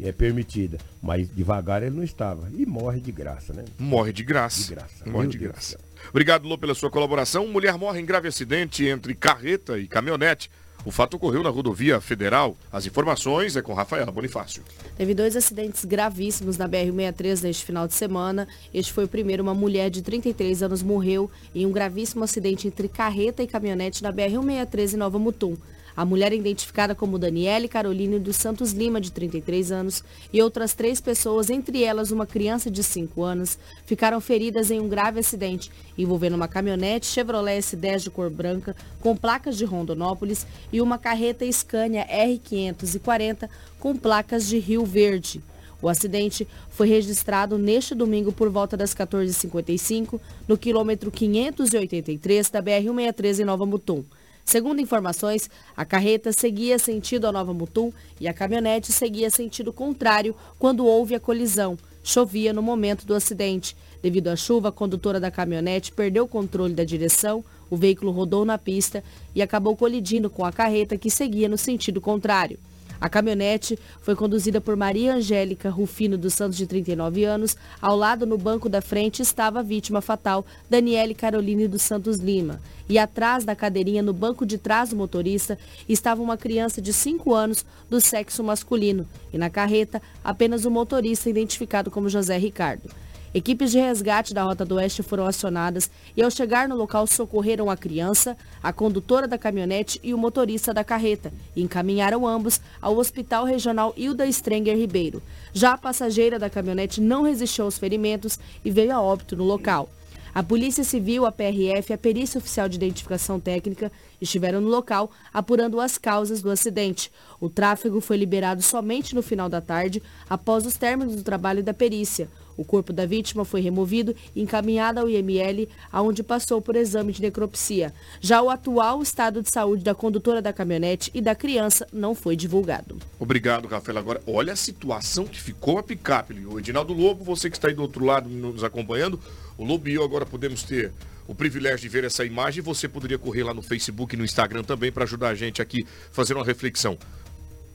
é 0.00 0.12
permitida. 0.12 0.78
Mas 1.02 1.28
devagar 1.34 1.82
ele 1.82 1.96
não 1.96 2.04
estava. 2.04 2.48
E 2.56 2.64
morre 2.66 3.00
de 3.00 3.12
graça, 3.12 3.52
né? 3.52 3.64
Morre 3.78 4.12
de 4.12 4.22
graça. 4.22 4.62
De 4.62 4.74
graça. 4.74 5.10
Morre 5.10 5.28
de 5.28 5.38
graça. 5.38 5.78
Obrigado, 6.10 6.46
Lô, 6.46 6.58
pela 6.58 6.74
sua 6.74 6.90
colaboração. 6.90 7.46
Mulher 7.46 7.76
morre 7.76 8.00
em 8.00 8.04
grave 8.04 8.28
acidente 8.28 8.84
entre 8.84 9.14
carreta 9.14 9.78
e 9.78 9.86
caminhonete. 9.86 10.50
O 10.84 10.90
fato 10.90 11.14
ocorreu 11.14 11.44
na 11.44 11.48
rodovia 11.48 12.00
federal. 12.00 12.56
As 12.72 12.86
informações 12.86 13.54
é 13.54 13.62
com 13.62 13.72
Rafaela 13.72 14.10
Bonifácio. 14.10 14.64
Teve 14.96 15.14
dois 15.14 15.36
acidentes 15.36 15.84
gravíssimos 15.84 16.58
na 16.58 16.68
BR-63 16.68 17.42
neste 17.42 17.64
final 17.64 17.86
de 17.86 17.94
semana. 17.94 18.48
Este 18.74 18.92
foi 18.92 19.04
o 19.04 19.08
primeiro. 19.08 19.44
Uma 19.44 19.54
mulher 19.54 19.90
de 19.90 20.02
33 20.02 20.64
anos 20.64 20.82
morreu 20.82 21.30
em 21.54 21.64
um 21.66 21.72
gravíssimo 21.72 22.24
acidente 22.24 22.66
entre 22.66 22.88
carreta 22.88 23.44
e 23.44 23.46
caminhonete 23.46 24.02
na 24.02 24.12
BR-163 24.12 24.94
em 24.94 24.96
Nova 24.96 25.20
Mutum. 25.20 25.56
A 25.96 26.04
mulher 26.04 26.32
é 26.32 26.36
identificada 26.36 26.94
como 26.94 27.18
Daniele 27.18 27.68
Caroline 27.68 28.18
dos 28.18 28.36
Santos 28.36 28.72
Lima, 28.72 29.00
de 29.00 29.12
33 29.12 29.70
anos, 29.72 30.02
e 30.32 30.40
outras 30.40 30.74
três 30.74 31.00
pessoas, 31.00 31.50
entre 31.50 31.84
elas 31.84 32.10
uma 32.10 32.26
criança 32.26 32.70
de 32.70 32.82
5 32.82 33.22
anos, 33.22 33.58
ficaram 33.84 34.20
feridas 34.20 34.70
em 34.70 34.80
um 34.80 34.88
grave 34.88 35.20
acidente 35.20 35.70
envolvendo 35.96 36.34
uma 36.34 36.48
caminhonete 36.48 37.06
Chevrolet 37.06 37.58
S10 37.58 38.04
de 38.04 38.10
cor 38.10 38.30
branca 38.30 38.74
com 39.00 39.16
placas 39.16 39.56
de 39.56 39.64
Rondonópolis 39.64 40.46
e 40.72 40.80
uma 40.80 40.98
carreta 40.98 41.50
Scania 41.50 42.06
R540 42.06 43.48
com 43.78 43.96
placas 43.96 44.46
de 44.46 44.58
Rio 44.58 44.84
Verde. 44.84 45.42
O 45.82 45.88
acidente 45.88 46.46
foi 46.70 46.88
registrado 46.88 47.58
neste 47.58 47.92
domingo 47.92 48.32
por 48.32 48.48
volta 48.48 48.76
das 48.76 48.94
14h55, 48.94 50.20
no 50.46 50.56
quilômetro 50.56 51.10
583 51.10 52.50
da 52.50 52.62
BR-163 52.62 53.40
em 53.40 53.44
Nova 53.44 53.66
Mutum. 53.66 54.04
Segundo 54.44 54.80
informações, 54.80 55.48
a 55.76 55.84
carreta 55.84 56.30
seguia 56.32 56.78
sentido 56.78 57.26
a 57.26 57.32
Nova 57.32 57.54
Mutum 57.54 57.92
e 58.20 58.28
a 58.28 58.34
caminhonete 58.34 58.92
seguia 58.92 59.30
sentido 59.30 59.72
contrário 59.72 60.34
quando 60.58 60.84
houve 60.84 61.14
a 61.14 61.20
colisão. 61.20 61.78
Chovia 62.02 62.52
no 62.52 62.62
momento 62.62 63.06
do 63.06 63.14
acidente. 63.14 63.76
Devido 64.02 64.28
à 64.28 64.36
chuva, 64.36 64.70
a 64.70 64.72
condutora 64.72 65.20
da 65.20 65.30
caminhonete 65.30 65.92
perdeu 65.92 66.24
o 66.24 66.28
controle 66.28 66.74
da 66.74 66.84
direção, 66.84 67.44
o 67.70 67.76
veículo 67.76 68.10
rodou 68.10 68.44
na 68.44 68.58
pista 68.58 69.02
e 69.34 69.40
acabou 69.40 69.76
colidindo 69.76 70.28
com 70.28 70.44
a 70.44 70.52
carreta 70.52 70.98
que 70.98 71.08
seguia 71.08 71.48
no 71.48 71.56
sentido 71.56 72.00
contrário. 72.00 72.58
A 73.02 73.08
caminhonete 73.08 73.76
foi 74.00 74.14
conduzida 74.14 74.60
por 74.60 74.76
Maria 74.76 75.14
Angélica 75.14 75.68
Rufino 75.68 76.16
dos 76.16 76.34
Santos, 76.34 76.56
de 76.56 76.68
39 76.68 77.24
anos. 77.24 77.56
Ao 77.80 77.96
lado, 77.96 78.24
no 78.24 78.38
banco 78.38 78.68
da 78.68 78.80
frente, 78.80 79.22
estava 79.22 79.58
a 79.58 79.62
vítima 79.62 80.00
fatal, 80.00 80.46
Daniele 80.70 81.12
Caroline 81.12 81.66
dos 81.66 81.82
Santos 81.82 82.18
Lima. 82.18 82.60
E 82.88 83.00
atrás 83.00 83.44
da 83.44 83.56
cadeirinha, 83.56 84.04
no 84.04 84.12
banco 84.12 84.46
de 84.46 84.56
trás 84.56 84.90
do 84.90 84.96
motorista, 84.96 85.58
estava 85.88 86.22
uma 86.22 86.36
criança 86.36 86.80
de 86.80 86.92
5 86.92 87.34
anos 87.34 87.66
do 87.90 88.00
sexo 88.00 88.44
masculino. 88.44 89.04
E 89.32 89.36
na 89.36 89.50
carreta, 89.50 90.00
apenas 90.22 90.64
o 90.64 90.70
motorista 90.70 91.28
identificado 91.28 91.90
como 91.90 92.08
José 92.08 92.38
Ricardo. 92.38 92.88
Equipes 93.34 93.70
de 93.70 93.78
resgate 93.78 94.34
da 94.34 94.42
Rota 94.42 94.62
do 94.62 94.74
Oeste 94.74 95.02
foram 95.02 95.24
acionadas 95.24 95.90
e, 96.14 96.22
ao 96.22 96.30
chegar 96.30 96.68
no 96.68 96.76
local, 96.76 97.06
socorreram 97.06 97.70
a 97.70 97.76
criança, 97.78 98.36
a 98.62 98.74
condutora 98.74 99.26
da 99.26 99.38
caminhonete 99.38 99.98
e 100.02 100.12
o 100.12 100.18
motorista 100.18 100.74
da 100.74 100.84
carreta 100.84 101.32
e 101.56 101.62
encaminharam 101.62 102.26
ambos 102.26 102.60
ao 102.80 102.98
Hospital 102.98 103.46
Regional 103.46 103.94
Hilda 103.96 104.26
Strenger 104.26 104.76
Ribeiro. 104.76 105.22
Já 105.54 105.72
a 105.72 105.78
passageira 105.78 106.38
da 106.38 106.50
caminhonete 106.50 107.00
não 107.00 107.22
resistiu 107.22 107.64
aos 107.64 107.78
ferimentos 107.78 108.38
e 108.62 108.70
veio 108.70 108.94
a 108.94 109.00
óbito 109.00 109.34
no 109.34 109.44
local. 109.44 109.88
A 110.34 110.42
Polícia 110.42 110.84
Civil, 110.84 111.26
a 111.26 111.32
PRF 111.32 111.90
e 111.90 111.94
a 111.94 111.98
Perícia 111.98 112.38
Oficial 112.38 112.66
de 112.66 112.76
Identificação 112.76 113.40
Técnica 113.40 113.92
estiveram 114.20 114.60
no 114.60 114.68
local 114.68 115.10
apurando 115.32 115.78
as 115.78 115.96
causas 115.96 116.40
do 116.40 116.50
acidente. 116.50 117.10
O 117.38 117.50
tráfego 117.50 118.00
foi 118.00 118.16
liberado 118.16 118.62
somente 118.62 119.14
no 119.14 119.22
final 119.22 119.48
da 119.48 119.60
tarde, 119.60 120.02
após 120.28 120.64
os 120.64 120.74
términos 120.74 121.16
do 121.16 121.22
trabalho 121.22 121.62
da 121.62 121.74
perícia. 121.74 122.30
O 122.56 122.64
corpo 122.64 122.92
da 122.92 123.06
vítima 123.06 123.44
foi 123.44 123.60
removido 123.60 124.14
e 124.34 124.42
encaminhado 124.42 125.00
ao 125.00 125.08
IML, 125.08 125.68
aonde 125.90 126.22
passou 126.22 126.60
por 126.60 126.76
exame 126.76 127.12
de 127.12 127.22
necropsia. 127.22 127.92
Já 128.20 128.42
o 128.42 128.50
atual 128.50 129.02
estado 129.02 129.42
de 129.42 129.50
saúde 129.50 129.84
da 129.84 129.94
condutora 129.94 130.42
da 130.42 130.52
caminhonete 130.52 131.10
e 131.14 131.20
da 131.20 131.34
criança 131.34 131.86
não 131.92 132.14
foi 132.14 132.36
divulgado. 132.36 132.98
Obrigado, 133.18 133.68
Rafael. 133.68 133.98
Agora, 133.98 134.22
olha 134.26 134.52
a 134.52 134.56
situação 134.56 135.24
que 135.24 135.40
ficou 135.40 135.78
a 135.78 135.82
picape. 135.82 136.34
O 136.46 136.58
Edinaldo 136.58 136.92
Lobo, 136.92 137.24
você 137.24 137.48
que 137.48 137.56
está 137.56 137.68
aí 137.68 137.74
do 137.74 137.82
outro 137.82 138.04
lado 138.04 138.28
nos 138.28 138.64
acompanhando, 138.64 139.18
o 139.56 139.64
Lobo 139.64 139.88
e 139.88 139.94
eu 139.94 140.02
agora 140.02 140.26
podemos 140.26 140.62
ter 140.62 140.92
o 141.26 141.34
privilégio 141.34 141.80
de 141.80 141.88
ver 141.88 142.04
essa 142.04 142.24
imagem. 142.24 142.62
Você 142.62 142.88
poderia 142.88 143.18
correr 143.18 143.42
lá 143.42 143.54
no 143.54 143.62
Facebook 143.62 144.14
e 144.14 144.18
no 144.18 144.24
Instagram 144.24 144.62
também 144.62 144.90
para 144.90 145.04
ajudar 145.04 145.28
a 145.28 145.34
gente 145.34 145.62
aqui 145.62 145.86
a 146.10 146.14
fazer 146.14 146.34
uma 146.34 146.44
reflexão. 146.44 146.98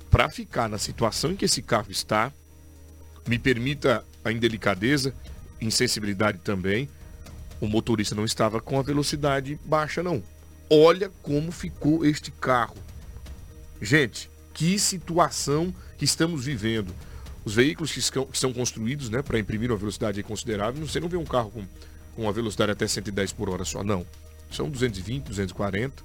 Para 0.09 0.30
ficar 0.30 0.69
na 0.69 0.78
situação 0.78 1.32
em 1.32 1.36
que 1.36 1.45
esse 1.45 1.61
carro 1.61 1.91
está, 1.91 2.32
me 3.28 3.38
permita 3.38 4.03
a 4.23 4.32
indelicadeza, 4.32 5.13
insensibilidade 5.61 6.39
também. 6.39 6.89
O 7.59 7.67
motorista 7.67 8.15
não 8.15 8.25
estava 8.25 8.61
com 8.61 8.80
a 8.80 8.84
velocidade 8.84 9.59
baixa, 9.65 10.01
não. 10.01 10.23
Olha 10.69 11.09
como 11.21 11.51
ficou 11.51 12.05
este 12.05 12.32
carro. 12.32 12.78
Gente, 13.82 14.30
que 14.53 14.78
situação 14.80 15.73
que 15.97 16.05
estamos 16.05 16.45
vivendo. 16.45 16.93
Os 17.45 17.55
veículos 17.55 17.91
que, 17.91 18.01
são 18.01 18.53
construídos 18.53 19.09
né, 19.09 19.21
para 19.21 19.39
imprimir 19.39 19.71
uma 19.71 19.78
velocidade 19.78 20.21
considerável, 20.23 20.86
você 20.86 20.99
não 20.99 21.07
vê 21.07 21.15
um 21.15 21.23
carro 21.23 21.49
com, 21.51 21.65
com 22.15 22.23
uma 22.23 22.34
velocidade 22.34 22.71
até 22.71 22.86
110 22.88 23.32
por 23.34 23.49
hora 23.49 23.63
só, 23.63 23.84
não. 23.84 24.05
São 24.51 24.69
220, 24.69 25.25
240. 25.25 26.03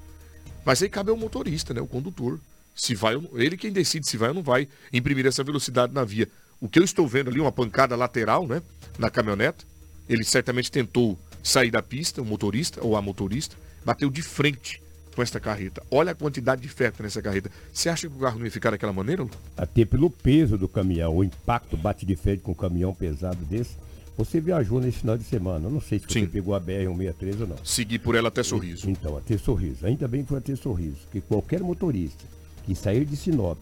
Mas 0.64 0.82
aí 0.82 0.88
cabe 0.88 1.10
ao 1.10 1.16
motorista, 1.16 1.74
né, 1.74 1.80
o 1.80 1.86
condutor. 1.86 2.38
Se 2.74 2.94
vai, 2.94 3.20
ele 3.34 3.56
quem 3.56 3.72
decide 3.72 4.06
se 4.06 4.16
vai 4.16 4.28
ou 4.28 4.34
não 4.34 4.42
vai 4.42 4.68
imprimir 4.92 5.26
essa 5.26 5.42
velocidade 5.42 5.92
na 5.92 6.04
via. 6.04 6.28
O 6.62 6.68
que 6.68 6.78
eu 6.78 6.84
estou 6.84 7.08
vendo 7.08 7.28
ali, 7.28 7.40
uma 7.40 7.50
pancada 7.50 7.96
lateral, 7.96 8.46
né? 8.46 8.62
Na 8.96 9.10
caminhonete. 9.10 9.66
Ele 10.08 10.22
certamente 10.22 10.70
tentou 10.70 11.18
sair 11.42 11.72
da 11.72 11.82
pista, 11.82 12.22
o 12.22 12.24
motorista 12.24 12.80
ou 12.84 12.96
a 12.96 13.02
motorista, 13.02 13.56
bateu 13.84 14.08
de 14.08 14.22
frente 14.22 14.80
com 15.12 15.20
essa 15.20 15.40
carreta. 15.40 15.82
Olha 15.90 16.12
a 16.12 16.14
quantidade 16.14 16.62
de 16.62 16.68
ferro 16.68 16.94
nessa 17.00 17.20
carreta. 17.20 17.50
Você 17.72 17.88
acha 17.88 18.08
que 18.08 18.14
o 18.14 18.18
carro 18.20 18.38
não 18.38 18.44
ia 18.44 18.50
ficar 18.52 18.70
daquela 18.70 18.92
maneira, 18.92 19.24
Lu? 19.24 19.30
Até 19.56 19.84
pelo 19.84 20.08
peso 20.08 20.56
do 20.56 20.68
caminhão, 20.68 21.16
o 21.16 21.24
impacto 21.24 21.76
bate 21.76 22.06
de 22.06 22.14
frente 22.14 22.42
com 22.42 22.52
um 22.52 22.54
caminhão 22.54 22.94
pesado 22.94 23.44
desse. 23.44 23.76
Você 24.16 24.40
viajou 24.40 24.80
nesse 24.80 25.00
final 25.00 25.18
de 25.18 25.24
semana. 25.24 25.66
Eu 25.66 25.70
não 25.72 25.80
sei 25.80 25.98
se 25.98 26.06
você 26.06 26.20
Sim. 26.20 26.26
pegou 26.26 26.54
a 26.54 26.60
BR-163 26.60 27.40
ou 27.40 27.46
não. 27.48 27.56
Segui 27.64 27.98
por 27.98 28.14
ela 28.14 28.28
até 28.28 28.44
Sorriso. 28.44 28.88
Então, 28.88 29.16
até 29.16 29.36
Sorriso. 29.36 29.84
Ainda 29.84 30.06
bem 30.06 30.22
que 30.22 30.28
foi 30.28 30.38
até 30.38 30.54
Sorriso. 30.54 31.08
Que 31.10 31.20
qualquer 31.20 31.60
motorista 31.60 32.22
que 32.64 32.72
sair 32.76 33.04
de 33.04 33.16
Sinop 33.16 33.58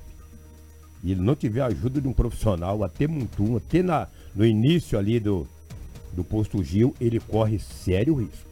e 1.02 1.12
ele 1.12 1.20
não 1.20 1.34
tiver 1.34 1.60
a 1.62 1.66
ajuda 1.66 2.00
de 2.00 2.08
um 2.08 2.12
profissional 2.12 2.82
até 2.84 3.06
Montum, 3.06 3.56
até 3.56 3.82
na, 3.82 4.06
no 4.34 4.44
início 4.44 4.98
ali 4.98 5.18
do, 5.18 5.46
do 6.12 6.22
posto 6.22 6.62
Gil, 6.62 6.94
ele 7.00 7.18
corre 7.20 7.58
sério 7.58 8.14
risco. 8.14 8.48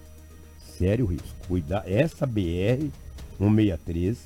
Sério 0.78 1.06
risco. 1.06 1.28
Cuidar. 1.46 1.84
Essa 1.86 2.26
BR-163, 2.26 4.16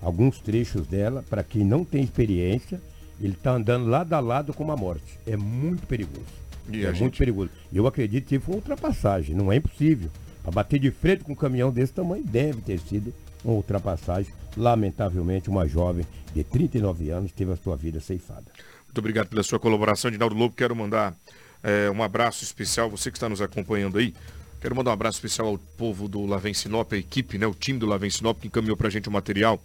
alguns 0.00 0.38
trechos 0.40 0.86
dela, 0.86 1.24
para 1.28 1.42
quem 1.42 1.64
não 1.64 1.84
tem 1.84 2.02
experiência, 2.02 2.80
ele 3.20 3.32
está 3.34 3.52
andando 3.52 3.86
lado 3.88 4.12
a 4.12 4.20
lado 4.20 4.52
com 4.52 4.64
uma 4.64 4.76
morte. 4.76 5.18
É 5.26 5.36
muito 5.36 5.86
perigoso. 5.86 6.26
E 6.68 6.82
é 6.84 6.86
muito 6.86 6.96
gente- 6.98 7.18
perigoso. 7.18 7.50
Eu 7.72 7.86
acredito 7.86 8.26
que 8.26 8.38
foi 8.38 8.54
ultrapassagem, 8.56 9.34
não 9.34 9.50
é 9.52 9.56
impossível. 9.56 10.10
Para 10.42 10.52
bater 10.52 10.78
de 10.80 10.90
frente 10.90 11.22
com 11.24 11.32
um 11.32 11.36
caminhão 11.36 11.70
desse 11.72 11.92
tamanho 11.92 12.24
deve 12.24 12.60
ter 12.62 12.78
sido 12.80 13.12
uma 13.44 13.54
ultrapassagem. 13.54 14.32
Lamentavelmente, 14.56 15.48
uma 15.48 15.66
jovem 15.66 16.06
de 16.34 16.44
39 16.44 17.10
anos 17.10 17.32
teve 17.32 17.52
a 17.52 17.56
sua 17.56 17.76
vida 17.76 18.00
ceifada. 18.00 18.44
Muito 18.84 18.98
obrigado 18.98 19.28
pela 19.28 19.42
sua 19.42 19.58
colaboração, 19.58 20.08
Edinaldo 20.08 20.34
Lobo. 20.34 20.54
Quero 20.54 20.76
mandar 20.76 21.16
eh, 21.62 21.90
um 21.90 22.02
abraço 22.02 22.44
especial, 22.44 22.90
você 22.90 23.10
que 23.10 23.16
está 23.16 23.28
nos 23.28 23.40
acompanhando 23.40 23.98
aí. 23.98 24.14
Quero 24.60 24.76
mandar 24.76 24.90
um 24.90 24.94
abraço 24.94 25.16
especial 25.16 25.48
ao 25.48 25.58
povo 25.58 26.08
do 26.08 26.24
Lavem 26.26 26.54
Sinop, 26.54 26.92
a 26.92 26.96
equipe, 26.96 27.38
né, 27.38 27.46
o 27.46 27.54
time 27.54 27.78
do 27.78 27.86
Lavem 27.86 28.10
Sinop 28.10 28.40
que 28.40 28.46
encaminhou 28.46 28.76
para 28.76 28.88
a 28.88 28.90
gente 28.90 29.08
o 29.08 29.12
material 29.12 29.60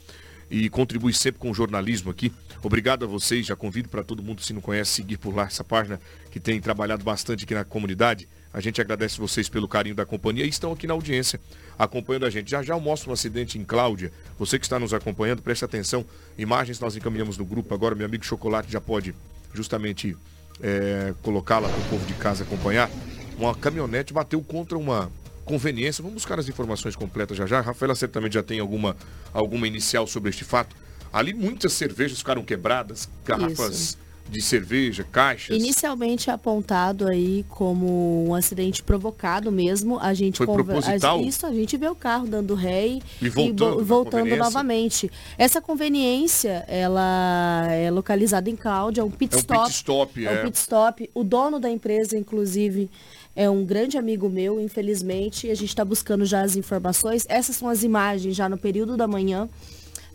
e 0.49 0.69
contribui 0.69 1.13
sempre 1.13 1.39
com 1.39 1.51
o 1.51 1.53
jornalismo 1.53 2.09
aqui. 2.09 2.31
Obrigado 2.63 3.03
a 3.03 3.07
vocês, 3.07 3.45
já 3.45 3.55
convido 3.55 3.89
para 3.89 4.03
todo 4.03 4.23
mundo, 4.23 4.41
se 4.41 4.53
não 4.53 4.61
conhece, 4.61 4.91
seguir 4.91 5.17
por 5.17 5.35
lá 5.35 5.43
essa 5.43 5.63
página 5.63 5.99
que 6.31 6.39
tem 6.39 6.59
trabalhado 6.59 7.03
bastante 7.03 7.43
aqui 7.43 7.53
na 7.53 7.63
comunidade. 7.63 8.27
A 8.57 8.59
gente 8.59 8.81
agradece 8.81 9.19
vocês 9.19 9.47
pelo 9.47 9.67
carinho 9.67 9.93
da 9.93 10.03
companhia 10.03 10.43
e 10.43 10.49
estão 10.49 10.71
aqui 10.71 10.87
na 10.87 10.93
audiência, 10.95 11.39
acompanhando 11.77 12.25
a 12.25 12.29
gente. 12.31 12.49
Já 12.49 12.63
já 12.63 12.73
eu 12.73 12.79
mostro 12.79 13.11
um 13.11 13.13
acidente 13.13 13.59
em 13.59 13.63
Cláudia. 13.63 14.11
Você 14.39 14.57
que 14.57 14.65
está 14.65 14.79
nos 14.79 14.95
acompanhando, 14.95 15.43
preste 15.43 15.63
atenção. 15.63 16.03
Imagens 16.39 16.79
nós 16.79 16.95
encaminhamos 16.95 17.37
no 17.37 17.45
grupo 17.45 17.71
agora. 17.75 17.93
Meu 17.93 18.07
amigo 18.07 18.25
Chocolate 18.25 18.71
já 18.71 18.81
pode 18.81 19.13
justamente 19.53 20.17
é, 20.59 21.13
colocá-la 21.21 21.69
para 21.69 21.79
o 21.79 21.83
povo 21.83 22.03
de 22.07 22.15
casa 22.15 22.45
acompanhar. 22.45 22.89
Uma 23.37 23.53
caminhonete 23.53 24.11
bateu 24.11 24.41
contra 24.41 24.75
uma 24.75 25.11
conveniência. 25.45 26.01
Vamos 26.01 26.15
buscar 26.15 26.39
as 26.39 26.49
informações 26.49 26.95
completas 26.95 27.37
já 27.37 27.45
já. 27.45 27.61
Rafaela 27.61 27.93
certamente 27.93 28.33
já 28.33 28.41
tem 28.41 28.59
alguma, 28.59 28.97
alguma 29.31 29.67
inicial 29.67 30.07
sobre 30.07 30.31
este 30.31 30.43
fato. 30.43 30.75
Ali 31.13 31.31
muitas 31.31 31.73
cervejas 31.73 32.17
ficaram 32.17 32.41
quebradas, 32.41 33.07
garrafas 33.23 33.79
Isso. 33.79 34.06
De 34.29 34.41
cerveja, 34.41 35.03
caixas. 35.11 35.55
Inicialmente 35.55 36.29
é 36.29 36.33
apontado 36.33 37.07
aí 37.07 37.45
como 37.49 38.27
um 38.27 38.35
acidente 38.35 38.83
provocado 38.83 39.51
mesmo. 39.51 39.97
A 39.99 40.13
gente 40.13 40.37
Foi 40.37 40.45
proposital? 40.47 41.19
a- 41.19 41.21
Isso, 41.21 41.45
a 41.45 41.53
gente 41.53 41.75
vê 41.77 41.87
o 41.87 41.95
carro 41.95 42.27
dando 42.27 42.53
ré 42.53 42.99
E 43.21 43.29
voltando 43.29 43.69
vo- 43.71 43.77
na 43.77 43.83
voltando 43.83 44.35
novamente. 44.35 45.09
Essa 45.37 45.61
conveniência, 45.61 46.63
ela 46.67 47.67
é 47.71 47.89
localizada 47.89 48.49
em 48.49 48.55
Cláudia, 48.55 49.01
é 49.01 49.03
um 49.03 49.09
pit 49.11 49.33
É 49.33 49.37
um 49.37 49.39
stop. 49.39 49.63
pit 49.65 49.75
stop, 49.75 50.25
é. 50.27 50.33
é. 50.33 50.39
um 50.41 50.45
pit 50.45 50.57
stop. 50.57 51.09
O 51.13 51.23
dono 51.23 51.59
da 51.59 51.69
empresa, 51.69 52.17
inclusive, 52.17 52.89
é 53.35 53.49
um 53.49 53.63
grande 53.65 53.97
amigo 53.97 54.29
meu, 54.29 54.59
infelizmente. 54.59 55.47
e 55.47 55.51
A 55.51 55.55
gente 55.55 55.69
está 55.69 55.85
buscando 55.85 56.25
já 56.25 56.41
as 56.41 56.55
informações. 56.55 57.25
Essas 57.29 57.55
são 57.55 57.69
as 57.69 57.83
imagens 57.83 58.35
já 58.35 58.49
no 58.49 58.57
período 58.57 58.97
da 58.97 59.07
manhã 59.07 59.47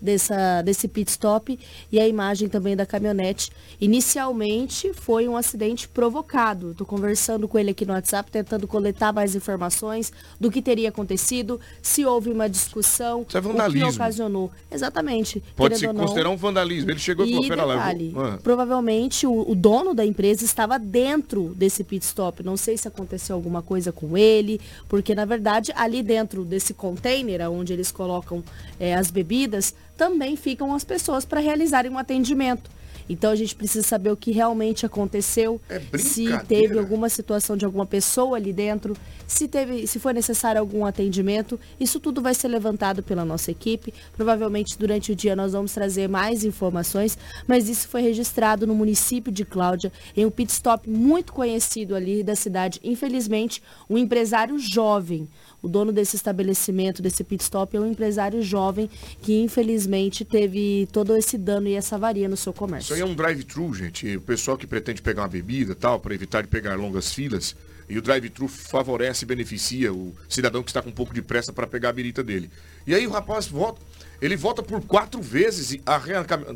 dessa, 0.03 0.61
desse 0.63 0.89
pit 0.89 1.11
stop 1.11 1.59
e 1.91 2.01
a 2.01 2.09
imagem 2.09 2.49
também 2.49 2.77
da 2.77 2.85
caminhonete. 2.85 3.51
Inicialmente 3.81 4.93
foi 4.93 5.29
um 5.29 5.37
acidente 5.37 5.89
provocado. 5.89 6.73
Estou 6.73 6.87
conversando 6.87 7.47
com 7.47 7.59
ele 7.59 7.71
aqui 7.71 7.87
no 7.87 7.93
WhatsApp, 7.93 8.31
tentando 8.31 8.67
coletar 8.67 9.13
mais 9.13 9.35
informações 9.35 10.13
do 10.41 10.51
que 10.51 10.61
teria 10.61 10.89
acontecido, 10.89 11.61
se 11.81 12.05
houve 12.05 12.31
uma 12.31 12.49
discussão, 12.49 13.25
Isso 13.27 13.37
é 13.37 13.41
o 13.41 13.43
que 13.43 13.49
vandalismo. 13.49 13.91
ocasionou. 13.91 14.51
Exatamente. 14.71 15.43
Pode 15.55 15.79
se 15.79 15.87
considerar 15.87 16.31
um 16.31 16.37
vandalismo. 16.37 16.91
Ele 16.91 16.99
chegou 16.99 17.25
e 17.25 17.31
falou, 17.33 17.49
pera 17.49 17.65
lá, 17.65 17.75
detalhe, 17.77 18.11
vou... 18.11 18.25
Ah. 18.25 18.39
provavelmente 18.43 19.27
o, 19.27 19.51
o 19.51 19.55
dono 19.55 19.95
da 19.95 20.05
empresa 20.05 20.45
estava 20.45 20.79
dentro 20.79 21.55
desse 21.55 21.85
pit 21.85 22.05
stop. 22.05 22.43
Não 22.43 22.57
sei 22.57 22.77
se 22.77 22.89
aconteceu 22.89 23.37
alguma 23.37 23.63
coisa 23.63 23.93
com 23.93 24.17
ele, 24.17 24.61
porque 24.89 25.15
na 25.15 25.25
verdade 25.25 25.73
ali 25.77 26.03
dentro 26.03 26.45
desse 26.45 26.75
container 26.75 27.49
onde 27.51 27.73
eles 27.73 27.93
colocam 27.93 28.43
eh, 28.79 28.95
as 28.95 29.11
bebidas, 29.11 29.75
também 30.03 30.35
ficam 30.35 30.75
as 30.75 30.83
pessoas 30.83 31.25
para 31.25 31.39
realizarem 31.39 31.89
um 31.89 31.97
atendimento. 31.97 32.69
Então 33.09 33.31
a 33.31 33.37
gente 33.37 33.55
precisa 33.55 33.87
saber 33.87 34.11
o 34.11 34.17
que 34.17 34.33
realmente 34.33 34.85
aconteceu, 34.85 35.61
se 35.97 36.25
brincadeira. 36.25 36.45
teve 36.45 36.79
alguma 36.79 37.09
situação 37.09 37.57
de 37.57 37.65
alguma 37.65 37.87
pessoa 37.87 38.37
ali 38.37 38.53
dentro, 38.53 38.97
se 39.27 39.47
teve, 39.47 39.87
se 39.87 39.99
foi 39.99 40.13
necessário 40.13 40.61
algum 40.61 40.85
atendimento, 40.85 41.59
isso 41.79 42.01
tudo 42.01 42.21
vai 42.21 42.35
ser 42.35 42.49
levantado 42.49 43.03
pela 43.03 43.25
nossa 43.25 43.51
equipe. 43.51 43.95
Provavelmente 44.17 44.77
durante 44.79 45.13
o 45.13 45.17
dia 45.17 45.37
nós 45.37 45.53
vamos 45.53 45.73
trazer 45.73 46.09
mais 46.09 46.45
informações, 46.45 47.17
mas 47.47 47.69
isso 47.69 47.89
foi 47.89 48.03
registrado 48.03 48.67
no 48.67 48.75
município 48.75 49.33
de 49.33 49.45
Cláudia, 49.45 49.93
em 50.17 50.27
um 50.27 50.31
pit 50.31 50.51
stop 50.53 50.89
muito 50.89 51.33
conhecido 51.33 51.95
ali 51.95 52.23
da 52.23 52.35
cidade. 52.35 52.81
Infelizmente, 52.83 53.63
um 53.89 53.97
empresário 53.97 54.59
jovem, 54.59 55.29
o 55.63 55.69
dono 55.69 55.93
desse 55.93 56.17
estabelecimento, 56.17 57.01
desse 57.01 57.23
pit 57.23 57.43
stop, 57.45 57.77
é 57.77 57.81
um 57.81 57.89
empresário 57.91 58.43
jovem 58.43 58.91
que 59.23 59.41
infelizmente 59.41 60.25
teve 60.25 60.89
todo 60.93 61.17
esse 61.17 61.39
dano 61.39 61.69
e 61.69 61.75
essa 61.75 61.95
avaria 61.95 62.29
no 62.29 62.37
seu 62.37 62.53
comércio. 62.53 62.87
Isso 62.87 62.95
aí 62.95 63.01
é 63.01 63.05
um 63.05 63.15
drive-thru, 63.15 63.73
gente. 63.73 64.17
O 64.17 64.21
pessoal 64.21 64.59
que 64.59 64.67
pretende 64.67 65.01
pegar 65.01 65.23
uma 65.23 65.29
bebida 65.29 65.75
tal, 65.75 66.01
para 66.01 66.15
evitar 66.15 66.43
de 66.43 66.49
pegar 66.49 66.75
longas 66.75 67.13
filas, 67.13 67.55
e 67.89 67.97
o 67.97 68.03
drive-thru 68.03 68.49
favorece 68.49 69.25
e 69.25 69.29
beneficia 69.29 69.93
o 69.93 70.15
cidadão 70.29 70.63
que 70.63 70.71
está 70.71 70.83
com 70.83 70.89
um 70.91 70.93
pouco 70.93 71.15
de 71.15 71.23
pressa 71.23 71.53
para 71.53 71.67
pegar 71.67 71.91
a 71.91 71.93
birita 71.93 72.23
dele. 72.25 72.51
E 72.87 72.95
aí 72.95 73.07
o 73.07 73.11
rapaz 73.11 73.47
volta, 73.47 73.81
ele 74.21 74.35
volta 74.37 74.63
por 74.63 74.81
quatro 74.83 75.21
vezes, 75.23 75.73
e 75.73 75.83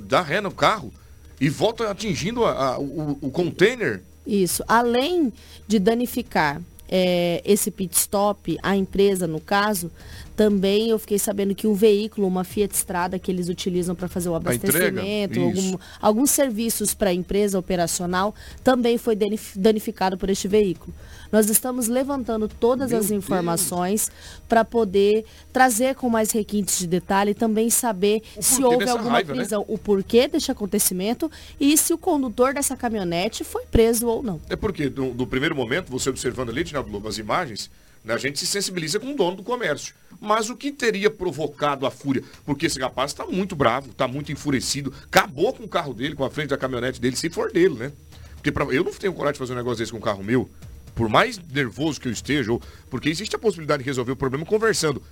dá 0.08 0.22
ré 0.22 0.40
no 0.40 0.50
carro, 0.50 0.92
e 1.40 1.48
volta 1.48 1.90
atingindo 1.90 2.44
a- 2.44 2.74
a- 2.74 2.78
o, 2.78 3.18
o 3.20 3.30
container. 3.30 4.02
Isso. 4.26 4.64
Além 4.66 5.32
de 5.68 5.78
danificar 5.78 6.60
é, 6.88 7.42
esse 7.44 7.70
pit 7.70 7.96
stop, 7.96 8.58
a 8.62 8.76
empresa 8.76 9.26
no 9.26 9.40
caso, 9.40 9.90
também 10.36 10.90
eu 10.90 10.98
fiquei 10.98 11.18
sabendo 11.18 11.54
que 11.54 11.66
um 11.66 11.72
veículo, 11.74 12.26
uma 12.26 12.44
Fiat 12.44 12.74
Strada 12.74 13.18
que 13.18 13.30
eles 13.30 13.48
utilizam 13.48 13.94
para 13.94 14.06
fazer 14.06 14.28
o 14.28 14.34
abastecimento, 14.34 15.40
algum- 15.40 15.78
alguns 16.00 16.30
serviços 16.30 16.92
para 16.94 17.10
a 17.10 17.14
empresa 17.14 17.58
operacional, 17.58 18.34
também 18.62 18.98
foi 18.98 19.16
danif- 19.16 19.56
danificado 19.58 20.18
por 20.18 20.28
este 20.28 20.46
veículo. 20.46 20.94
Nós 21.32 21.48
estamos 21.48 21.88
levantando 21.88 22.46
todas 22.48 22.90
Meu 22.90 23.00
as 23.00 23.10
informações 23.10 24.10
para 24.48 24.64
poder 24.64 25.24
trazer 25.52 25.94
com 25.94 26.08
mais 26.08 26.30
requintes 26.30 26.78
de 26.78 26.86
detalhe 26.86 27.30
e 27.30 27.34
também 27.34 27.70
saber 27.70 28.22
se 28.40 28.60
porquê 28.60 28.74
houve 28.74 28.88
alguma 28.90 29.10
raiva, 29.10 29.32
né? 29.34 29.40
prisão, 29.40 29.64
o 29.66 29.78
porquê 29.78 30.28
deste 30.28 30.50
acontecimento 30.52 31.30
e 31.58 31.76
se 31.76 31.92
o 31.92 31.98
condutor 31.98 32.52
dessa 32.54 32.76
caminhonete 32.76 33.42
foi 33.42 33.64
preso 33.66 34.06
ou 34.06 34.22
não. 34.22 34.40
É 34.48 34.54
porque, 34.56 34.88
do, 34.88 35.12
do 35.14 35.26
primeiro 35.26 35.56
momento, 35.56 35.90
você 35.90 36.10
observando 36.10 36.50
ali, 36.50 36.62
Tinaldo 36.62 36.90
Lobo, 36.90 37.08
as 37.08 37.18
imagens, 37.18 37.70
né, 37.70 37.85
a 38.14 38.18
gente 38.18 38.38
se 38.38 38.46
sensibiliza 38.46 39.00
com 39.00 39.12
o 39.12 39.16
dono 39.16 39.36
do 39.36 39.42
comércio. 39.42 39.94
Mas 40.20 40.48
o 40.48 40.56
que 40.56 40.70
teria 40.72 41.10
provocado 41.10 41.84
a 41.86 41.90
fúria? 41.90 42.22
Porque 42.44 42.66
esse 42.66 42.78
rapaz 42.80 43.10
está 43.10 43.26
muito 43.26 43.54
bravo, 43.56 43.90
está 43.90 44.06
muito 44.08 44.30
enfurecido, 44.32 44.92
acabou 45.04 45.52
com 45.52 45.64
o 45.64 45.68
carro 45.68 45.92
dele, 45.92 46.14
com 46.14 46.24
a 46.24 46.30
frente 46.30 46.48
da 46.50 46.56
caminhonete 46.56 47.00
dele, 47.00 47.16
se 47.16 47.28
for 47.28 47.50
dele, 47.52 47.74
né? 47.74 47.92
Porque 48.34 48.50
pra- 48.52 48.64
eu 48.66 48.84
não 48.84 48.92
tenho 48.92 49.12
coragem 49.12 49.34
de 49.34 49.38
fazer 49.40 49.52
um 49.52 49.56
negócio 49.56 49.78
desse 49.78 49.92
com 49.92 49.98
o 49.98 50.00
carro 50.00 50.22
meu, 50.22 50.48
por 50.94 51.08
mais 51.08 51.38
nervoso 51.38 52.00
que 52.00 52.08
eu 52.08 52.12
esteja, 52.12 52.52
ou, 52.52 52.62
porque 52.88 53.08
existe 53.10 53.34
a 53.36 53.38
possibilidade 53.38 53.82
de 53.82 53.86
resolver 53.88 54.12
o 54.12 54.16
problema 54.16 54.46
conversando. 54.46 55.02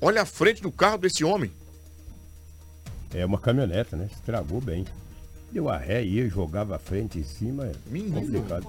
Olha 0.00 0.22
a 0.22 0.26
frente 0.26 0.62
do 0.62 0.72
carro 0.72 0.96
desse 0.98 1.22
homem. 1.24 1.52
É 3.12 3.26
uma 3.26 3.38
caminhonete, 3.38 3.96
né? 3.96 4.08
Estragou 4.12 4.60
bem. 4.60 4.86
Deu 5.52 5.68
a 5.68 5.76
ré, 5.76 6.04
ia, 6.04 6.28
jogava 6.28 6.76
a 6.76 6.78
frente 6.78 7.18
em 7.18 7.24
cima. 7.24 7.66
É 7.66 7.72
complicado. 8.10 8.62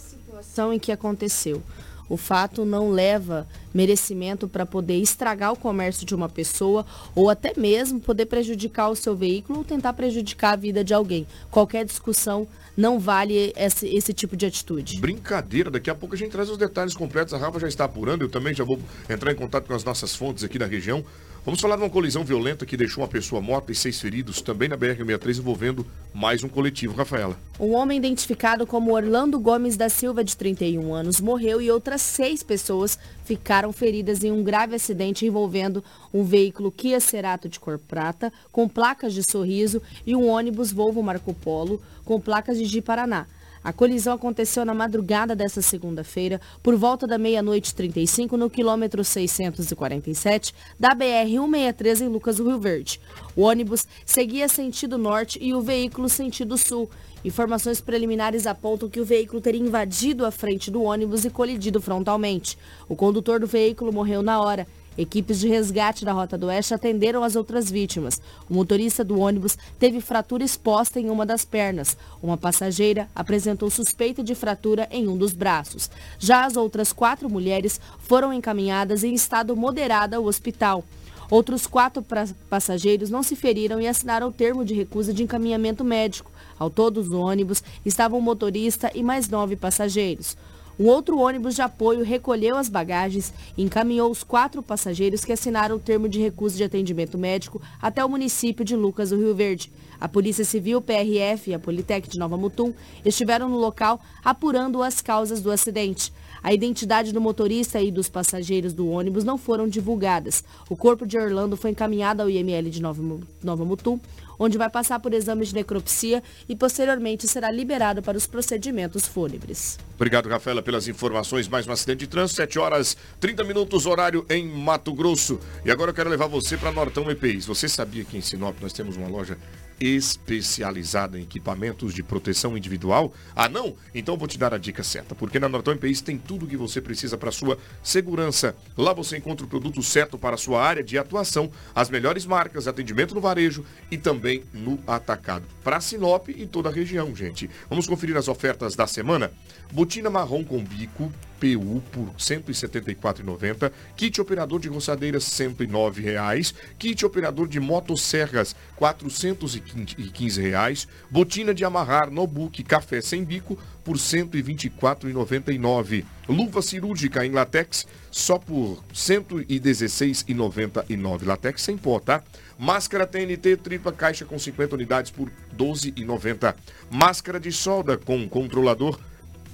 situação 0.00 0.72
em 0.72 0.78
que 0.78 0.90
aconteceu. 0.90 1.62
O 2.08 2.16
fato 2.16 2.64
não 2.64 2.90
leva 2.90 3.46
merecimento 3.72 4.48
para 4.48 4.64
poder 4.64 4.96
estragar 4.96 5.52
o 5.52 5.56
comércio 5.56 6.06
de 6.06 6.14
uma 6.14 6.28
pessoa 6.28 6.86
ou 7.14 7.28
até 7.28 7.52
mesmo 7.56 8.00
poder 8.00 8.26
prejudicar 8.26 8.88
o 8.88 8.96
seu 8.96 9.14
veículo 9.14 9.58
ou 9.58 9.64
tentar 9.64 9.92
prejudicar 9.92 10.52
a 10.54 10.56
vida 10.56 10.82
de 10.82 10.94
alguém. 10.94 11.26
Qualquer 11.50 11.84
discussão 11.84 12.46
não 12.76 12.98
vale 12.98 13.52
esse, 13.56 13.88
esse 13.88 14.12
tipo 14.12 14.36
de 14.36 14.46
atitude. 14.46 15.00
Brincadeira, 15.00 15.70
daqui 15.70 15.90
a 15.90 15.94
pouco 15.94 16.14
a 16.14 16.18
gente 16.18 16.30
traz 16.30 16.48
os 16.48 16.56
detalhes 16.56 16.94
completos. 16.94 17.34
A 17.34 17.38
Rafa 17.38 17.58
já 17.58 17.68
está 17.68 17.84
apurando, 17.84 18.22
eu 18.22 18.28
também 18.28 18.54
já 18.54 18.64
vou 18.64 18.78
entrar 19.10 19.32
em 19.32 19.34
contato 19.34 19.66
com 19.66 19.74
as 19.74 19.82
nossas 19.82 20.14
fontes 20.14 20.44
aqui 20.44 20.58
da 20.58 20.66
região 20.66 21.04
Vamos 21.44 21.60
falar 21.60 21.76
de 21.76 21.82
uma 21.82 21.90
colisão 21.90 22.24
violenta 22.24 22.66
que 22.66 22.76
deixou 22.76 23.02
uma 23.02 23.08
pessoa 23.08 23.40
morta 23.40 23.72
e 23.72 23.74
seis 23.74 24.00
feridos, 24.00 24.42
também 24.42 24.68
na 24.68 24.76
BR-63, 24.76 25.38
envolvendo 25.38 25.86
mais 26.12 26.42
um 26.44 26.48
coletivo. 26.48 26.94
Rafaela. 26.94 27.38
Um 27.58 27.72
homem 27.72 27.96
identificado 27.96 28.66
como 28.66 28.94
Orlando 28.94 29.38
Gomes 29.38 29.76
da 29.76 29.88
Silva, 29.88 30.22
de 30.22 30.36
31 30.36 30.92
anos, 30.92 31.20
morreu 31.20 31.60
e 31.62 31.70
outras 31.70 32.02
seis 32.02 32.42
pessoas 32.42 32.98
ficaram 33.24 33.72
feridas 33.72 34.22
em 34.22 34.30
um 34.30 34.42
grave 34.42 34.74
acidente 34.74 35.24
envolvendo 35.24 35.82
um 36.12 36.22
veículo 36.24 36.70
Kia 36.70 37.00
Cerato 37.00 37.48
de 37.48 37.58
cor 37.58 37.78
prata, 37.78 38.32
com 38.52 38.68
placas 38.68 39.14
de 39.14 39.22
sorriso, 39.28 39.80
e 40.06 40.14
um 40.14 40.28
ônibus 40.28 40.72
Volvo 40.72 41.02
Marco 41.02 41.32
Polo, 41.32 41.80
com 42.04 42.20
placas 42.20 42.58
de 42.58 42.64
Ji 42.64 42.82
Paraná. 42.82 43.26
A 43.68 43.72
colisão 43.74 44.14
aconteceu 44.14 44.64
na 44.64 44.72
madrugada 44.72 45.36
desta 45.36 45.60
segunda-feira, 45.60 46.40
por 46.62 46.74
volta 46.74 47.06
da 47.06 47.18
meia-noite 47.18 47.74
35, 47.74 48.34
no 48.34 48.48
quilômetro 48.48 49.04
647 49.04 50.54
da 50.80 50.96
BR-163 50.96 52.00
em 52.00 52.08
Lucas 52.08 52.38
do 52.38 52.48
Rio 52.48 52.58
Verde. 52.58 52.98
O 53.36 53.42
ônibus 53.42 53.86
seguia 54.06 54.48
sentido 54.48 54.96
norte 54.96 55.38
e 55.38 55.52
o 55.52 55.60
veículo 55.60 56.08
sentido 56.08 56.56
sul. 56.56 56.88
Informações 57.22 57.78
preliminares 57.78 58.46
apontam 58.46 58.88
que 58.88 59.00
o 59.00 59.04
veículo 59.04 59.38
teria 59.38 59.60
invadido 59.60 60.24
a 60.24 60.30
frente 60.30 60.70
do 60.70 60.82
ônibus 60.82 61.26
e 61.26 61.30
colidido 61.30 61.78
frontalmente. 61.78 62.56
O 62.88 62.96
condutor 62.96 63.38
do 63.38 63.46
veículo 63.46 63.92
morreu 63.92 64.22
na 64.22 64.40
hora. 64.40 64.66
Equipes 64.98 65.38
de 65.38 65.46
resgate 65.46 66.04
da 66.04 66.12
Rota 66.12 66.36
do 66.36 66.46
Oeste 66.46 66.74
atenderam 66.74 67.22
as 67.22 67.36
outras 67.36 67.70
vítimas. 67.70 68.20
O 68.50 68.54
motorista 68.54 69.04
do 69.04 69.20
ônibus 69.20 69.56
teve 69.78 70.00
fratura 70.00 70.42
exposta 70.42 70.98
em 70.98 71.08
uma 71.08 71.24
das 71.24 71.44
pernas. 71.44 71.96
Uma 72.20 72.36
passageira 72.36 73.08
apresentou 73.14 73.70
suspeita 73.70 74.24
de 74.24 74.34
fratura 74.34 74.88
em 74.90 75.06
um 75.06 75.16
dos 75.16 75.32
braços. 75.32 75.88
Já 76.18 76.44
as 76.44 76.56
outras 76.56 76.92
quatro 76.92 77.30
mulheres 77.30 77.80
foram 78.00 78.32
encaminhadas 78.32 79.04
em 79.04 79.14
estado 79.14 79.54
moderado 79.54 80.16
ao 80.16 80.24
hospital. 80.24 80.84
Outros 81.30 81.66
quatro 81.66 82.04
passageiros 82.50 83.08
não 83.08 83.22
se 83.22 83.36
feriram 83.36 83.80
e 83.80 83.86
assinaram 83.86 84.28
o 84.28 84.32
termo 84.32 84.64
de 84.64 84.74
recusa 84.74 85.12
de 85.12 85.22
encaminhamento 85.22 85.84
médico. 85.84 86.32
Ao 86.58 86.68
todo, 86.68 87.04
no 87.04 87.20
ônibus 87.20 87.62
estavam 87.84 88.18
o 88.18 88.22
motorista 88.22 88.90
e 88.94 89.02
mais 89.02 89.28
nove 89.28 89.54
passageiros. 89.54 90.36
Um 90.78 90.86
outro 90.86 91.18
ônibus 91.18 91.56
de 91.56 91.62
apoio 91.62 92.04
recolheu 92.04 92.56
as 92.56 92.68
bagagens 92.68 93.34
e 93.56 93.64
encaminhou 93.64 94.08
os 94.08 94.22
quatro 94.22 94.62
passageiros 94.62 95.24
que 95.24 95.32
assinaram 95.32 95.74
o 95.74 95.80
termo 95.80 96.08
de 96.08 96.20
recusa 96.20 96.56
de 96.56 96.62
atendimento 96.62 97.18
médico 97.18 97.60
até 97.82 98.04
o 98.04 98.08
município 98.08 98.64
de 98.64 98.76
Lucas 98.76 99.10
do 99.10 99.16
Rio 99.16 99.34
Verde. 99.34 99.72
A 100.00 100.08
Polícia 100.08 100.44
Civil, 100.44 100.80
PRF 100.80 101.50
e 101.50 101.54
a 101.54 101.58
Politec 101.58 102.08
de 102.08 102.16
Nova 102.16 102.36
Mutum 102.36 102.72
estiveram 103.04 103.48
no 103.48 103.56
local 103.56 104.00
apurando 104.24 104.80
as 104.80 105.02
causas 105.02 105.42
do 105.42 105.50
acidente. 105.50 106.12
A 106.42 106.52
identidade 106.52 107.12
do 107.12 107.20
motorista 107.20 107.80
e 107.80 107.90
dos 107.90 108.08
passageiros 108.08 108.72
do 108.72 108.88
ônibus 108.88 109.24
não 109.24 109.38
foram 109.38 109.68
divulgadas. 109.68 110.44
O 110.68 110.76
corpo 110.76 111.06
de 111.06 111.18
Orlando 111.18 111.56
foi 111.56 111.70
encaminhado 111.70 112.22
ao 112.22 112.30
IML 112.30 112.70
de 112.70 112.80
Nova, 112.80 113.02
Nova 113.42 113.64
Mutum, 113.64 113.98
onde 114.38 114.56
vai 114.56 114.70
passar 114.70 115.00
por 115.00 115.12
exames 115.12 115.48
de 115.48 115.54
necropsia 115.54 116.22
e 116.48 116.54
posteriormente 116.54 117.26
será 117.26 117.50
liberado 117.50 118.02
para 118.02 118.16
os 118.16 118.26
procedimentos 118.26 119.06
fúnebres. 119.06 119.78
Obrigado, 119.96 120.28
Rafaela, 120.28 120.62
pelas 120.62 120.86
informações. 120.86 121.48
Mais 121.48 121.66
um 121.66 121.72
acidente 121.72 122.00
de 122.00 122.06
trânsito, 122.06 122.36
7 122.36 122.58
horas 122.58 122.96
30 123.18 123.42
minutos, 123.44 123.84
horário 123.84 124.24
em 124.30 124.46
Mato 124.46 124.92
Grosso. 124.92 125.40
E 125.64 125.70
agora 125.70 125.90
eu 125.90 125.94
quero 125.94 126.08
levar 126.08 126.28
você 126.28 126.56
para 126.56 126.70
Nortão 126.70 127.10
EPIs. 127.10 127.46
Você 127.46 127.68
sabia 127.68 128.04
que 128.04 128.16
em 128.16 128.20
Sinop 128.20 128.56
nós 128.60 128.72
temos 128.72 128.96
uma 128.96 129.08
loja 129.08 129.36
especializada 129.80 131.18
em 131.18 131.22
equipamentos 131.22 131.94
de 131.94 132.02
proteção 132.02 132.56
individual? 132.56 133.12
Ah, 133.34 133.48
não? 133.48 133.74
Então 133.94 134.16
vou 134.16 134.28
te 134.28 134.38
dar 134.38 134.52
a 134.54 134.58
dica 134.58 134.82
certa, 134.82 135.14
porque 135.14 135.38
na 135.38 135.48
Norton 135.48 135.72
EPIs 135.72 136.00
tem 136.00 136.18
tudo 136.18 136.44
o 136.44 136.48
que 136.48 136.56
você 136.56 136.80
precisa 136.80 137.16
para 137.16 137.30
sua 137.30 137.58
segurança. 137.82 138.56
Lá 138.76 138.92
você 138.92 139.16
encontra 139.16 139.44
o 139.44 139.48
produto 139.48 139.82
certo 139.82 140.18
para 140.18 140.34
a 140.34 140.38
sua 140.38 140.62
área 140.62 140.82
de 140.82 140.98
atuação, 140.98 141.50
as 141.74 141.90
melhores 141.90 142.26
marcas, 142.26 142.66
atendimento 142.66 143.14
no 143.14 143.20
varejo 143.20 143.64
e 143.90 143.96
também 143.96 144.42
no 144.52 144.78
atacado. 144.86 145.44
Para 145.62 145.80
Sinop 145.80 146.28
e 146.28 146.46
toda 146.46 146.68
a 146.68 146.72
região, 146.72 147.14
gente. 147.14 147.48
Vamos 147.68 147.86
conferir 147.86 148.16
as 148.16 148.28
ofertas 148.28 148.74
da 148.74 148.86
semana? 148.86 149.30
Botina 149.72 150.10
marrom 150.10 150.44
com 150.44 150.62
bico, 150.62 151.12
PU 151.38 151.82
por 151.92 152.04
R$ 152.04 152.12
174,90. 152.18 153.70
Kit 153.96 154.20
operador 154.20 154.60
de 154.60 154.68
roçadeiras 154.68 155.38
R$ 155.38 155.48
109,00. 155.48 156.54
Kit 156.78 157.04
operador 157.04 157.48
de 157.48 157.60
motosserras 157.60 158.56
R$ 158.78 158.80
415,00. 158.80 160.86
Botina 161.10 161.52
de 161.54 161.64
amarrar 161.64 162.10
notebook 162.10 162.62
café 162.64 163.00
sem 163.00 163.24
bico 163.24 163.56
por 163.84 163.96
R$ 163.96 164.02
124,99. 164.02 166.04
Luva 166.28 166.60
cirúrgica 166.60 167.24
em 167.24 167.30
latex 167.30 167.86
só 168.10 168.38
por 168.38 168.74
R$ 168.74 168.82
116,99. 168.94 171.24
Latex 171.24 171.62
sem 171.62 171.78
pó, 171.78 171.98
tá? 171.98 172.22
Máscara 172.58 173.06
TNT 173.06 173.56
tripla 173.56 173.92
caixa 173.92 174.24
com 174.24 174.38
50 174.38 174.74
unidades 174.74 175.10
por 175.10 175.28
R$ 175.28 175.34
12,90. 175.56 176.54
Máscara 176.90 177.38
de 177.38 177.52
solda 177.52 177.96
com 177.96 178.28
controlador 178.28 178.98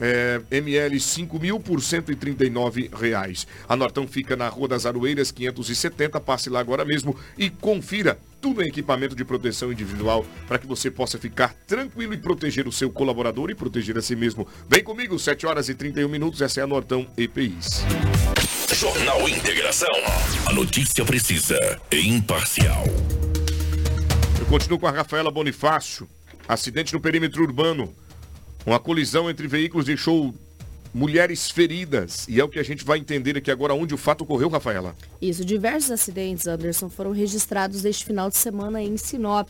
é, 0.01 0.41
ML 0.51 0.99
5 0.99 1.39
mil 1.39 1.61
por 1.61 1.81
139 1.81 2.91
reais. 2.93 3.47
A 3.69 3.77
Nortão 3.77 4.07
fica 4.07 4.37
na 4.37 4.49
Rua 4.49 4.69
das 4.69 4.87
Aroeiras 4.87 5.31
570. 5.31 6.21
Passe 6.21 6.51
lá 6.51 6.61
agora 6.61 6.85
mesmo 6.85 7.17
e 7.37 7.51
confira 7.51 8.19
tudo 8.41 8.63
em 8.63 8.69
equipamento 8.69 9.17
de 9.17 9.25
proteção 9.25 9.73
individual 9.73 10.27
para 10.47 10.59
que 10.59 10.67
você 10.67 10.91
possa 10.91 11.19
ficar 11.19 11.55
tranquilo 11.67 12.13
e 12.13 12.19
proteger 12.19 12.69
o 12.69 12.73
seu 12.73 12.91
colaborador 12.91 13.51
e 13.51 13.55
proteger 13.55 13.97
a 13.97 14.03
si 14.03 14.15
mesmo. 14.15 14.47
Vem 14.69 14.85
comigo, 14.85 15.19
7 15.19 15.47
horas 15.47 15.69
e 15.69 15.75
31 15.75 16.09
minutos. 16.09 16.43
Essa 16.43 16.61
é 16.61 16.63
a 16.63 16.67
Nortão 16.67 17.07
EPIs. 17.17 17.85
Jornal 18.75 19.29
Integração. 19.29 19.89
A 20.47 20.53
notícia 20.53 21.05
precisa 21.05 21.59
e 21.91 22.07
imparcial. 22.09 22.85
Eu 24.39 24.47
continuo 24.47 24.79
com 24.79 24.87
a 24.87 24.91
Rafaela 24.91 25.31
Bonifácio. 25.31 26.07
Acidente 26.47 26.93
no 26.93 27.01
perímetro 27.01 27.43
urbano. 27.43 27.95
Uma 28.67 28.81
colisão 28.81 29.29
entre 29.29 29.47
veículos 29.47 29.85
deixou 29.85 30.35
mulheres 30.95 31.51
feridas. 31.51 32.27
E 32.29 32.41
é 32.41 32.45
o 32.45 32.49
que 32.49 32.59
a 32.59 32.63
gente 32.63 32.85
vai 32.85 32.99
entender 32.99 33.37
aqui 33.37 33.51
agora 33.51 33.75
onde 33.75 33.93
o 33.93 33.99
fato 33.99 34.23
ocorreu, 34.23 34.49
Rafaela. 34.49 34.97
Isso, 35.21 35.45
diversos 35.45 35.91
acidentes, 35.91 36.47
Anderson, 36.47 36.89
foram 36.89 37.11
registrados 37.11 37.83
neste 37.83 38.05
final 38.05 38.31
de 38.31 38.37
semana 38.37 38.83
em 38.83 38.97
Sinop. 38.97 39.49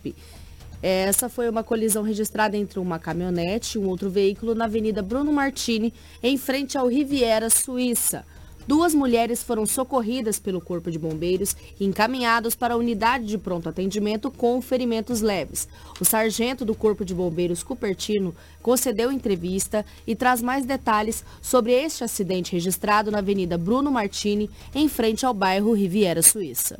Essa 0.82 1.28
foi 1.28 1.48
uma 1.48 1.62
colisão 1.62 2.02
registrada 2.02 2.56
entre 2.56 2.78
uma 2.78 2.98
caminhonete 2.98 3.78
e 3.78 3.80
um 3.80 3.88
outro 3.88 4.10
veículo 4.10 4.54
na 4.54 4.64
Avenida 4.64 5.00
Bruno 5.00 5.32
Martini, 5.32 5.94
em 6.22 6.36
frente 6.36 6.76
ao 6.76 6.88
Riviera 6.88 7.48
Suíça. 7.48 8.24
Duas 8.66 8.94
mulheres 8.94 9.42
foram 9.42 9.66
socorridas 9.66 10.38
pelo 10.38 10.60
Corpo 10.60 10.90
de 10.90 10.98
Bombeiros 10.98 11.54
e 11.78 11.84
encaminhadas 11.84 12.54
para 12.54 12.74
a 12.74 12.76
unidade 12.76 13.26
de 13.26 13.36
pronto 13.36 13.68
atendimento 13.68 14.30
com 14.30 14.60
ferimentos 14.62 15.20
leves. 15.20 15.68
O 16.00 16.04
sargento 16.04 16.64
do 16.64 16.74
Corpo 16.74 17.04
de 17.04 17.14
Bombeiros 17.14 17.62
Cupertino 17.62 18.34
concedeu 18.62 19.12
entrevista 19.12 19.84
e 20.06 20.16
traz 20.16 20.40
mais 20.40 20.64
detalhes 20.64 21.24
sobre 21.42 21.72
este 21.72 22.04
acidente 22.04 22.52
registrado 22.52 23.10
na 23.10 23.18
Avenida 23.18 23.58
Bruno 23.58 23.90
Martini, 23.90 24.50
em 24.74 24.88
frente 24.88 25.26
ao 25.26 25.34
bairro 25.34 25.74
Riviera 25.74 26.22
Suíça. 26.22 26.78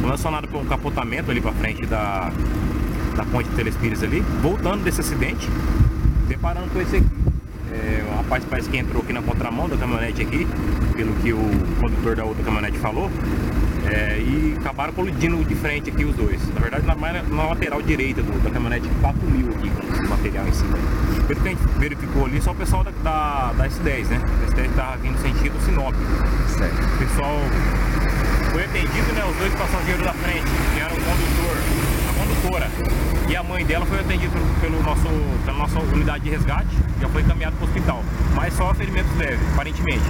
Relacionado 0.00 0.48
com 0.48 0.58
um 0.58 0.66
capotamento 0.66 1.30
ali 1.30 1.40
para 1.40 1.52
frente 1.52 1.84
da, 1.84 2.32
da 3.14 3.24
ponte 3.26 3.50
Telespires 3.50 4.02
ali, 4.02 4.20
voltando 4.40 4.82
desse 4.82 5.00
acidente, 5.00 5.46
deparando 6.26 6.70
com 6.70 6.80
esse 6.80 6.96
aqui. 6.96 7.29
É, 7.80 8.04
o 8.06 8.16
rapaz 8.16 8.44
parece 8.48 8.68
que 8.68 8.76
entrou 8.76 9.02
aqui 9.02 9.12
na 9.12 9.22
contramão 9.22 9.68
da 9.68 9.76
caminhonete 9.76 10.22
aqui, 10.22 10.46
pelo 10.94 11.14
que 11.14 11.32
o 11.32 11.40
condutor 11.80 12.14
da 12.14 12.24
outra 12.24 12.44
caminhonete 12.44 12.78
falou, 12.78 13.10
é, 13.86 14.18
e 14.18 14.54
acabaram 14.58 14.92
colidindo 14.92 15.42
de 15.44 15.54
frente 15.54 15.90
aqui 15.90 16.04
os 16.04 16.14
dois. 16.14 16.40
Na 16.54 16.60
verdade, 16.60 16.86
na, 16.86 16.94
na 16.94 17.44
lateral 17.44 17.80
direita 17.80 18.22
do, 18.22 18.32
da 18.42 18.50
caminhonete 18.50 18.88
4000 19.00 19.48
aqui, 19.48 19.70
com 19.70 19.94
esse 19.94 20.08
material 20.08 20.46
em 20.46 20.52
cima. 20.52 20.78
Pelo 21.26 21.40
que 21.40 21.48
a 21.48 21.50
gente 21.52 21.62
verificou 21.78 22.26
ali, 22.26 22.40
só 22.42 22.52
o 22.52 22.54
pessoal 22.54 22.84
da, 22.84 22.90
da, 23.02 23.52
da 23.52 23.68
S10, 23.68 24.08
né? 24.08 24.20
A 24.20 24.50
S10 24.50 24.70
estava 24.70 24.96
vindo 24.98 25.18
sentido 25.18 25.58
Sinop. 25.64 25.94
Certo. 26.48 26.94
O 26.94 26.98
pessoal 26.98 27.38
foi 28.52 28.64
atendido, 28.64 29.12
né? 29.14 29.24
Os 29.24 29.36
dois 29.36 29.54
passageiros 29.54 30.02
da 30.02 30.12
frente, 30.12 30.46
que 30.74 30.80
eram 30.80 30.94
o 30.94 31.00
condutor, 31.00 31.49
e 33.30 33.36
a 33.36 33.42
mãe 33.42 33.64
dela 33.64 33.86
foi 33.86 34.00
atendida 34.00 34.32
pelo, 34.32 34.60
pelo 34.60 34.82
nosso, 34.82 35.02
pela 35.44 35.58
nossa 35.58 35.78
unidade 35.78 36.24
de 36.24 36.30
resgate, 36.30 36.70
já 37.00 37.08
foi 37.08 37.22
encaminhada 37.22 37.54
para 37.56 37.64
o 37.64 37.68
hospital, 37.68 38.02
mas 38.34 38.54
só 38.54 38.74
ferimentos 38.74 39.16
leves, 39.16 39.46
aparentemente. 39.52 40.04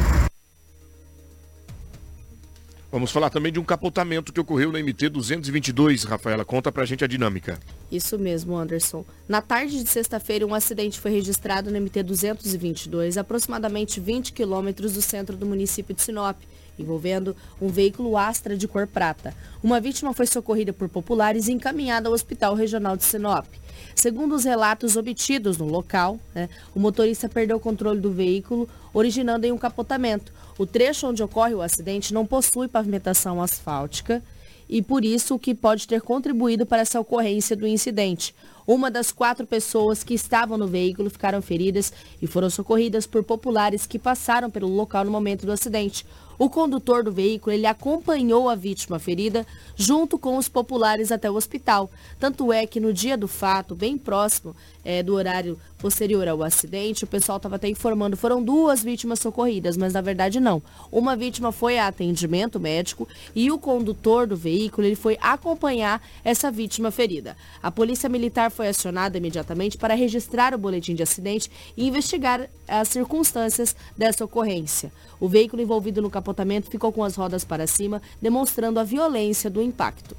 Vamos 2.91 3.13
falar 3.13 3.31
também 3.31 3.53
de 3.53 3.61
um 3.61 3.65
capotamento 3.65 4.33
que 4.33 4.41
ocorreu 4.41 4.73
na 4.73 4.81
MT 4.81 5.11
222, 5.11 6.03
Rafaela. 6.03 6.45
Conta 6.45 6.73
pra 6.73 6.85
gente 6.85 7.05
a 7.05 7.07
dinâmica. 7.07 7.61
Isso 7.93 8.19
mesmo, 8.19 8.57
Anderson. 8.57 9.05
Na 9.29 9.41
tarde 9.41 9.85
de 9.85 9.89
sexta-feira, 9.89 10.45
um 10.45 10.55
acidente 10.55 10.99
foi 10.99 11.13
registrado 11.13 11.71
no 11.71 11.81
MT 11.81 12.03
222, 12.03 13.17
aproximadamente 13.17 14.01
20 14.01 14.33
quilômetros 14.33 14.95
do 14.95 15.03
centro 15.03 15.37
do 15.37 15.47
município 15.47 15.95
de 15.95 16.03
Sinop 16.03 16.37
envolvendo 16.81 17.37
um 17.61 17.69
veículo 17.69 18.17
Astra 18.17 18.57
de 18.57 18.67
cor 18.67 18.87
prata. 18.87 19.35
Uma 19.63 19.81
vítima 19.81 20.13
foi 20.13 20.27
socorrida 20.27 20.73
por 20.73 20.89
populares 20.89 21.49
e 21.49 21.53
encaminhada 21.53 22.09
ao 22.09 22.15
Hospital 22.15 22.55
Regional 22.55 22.97
de 22.97 23.05
Sinop. 23.05 23.47
Segundo 23.95 24.35
os 24.35 24.45
relatos 24.45 24.97
obtidos 24.97 25.59
no 25.59 25.67
local, 25.67 26.19
né, 26.35 26.49
o 26.75 26.81
motorista 26.81 27.29
perdeu 27.29 27.57
o 27.57 27.61
controle 27.61 28.01
do 28.01 28.11
veículo, 28.11 28.69
originando 28.95 29.47
em 29.47 29.53
um 29.53 29.59
capotamento. 29.59 30.33
O 30.59 30.67
trecho 30.67 31.07
onde 31.07 31.23
ocorre 31.23 31.55
o 31.55 31.63
acidente 31.63 32.15
não 32.15 32.27
possui 32.27 32.69
pavimentação 32.69 33.43
asfáltica 33.43 34.23
e 34.69 34.81
por 34.81 35.05
isso 35.05 35.35
o 35.35 35.39
que 35.39 35.53
pode 35.53 35.89
ter 35.89 36.01
contribuído 36.01 36.65
para 36.65 36.83
essa 36.83 37.01
ocorrência 37.01 37.57
do 37.57 37.67
incidente. 37.67 38.33
Uma 38.65 38.89
das 38.89 39.11
quatro 39.11 39.45
pessoas 39.45 40.05
que 40.05 40.15
estavam 40.15 40.57
no 40.57 40.69
veículo 40.69 41.11
ficaram 41.11 41.43
feridas 41.43 41.93
e 42.23 42.27
foram 42.29 42.49
socorridas 42.49 43.05
por 43.05 43.25
populares 43.25 43.85
que 43.85 43.99
passaram 43.99 44.49
pelo 44.49 44.69
local 44.69 45.05
no 45.05 45.11
momento 45.11 45.45
do 45.45 45.51
acidente. 45.51 46.07
O 46.41 46.49
condutor 46.49 47.05
do 47.05 47.13
veículo 47.13 47.55
ele 47.55 47.67
acompanhou 47.67 48.49
a 48.49 48.55
vítima 48.55 48.99
ferida 48.99 49.47
junto 49.77 50.19
com 50.19 50.39
os 50.39 50.49
populares 50.49 51.13
até 51.13 51.31
o 51.31 51.35
hospital. 51.35 51.91
Tanto 52.19 52.51
é 52.51 52.67
que 52.67 52.81
no 52.81 52.95
dia 52.95 53.15
do 53.15 53.29
fato, 53.29 53.75
bem 53.75 53.99
próximo 53.99 54.57
é, 54.85 55.03
do 55.03 55.15
horário 55.15 55.59
posterior 55.79 56.29
ao 56.29 56.43
acidente, 56.43 57.05
o 57.05 57.07
pessoal 57.07 57.37
estava 57.37 57.57
até 57.57 57.69
informando, 57.69 58.17
foram 58.17 58.43
duas 58.43 58.83
vítimas 58.83 59.19
socorridas, 59.19 59.77
mas 59.77 59.95
na 59.95 60.01
verdade 60.01 60.39
não. 60.39 60.63
Uma 60.93 61.17
vítima 61.17 61.53
foi 61.53 61.79
a 61.79 61.87
atendimento 61.87 62.61
médico 62.61 63.09
e 63.35 63.51
o 63.51 63.59
condutor 63.59 64.27
do 64.27 64.37
veículo 64.37 64.87
ele 64.87 64.97
foi 64.97 65.19
acompanhar 65.21 66.03
essa 66.23 66.51
vítima 66.51 66.91
ferida. 66.91 67.37
A 67.63 67.71
polícia 67.71 68.09
militar 68.09 68.51
foi 68.51 68.69
acionada 68.69 69.17
imediatamente 69.17 69.79
para 69.79 69.95
registrar 69.95 70.55
o 70.55 70.59
boletim 70.59 70.95
de 70.95 71.03
acidente 71.03 71.51
e 71.77 71.89
investigar 71.89 72.49
as 72.69 72.89
circunstâncias 72.89 73.75
dessa 73.97 74.25
ocorrência. 74.25 74.93
O 75.19 75.29
veículo 75.29 75.63
envolvido 75.63 76.01
no 76.03 76.11
capotamento 76.11 76.71
ficou 76.71 76.93
com 76.93 77.05
as 77.05 77.15
rodas 77.15 77.45
para 77.45 77.67
cima, 77.67 78.01
demonstrando 78.21 78.79
a 78.79 78.85
violência 78.85 79.51
do 79.51 79.63
impacto. 79.63 80.17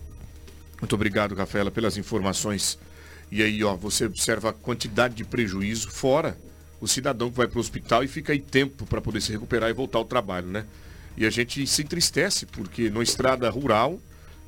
Muito 0.80 0.96
obrigado, 0.96 1.36
Rafaela, 1.36 1.70
pelas 1.70 1.96
informações. 1.98 2.78
E 3.32 3.42
aí, 3.42 3.64
ó, 3.64 3.76
você 3.76 4.06
observa 4.06 4.50
a 4.50 4.54
quantidade 4.54 5.16
de 5.16 5.24
prejuízo, 5.24 5.90
fora 5.90 6.38
o 6.82 6.88
cidadão 6.88 7.30
que 7.30 7.38
vai 7.38 7.48
para 7.48 7.58
o 7.58 7.62
hospital 7.62 8.04
e 8.04 8.08
fica 8.08 8.34
aí 8.34 8.40
tempo 8.40 8.88
para 8.88 9.00
poder 9.00 9.22
se 9.22 9.32
recuperar 9.32 9.70
e 9.70 9.74
voltar 9.74 10.00
ao 10.00 10.06
trabalho, 10.06 10.48
né? 10.48 10.66
E 11.16 11.26
a 11.26 11.30
gente 11.30 11.66
se 11.68 11.84
entristece, 11.84 12.48
porque 12.48 12.90
na 12.90 13.04
estrada 13.04 13.48
rural 13.52 14.00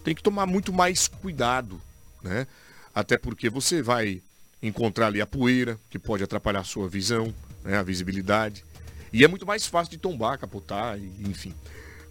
tem 0.04 0.16
que 0.16 0.24
tomar 0.24 0.48
muito 0.48 0.74
mais 0.74 1.08
cuidado, 1.08 1.80
né? 2.24 2.48
Até 2.94 3.18
porque 3.18 3.50
você 3.50 3.84
vai 3.84 4.22
encontrar 4.62 5.08
ali 5.08 5.22
a 5.22 5.28
poeira, 5.28 5.80
que 5.90 6.00
pode 6.00 6.24
atrapalhar 6.24 6.62
a 6.62 6.64
sua 6.64 6.90
visão, 6.90 7.34
né? 7.64 7.78
a 7.78 7.84
visibilidade. 7.84 8.66
E 9.12 9.24
é 9.24 9.28
muito 9.28 9.46
mais 9.46 9.68
fácil 9.68 9.92
de 9.92 9.98
tombar, 10.00 10.40
capotar, 10.40 10.98
enfim. 11.20 11.54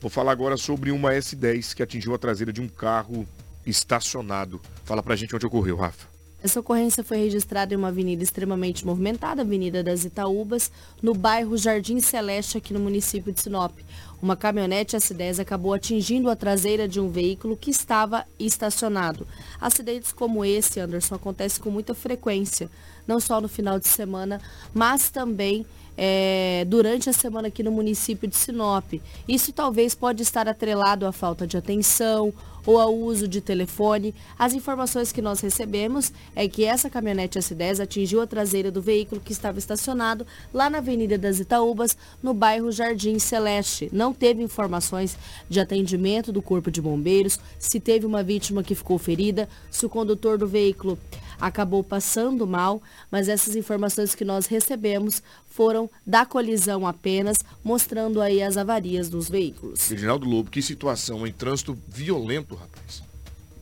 Vou 0.00 0.10
falar 0.10 0.32
agora 0.32 0.56
sobre 0.56 0.92
uma 0.92 1.12
S10 1.12 1.74
que 1.74 1.82
atingiu 1.82 2.14
a 2.14 2.18
traseira 2.18 2.52
de 2.52 2.60
um 2.60 2.68
carro 2.68 3.26
estacionado. 3.66 4.60
Fala 4.84 5.02
pra 5.02 5.16
gente 5.16 5.34
onde 5.34 5.46
ocorreu, 5.46 5.76
Rafa. 5.76 6.11
Essa 6.42 6.58
ocorrência 6.58 7.04
foi 7.04 7.18
registrada 7.18 7.72
em 7.72 7.76
uma 7.76 7.88
avenida 7.88 8.22
extremamente 8.22 8.84
movimentada, 8.84 9.42
Avenida 9.42 9.80
das 9.80 10.04
Itaúbas, 10.04 10.72
no 11.00 11.14
bairro 11.14 11.56
Jardim 11.56 12.00
Celeste, 12.00 12.58
aqui 12.58 12.74
no 12.74 12.80
município 12.80 13.32
de 13.32 13.40
Sinop. 13.40 13.72
Uma 14.20 14.36
caminhonete 14.36 14.96
S10 14.96 15.38
acabou 15.38 15.72
atingindo 15.72 16.28
a 16.28 16.34
traseira 16.34 16.88
de 16.88 16.98
um 16.98 17.08
veículo 17.08 17.56
que 17.56 17.70
estava 17.70 18.26
estacionado. 18.40 19.24
Acidentes 19.60 20.10
como 20.10 20.44
esse, 20.44 20.80
Anderson, 20.80 21.14
acontecem 21.14 21.62
com 21.62 21.70
muita 21.70 21.94
frequência, 21.94 22.68
não 23.06 23.20
só 23.20 23.40
no 23.40 23.48
final 23.48 23.78
de 23.78 23.86
semana, 23.86 24.40
mas 24.74 25.10
também 25.10 25.64
é, 25.96 26.64
durante 26.68 27.08
a 27.08 27.12
semana 27.12 27.48
aqui 27.48 27.62
no 27.62 27.70
município 27.70 28.28
de 28.28 28.34
Sinop. 28.36 28.94
Isso 29.28 29.52
talvez 29.52 29.94
pode 29.94 30.22
estar 30.22 30.48
atrelado 30.48 31.06
à 31.06 31.12
falta 31.12 31.46
de 31.46 31.56
atenção 31.56 32.32
ou 32.66 32.78
ao 32.78 32.94
uso 32.94 33.26
de 33.26 33.40
telefone. 33.40 34.14
As 34.38 34.54
informações 34.54 35.12
que 35.12 35.22
nós 35.22 35.40
recebemos 35.40 36.12
é 36.34 36.48
que 36.48 36.64
essa 36.64 36.90
caminhonete 36.90 37.38
S10 37.38 37.80
atingiu 37.82 38.20
a 38.20 38.26
traseira 38.26 38.70
do 38.70 38.80
veículo 38.80 39.20
que 39.20 39.32
estava 39.32 39.58
estacionado 39.58 40.26
lá 40.52 40.68
na 40.68 40.78
Avenida 40.78 41.18
das 41.18 41.38
Itaúbas, 41.38 41.96
no 42.22 42.34
bairro 42.34 42.72
Jardim 42.72 43.18
Celeste. 43.18 43.88
Não 43.92 44.12
teve 44.12 44.42
informações 44.42 45.16
de 45.48 45.60
atendimento 45.60 46.32
do 46.32 46.42
Corpo 46.42 46.70
de 46.70 46.80
Bombeiros, 46.80 47.38
se 47.58 47.80
teve 47.80 48.06
uma 48.06 48.22
vítima 48.22 48.62
que 48.62 48.74
ficou 48.74 48.98
ferida, 48.98 49.48
se 49.70 49.84
o 49.86 49.88
condutor 49.88 50.38
do 50.38 50.46
veículo 50.46 50.98
acabou 51.40 51.82
passando 51.82 52.46
mal, 52.46 52.82
mas 53.10 53.28
essas 53.28 53.56
informações 53.56 54.14
que 54.14 54.24
nós 54.24 54.46
recebemos 54.46 55.22
foram 55.46 55.90
da 56.06 56.24
colisão 56.24 56.86
apenas, 56.86 57.38
mostrando 57.62 58.20
aí 58.20 58.42
as 58.42 58.56
avarias 58.56 59.08
dos 59.08 59.28
veículos. 59.28 59.88
Reginaldo 59.88 60.26
Lobo, 60.26 60.50
que 60.50 60.62
situação 60.62 61.26
em 61.26 61.32
trânsito 61.32 61.76
violento, 61.88 62.54
rapaz. 62.54 63.02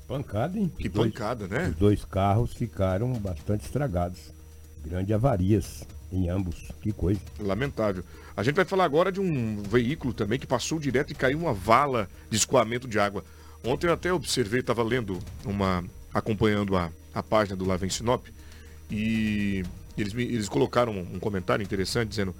Pancada, 0.06 0.58
hein? 0.58 0.72
Que 0.76 0.88
pancada, 0.88 1.46
né? 1.46 1.68
Os 1.68 1.76
dois 1.76 2.04
carros 2.04 2.52
ficaram 2.52 3.12
bastante 3.14 3.64
estragados. 3.64 4.18
Grande 4.84 5.14
avarias 5.14 5.84
em 6.12 6.28
ambos. 6.28 6.70
Que 6.80 6.92
coisa. 6.92 7.20
Lamentável. 7.38 8.02
A 8.36 8.42
gente 8.42 8.56
vai 8.56 8.64
falar 8.64 8.84
agora 8.84 9.12
de 9.12 9.20
um 9.20 9.62
veículo 9.62 10.12
também 10.12 10.38
que 10.38 10.46
passou 10.46 10.78
direto 10.78 11.10
e 11.10 11.14
caiu 11.14 11.38
uma 11.38 11.52
vala 11.52 12.08
de 12.28 12.36
escoamento 12.36 12.88
de 12.88 12.98
água. 12.98 13.24
Ontem 13.64 13.86
eu 13.86 13.92
até 13.92 14.12
observei, 14.12 14.60
estava 14.60 14.82
lendo 14.82 15.18
uma. 15.44 15.84
Acompanhando 16.12 16.76
a, 16.76 16.90
a 17.14 17.22
página 17.22 17.56
do 17.56 17.64
Lavem 17.64 17.90
Sinop 17.90 18.26
e 18.90 19.62
eles, 19.96 20.14
eles 20.14 20.48
colocaram 20.48 20.92
um, 20.92 21.18
comentário 21.18 21.62
interessante 21.62 22.08
dizendo: 22.08 22.34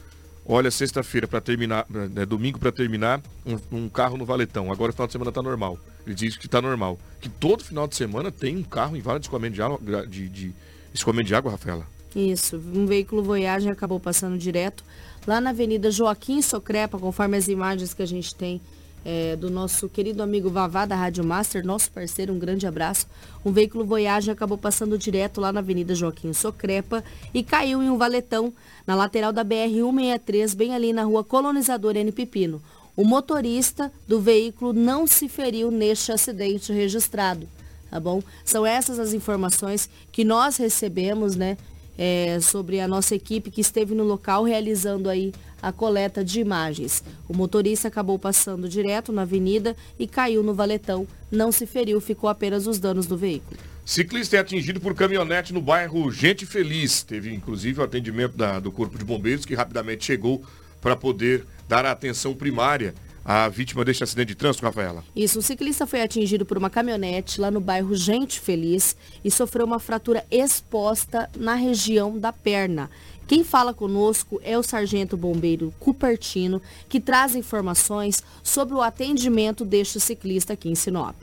Olha, 0.45 0.71
sexta-feira 0.71 1.29
para 1.29 1.41
terminar, 1.41 1.87
né, 1.89 2.27
domingo 2.27 2.59
para 2.59 2.73
terminar, 2.73 3.21
um, 3.47 3.59
um, 3.77 3.89
carro 3.89 4.17
no 4.17 4.25
valetão. 4.25 4.73
Agora 4.73 4.91
o 4.91 4.93
final 4.93 5.07
de 5.07 5.13
semana 5.13 5.33
tá 5.33 5.43
normal. 5.43 5.79
Ele 6.07 6.15
diz 6.15 6.37
que 6.37 6.49
tá 6.49 6.61
normal. 6.61 6.99
Que 7.21 7.29
todo 7.29 7.63
final 7.63 7.87
de 7.87 7.95
semana 7.95 8.33
tem 8.33 8.57
um 8.57 8.63
carro 8.63 8.97
em 8.97 9.01
vala 9.01 9.21
de 9.21 9.27
escoamento 9.27 9.55
de, 9.55 9.63
água, 9.63 10.07
de, 10.07 10.29
de 10.29 10.53
escoamento 10.93 11.29
de 11.29 11.35
água, 11.35 11.53
Rafaela. 11.53 11.87
Isso, 12.17 12.57
um 12.57 12.87
veículo 12.87 13.23
Voyage 13.23 13.69
acabou 13.69 14.01
passando 14.01 14.37
direto 14.37 14.83
lá 15.27 15.41
na 15.41 15.51
Avenida 15.51 15.91
Joaquim 15.93 16.43
Socrepa, 16.43 16.99
conforme 16.99 17.37
as 17.37 17.47
imagens 17.47 17.95
que 17.95 18.03
a 18.03 18.07
gente 18.07 18.35
tem 18.35 18.61
é, 19.05 19.37
do 19.37 19.51
nosso 19.51 19.89
querido 19.89 20.23
amigo 20.23 20.51
Vavá 20.51 20.85
da 20.85 20.95
Rádio 20.95 21.25
Master, 21.25 21.65
nosso 21.65 21.91
parceiro, 21.91 22.33
um 22.33 22.39
grande 22.39 22.67
abraço. 22.67 23.07
Um 23.45 23.53
veículo 23.53 23.85
Voyage 23.85 24.31
acabou 24.31 24.59
passando 24.59 24.99
direto 24.99 25.41
lá 25.41 25.53
na 25.53 25.61
Avenida 25.61 25.95
Joaquim 25.95 26.33
Socrepa 26.33 27.03
e 27.33 27.43
caiu 27.43 27.83
em 27.83 27.89
um 27.89 27.97
valetão 27.97 28.53
na 28.87 28.95
lateral 28.95 29.33
da 29.33 29.45
BR-163, 29.45 30.55
bem 30.55 30.75
ali 30.75 30.93
na 30.93 31.05
rua 31.05 31.25
Colonizador 31.25 31.97
N. 31.97 32.13
Pipino. 32.13 32.63
O 32.97 33.05
motorista 33.05 33.91
do 34.07 34.21
veículo 34.21 34.73
não 34.73 35.07
se 35.07 35.29
feriu 35.29 35.71
neste 35.71 36.13
acidente 36.13 36.73
registrado, 36.73 37.49
tá 37.91 37.99
bom? 37.99 38.23
São 38.45 38.67
essas 38.67 38.99
as 38.99 39.15
informações 39.15 39.89
que 40.13 40.25
nós 40.25 40.57
recebemos, 40.59 41.35
né, 41.37 41.57
é, 41.97 42.41
sobre 42.41 42.81
a 42.81 42.89
nossa 42.89 43.15
equipe 43.15 43.51
que 43.51 43.61
esteve 43.61 43.95
no 43.95 44.05
local 44.05 44.43
realizando 44.43 45.09
aí 45.09 45.33
a 45.63 45.73
coleta 45.73 46.25
de 46.25 46.41
imagens. 46.41 47.03
O 47.29 47.35
motorista 47.35 47.89
acabou 47.89 48.19
passando 48.19 48.69
direto 48.69 49.13
na 49.13 49.23
avenida 49.23 49.77
e 49.99 50.07
caiu 50.07 50.43
no 50.43 50.55
valetão. 50.55 51.07
Não 51.31 51.53
se 51.53 51.67
feriu, 51.67 52.01
ficou 52.01 52.29
apenas 52.29 52.67
os 52.67 52.79
danos 52.79 53.07
do 53.07 53.17
veículo. 53.17 53.59
Ciclista 53.85 54.37
é 54.37 54.39
atingido 54.39 54.81
por 54.81 54.95
caminhonete 54.95 55.53
no 55.53 55.61
bairro 55.61 56.11
Gente 56.13 56.47
Feliz. 56.47 57.03
Teve 57.03 57.35
inclusive 57.35 57.81
o 57.81 57.83
atendimento 57.83 58.37
da, 58.37 58.61
do 58.61 58.71
Corpo 58.71 58.97
de 58.97 59.05
Bombeiros 59.05 59.45
que 59.45 59.55
rapidamente 59.55 60.05
chegou 60.05 60.43
para 60.81 60.95
poder 60.95 61.45
dar 61.69 61.85
a 61.85 61.91
atenção 61.91 62.35
primária 62.35 62.95
à 63.25 63.49
vítima 63.49 63.85
deste 63.85 64.03
acidente 64.03 64.29
de 64.29 64.35
trânsito, 64.35 64.65
Rafaela. 64.65 65.05
Isso, 65.15 65.39
o 65.39 65.43
ciclista 65.43 65.87
foi 65.87 66.03
atingido 66.03 66.47
por 66.47 66.57
uma 66.57 66.71
caminhonete 66.71 67.41
lá 67.41 67.51
no 67.51 67.61
bairro 67.61 67.95
Gente 67.95 68.41
Feliz 68.41 68.97
e 69.25 69.31
sofreu 69.31 69.67
uma 69.67 69.79
fratura 69.79 70.25
exposta 70.31 71.29
na 71.37 71.55
região 71.55 72.19
da 72.19 72.33
perna. 72.33 72.91
Quem 73.31 73.45
fala 73.45 73.73
conosco 73.73 74.41
é 74.43 74.59
o 74.59 74.63
sargento 74.65 75.17
bombeiro 75.17 75.73
Cupertino, 75.79 76.61
que 76.89 76.99
traz 76.99 77.37
informações 77.37 78.25
sobre 78.43 78.75
o 78.75 78.83
atendimento 78.83 79.65
deste 79.65 80.01
ciclista 80.01 80.55
aqui 80.55 80.69
em 80.69 80.75
Sinop. 80.75 81.15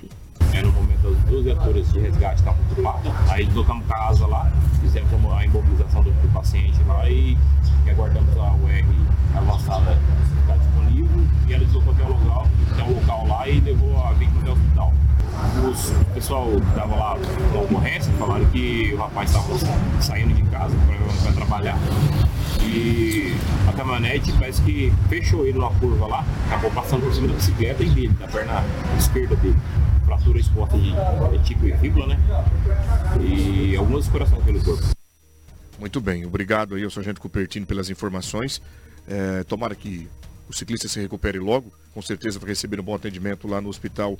É, 0.53 0.61
no 0.61 0.71
momento, 0.71 1.05
as 1.05 1.17
duas 1.29 1.43
viaturas 1.43 1.91
de 1.91 1.99
resgate 1.99 2.39
estavam 2.39 2.61
ocupadas. 2.71 3.11
Aí 3.29 3.45
deslocamos 3.45 3.85
casa 3.87 4.25
lá, 4.25 4.49
fizemos 4.79 5.11
a 5.33 5.43
imobilização 5.43 6.01
do, 6.01 6.11
do 6.11 6.33
paciente 6.33 6.81
lá 6.87 7.09
e, 7.09 7.37
e 7.85 7.89
aguardamos 7.89 8.37
a 8.37 8.53
UR 8.53 9.07
avançada 9.35 9.99
está 10.39 10.55
disponível 10.55 11.27
e 11.45 11.53
ela 11.53 11.65
deslocou 11.65 11.91
até 11.91 12.03
o 12.03 12.07
local, 12.07 12.47
local 12.93 13.27
lá 13.27 13.47
e 13.47 13.59
levou 13.59 14.03
a 14.03 14.13
vítima 14.13 14.41
até 14.41 14.49
o 14.49 14.53
hospital. 14.53 14.93
Os, 15.69 15.89
o 15.89 16.05
pessoal 16.13 16.47
que 16.49 16.67
estava 16.69 16.95
lá 16.95 17.17
na 17.53 17.59
ocorrência 17.59 18.11
falaram 18.13 18.45
que 18.45 18.93
o 18.93 18.97
rapaz 18.97 19.29
estava 19.29 20.01
saindo 20.01 20.33
de 20.33 20.41
casa, 20.49 20.75
para 21.23 21.31
trabalhar. 21.33 21.77
E 22.63 23.35
a 23.67 23.73
caminhonete 23.73 24.31
parece 24.33 24.61
que 24.63 24.91
fechou 25.09 25.45
ele 25.45 25.57
numa 25.57 25.71
curva 25.75 26.07
lá, 26.07 26.25
acabou 26.47 26.71
passando 26.71 27.03
por 27.03 27.13
cima 27.13 27.27
da 27.27 27.33
bicicleta 27.35 27.83
e 27.83 27.89
dele, 27.89 28.13
da 28.19 28.27
perna 28.27 28.63
esquerda 28.97 29.35
dele. 29.35 29.57
Fratura 30.05 30.39
exposta 30.39 30.77
de 30.77 30.93
retícula 31.31 31.69
e 31.69 31.77
fíbula, 31.77 32.07
né? 32.07 32.19
E 33.21 33.75
algumas 33.75 34.07
corações 34.07 34.43
pelo 34.43 34.63
corpo. 34.63 34.83
Muito 35.79 36.01
bem, 36.01 36.25
obrigado 36.25 36.75
aí 36.75 36.83
ao 36.83 36.89
Sargento 36.89 37.21
Cupertino 37.21 37.65
pelas 37.65 37.89
informações. 37.89 38.61
É, 39.07 39.43
tomara 39.43 39.75
que 39.75 40.09
o 40.49 40.53
ciclista 40.53 40.87
se 40.87 40.99
recupere 40.99 41.39
logo, 41.39 41.71
com 41.93 42.01
certeza 42.01 42.39
vai 42.39 42.49
receber 42.49 42.79
um 42.79 42.83
bom 42.83 42.95
atendimento 42.95 43.47
lá 43.47 43.59
no 43.59 43.69
Hospital 43.69 44.17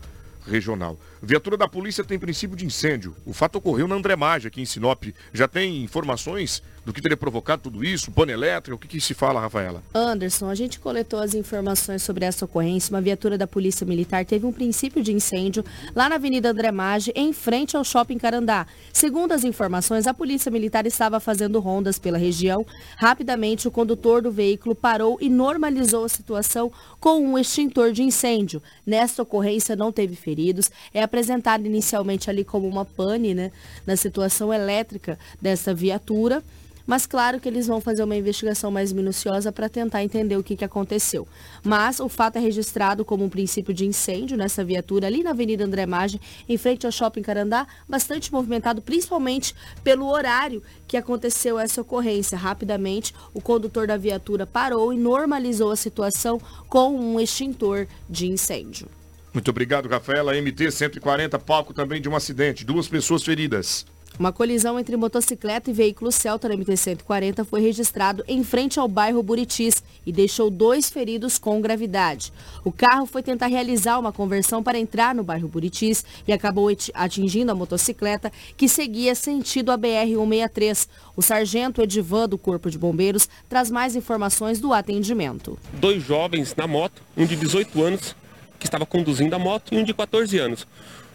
regional. 0.49 0.97
Viatura 1.21 1.57
da 1.57 1.67
polícia 1.67 2.03
tem 2.03 2.19
princípio 2.19 2.55
de 2.55 2.65
incêndio. 2.65 3.15
O 3.25 3.33
fato 3.33 3.57
ocorreu 3.57 3.87
na 3.87 3.95
André 3.95 4.15
Maggi, 4.15 4.47
aqui 4.47 4.61
em 4.61 4.65
Sinop. 4.65 5.03
Já 5.33 5.47
tem 5.47 5.83
informações 5.83 6.61
do 6.85 6.93
que 6.93 7.01
teria 7.01 7.17
provocado 7.17 7.63
tudo 7.63 7.83
isso? 7.83 8.09
Pane 8.11 8.31
elétrica? 8.31 8.73
O 8.73 8.79
que, 8.79 8.87
que 8.87 9.01
se 9.01 9.13
fala, 9.13 9.41
Rafaela? 9.41 9.83
Anderson, 9.93 10.49
a 10.49 10.55
gente 10.55 10.79
coletou 10.79 11.19
as 11.19 11.33
informações 11.33 12.01
sobre 12.01 12.23
essa 12.23 12.45
ocorrência. 12.45 12.93
Uma 12.93 13.01
viatura 13.01 13.37
da 13.37 13.45
Polícia 13.45 13.85
Militar 13.85 14.23
teve 14.23 14.45
um 14.45 14.53
princípio 14.53 15.03
de 15.03 15.11
incêndio 15.11 15.65
lá 15.93 16.07
na 16.07 16.15
Avenida 16.15 16.51
André 16.51 16.71
Maggi, 16.71 17.11
em 17.13 17.33
frente 17.33 17.75
ao 17.75 17.83
Shopping 17.83 18.17
Carandá. 18.17 18.65
Segundo 18.93 19.33
as 19.33 19.43
informações, 19.43 20.07
a 20.07 20.13
Polícia 20.13 20.49
Militar 20.49 20.85
estava 20.85 21.19
fazendo 21.19 21.59
rondas 21.59 21.99
pela 21.99 22.17
região. 22.17 22.65
Rapidamente, 22.95 23.67
o 23.67 23.71
condutor 23.71 24.21
do 24.21 24.31
veículo 24.31 24.73
parou 24.73 25.17
e 25.19 25.29
normalizou 25.29 26.05
a 26.05 26.09
situação 26.09 26.71
com 26.99 27.19
um 27.19 27.37
extintor 27.37 27.91
de 27.91 28.03
incêndio. 28.03 28.61
Nesta 28.85 29.21
ocorrência, 29.21 29.75
não 29.75 29.91
teve 29.91 30.15
feridos. 30.15 30.69
É 30.93 31.01
apresentado 31.01 31.65
inicialmente 31.65 32.29
ali 32.29 32.43
como 32.43 32.67
uma 32.67 32.85
pane, 32.85 33.33
né, 33.33 33.51
na 33.85 33.95
situação 33.95 34.53
elétrica 34.53 35.17
dessa 35.41 35.73
viatura. 35.73 36.43
Mas 36.87 37.05
claro 37.05 37.39
que 37.41 37.49
eles 37.49 37.67
vão 37.67 37.81
fazer 37.81 38.01
uma 38.01 38.15
investigação 38.15 38.71
mais 38.71 38.93
minuciosa 38.93 39.51
para 39.51 39.67
tentar 39.67 40.01
entender 40.01 40.37
o 40.37 40.43
que, 40.43 40.55
que 40.55 40.63
aconteceu. 40.63 41.27
Mas 41.61 41.99
o 41.99 42.07
fato 42.07 42.37
é 42.37 42.39
registrado 42.39 43.03
como 43.03 43.25
um 43.25 43.29
princípio 43.29 43.73
de 43.73 43.85
incêndio 43.85 44.37
nessa 44.37 44.63
viatura 44.63 45.07
ali 45.07 45.21
na 45.21 45.31
Avenida 45.31 45.65
André 45.65 45.85
Maggi, 45.85 46.21
em 46.47 46.57
frente 46.57 46.85
ao 46.85 46.91
Shopping 46.91 47.21
Carandá, 47.21 47.67
bastante 47.89 48.31
movimentado, 48.31 48.81
principalmente 48.81 49.53
pelo 49.83 50.07
horário 50.07 50.63
que 50.87 50.95
aconteceu 50.95 51.59
essa 51.59 51.81
ocorrência. 51.81 52.37
Rapidamente, 52.37 53.13
o 53.33 53.41
condutor 53.41 53.85
da 53.85 53.97
viatura 53.97 54.47
parou 54.47 54.93
e 54.93 54.97
normalizou 54.97 55.71
a 55.71 55.75
situação 55.75 56.39
com 56.69 56.97
um 56.97 57.19
extintor 57.19 57.85
de 58.09 58.27
incêndio. 58.27 58.87
Muito 59.33 59.51
obrigado, 59.51 59.89
Rafaela. 59.89 60.33
MT 60.33 60.71
140, 60.71 61.37
palco 61.37 61.73
também 61.73 62.01
de 62.01 62.07
um 62.07 62.15
acidente. 62.15 62.65
Duas 62.65 62.87
pessoas 62.87 63.23
feridas. 63.23 63.85
Uma 64.19 64.31
colisão 64.31 64.79
entre 64.79 64.97
motocicleta 64.97 65.69
e 65.69 65.73
veículo 65.73 66.11
Celta 66.11 66.49
na 66.49 66.55
MT-140 66.55 67.45
foi 67.45 67.61
registrado 67.61 68.23
em 68.27 68.43
frente 68.43 68.79
ao 68.79 68.87
bairro 68.87 69.21
Buritis 69.21 69.83
e 70.07 70.11
deixou 70.11 70.49
dois 70.49 70.89
feridos 70.89 71.37
com 71.37 71.61
gravidade. 71.61 72.33
O 72.63 72.71
carro 72.71 73.05
foi 73.05 73.21
tentar 73.21 73.45
realizar 73.45 73.99
uma 73.99 74.11
conversão 74.11 74.63
para 74.63 74.79
entrar 74.79 75.13
no 75.13 75.23
bairro 75.23 75.47
Buritis 75.47 76.03
e 76.27 76.33
acabou 76.33 76.67
atingindo 76.95 77.51
a 77.51 77.55
motocicleta 77.55 78.31
que 78.55 78.67
seguia 78.67 79.13
sentido 79.13 79.71
a 79.71 79.77
BR-163. 79.77 80.87
O 81.15 81.21
sargento 81.21 81.83
Edivan 81.83 82.27
do 82.27 82.39
Corpo 82.39 82.71
de 82.71 82.77
Bombeiros 82.79 83.29
traz 83.47 83.69
mais 83.69 83.95
informações 83.95 84.59
do 84.59 84.73
atendimento. 84.73 85.59
Dois 85.73 86.01
jovens 86.03 86.55
na 86.55 86.65
moto, 86.65 87.03
um 87.15 87.25
de 87.25 87.35
18 87.35 87.83
anos 87.83 88.15
que 88.57 88.65
estava 88.65 88.85
conduzindo 88.85 89.35
a 89.35 89.39
moto 89.39 89.75
e 89.75 89.77
um 89.77 89.83
de 89.83 89.93
14 89.93 90.39
anos. 90.39 90.67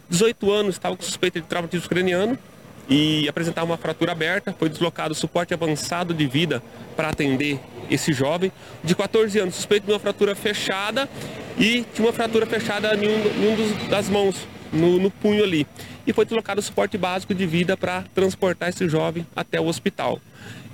18 0.09 0.53
anos 0.53 0.77
estava 0.77 0.97
com 0.97 1.03
suspeita 1.03 1.41
de 1.41 1.47
traumatismo 1.47 1.89
craniano, 1.89 2.39
e 2.93 3.27
apresentar 3.27 3.65
uma 3.65 3.79
fratura 3.79 4.13
aberta. 4.13 4.55
Foi 4.59 4.69
deslocado 4.69 5.15
suporte 5.15 5.55
avançado 5.55 6.13
de 6.13 6.27
vida 6.27 6.63
para 6.95 7.09
atender 7.09 7.59
esse 7.91 8.13
jovem 8.13 8.53
de 8.85 8.95
14 8.95 9.39
anos, 9.39 9.55
suspeito 9.55 9.87
de 9.87 9.93
uma 9.93 9.99
fratura 9.99 10.35
fechada 10.35 11.09
e 11.59 11.85
tinha 11.95 12.07
uma 12.07 12.13
fratura 12.13 12.45
fechada 12.45 12.95
em 12.95 13.09
um, 13.09 13.45
em 13.45 13.53
um 13.53 13.57
dos, 13.57 13.89
das 13.89 14.09
mãos, 14.11 14.47
no, 14.71 14.99
no, 14.99 15.11
punho 15.11 15.43
ali. 15.43 15.67
E 16.07 16.13
foi 16.13 16.27
deslocado 16.27 16.61
o 16.61 16.63
suporte 16.63 16.99
básico 16.99 17.35
de 17.35 17.47
vida 17.47 17.77
para 17.77 18.05
transportar 18.15 18.69
esse 18.69 18.87
jovem 18.89 19.27
até 19.35 19.59
o 19.59 19.67
hospital. 19.67 20.21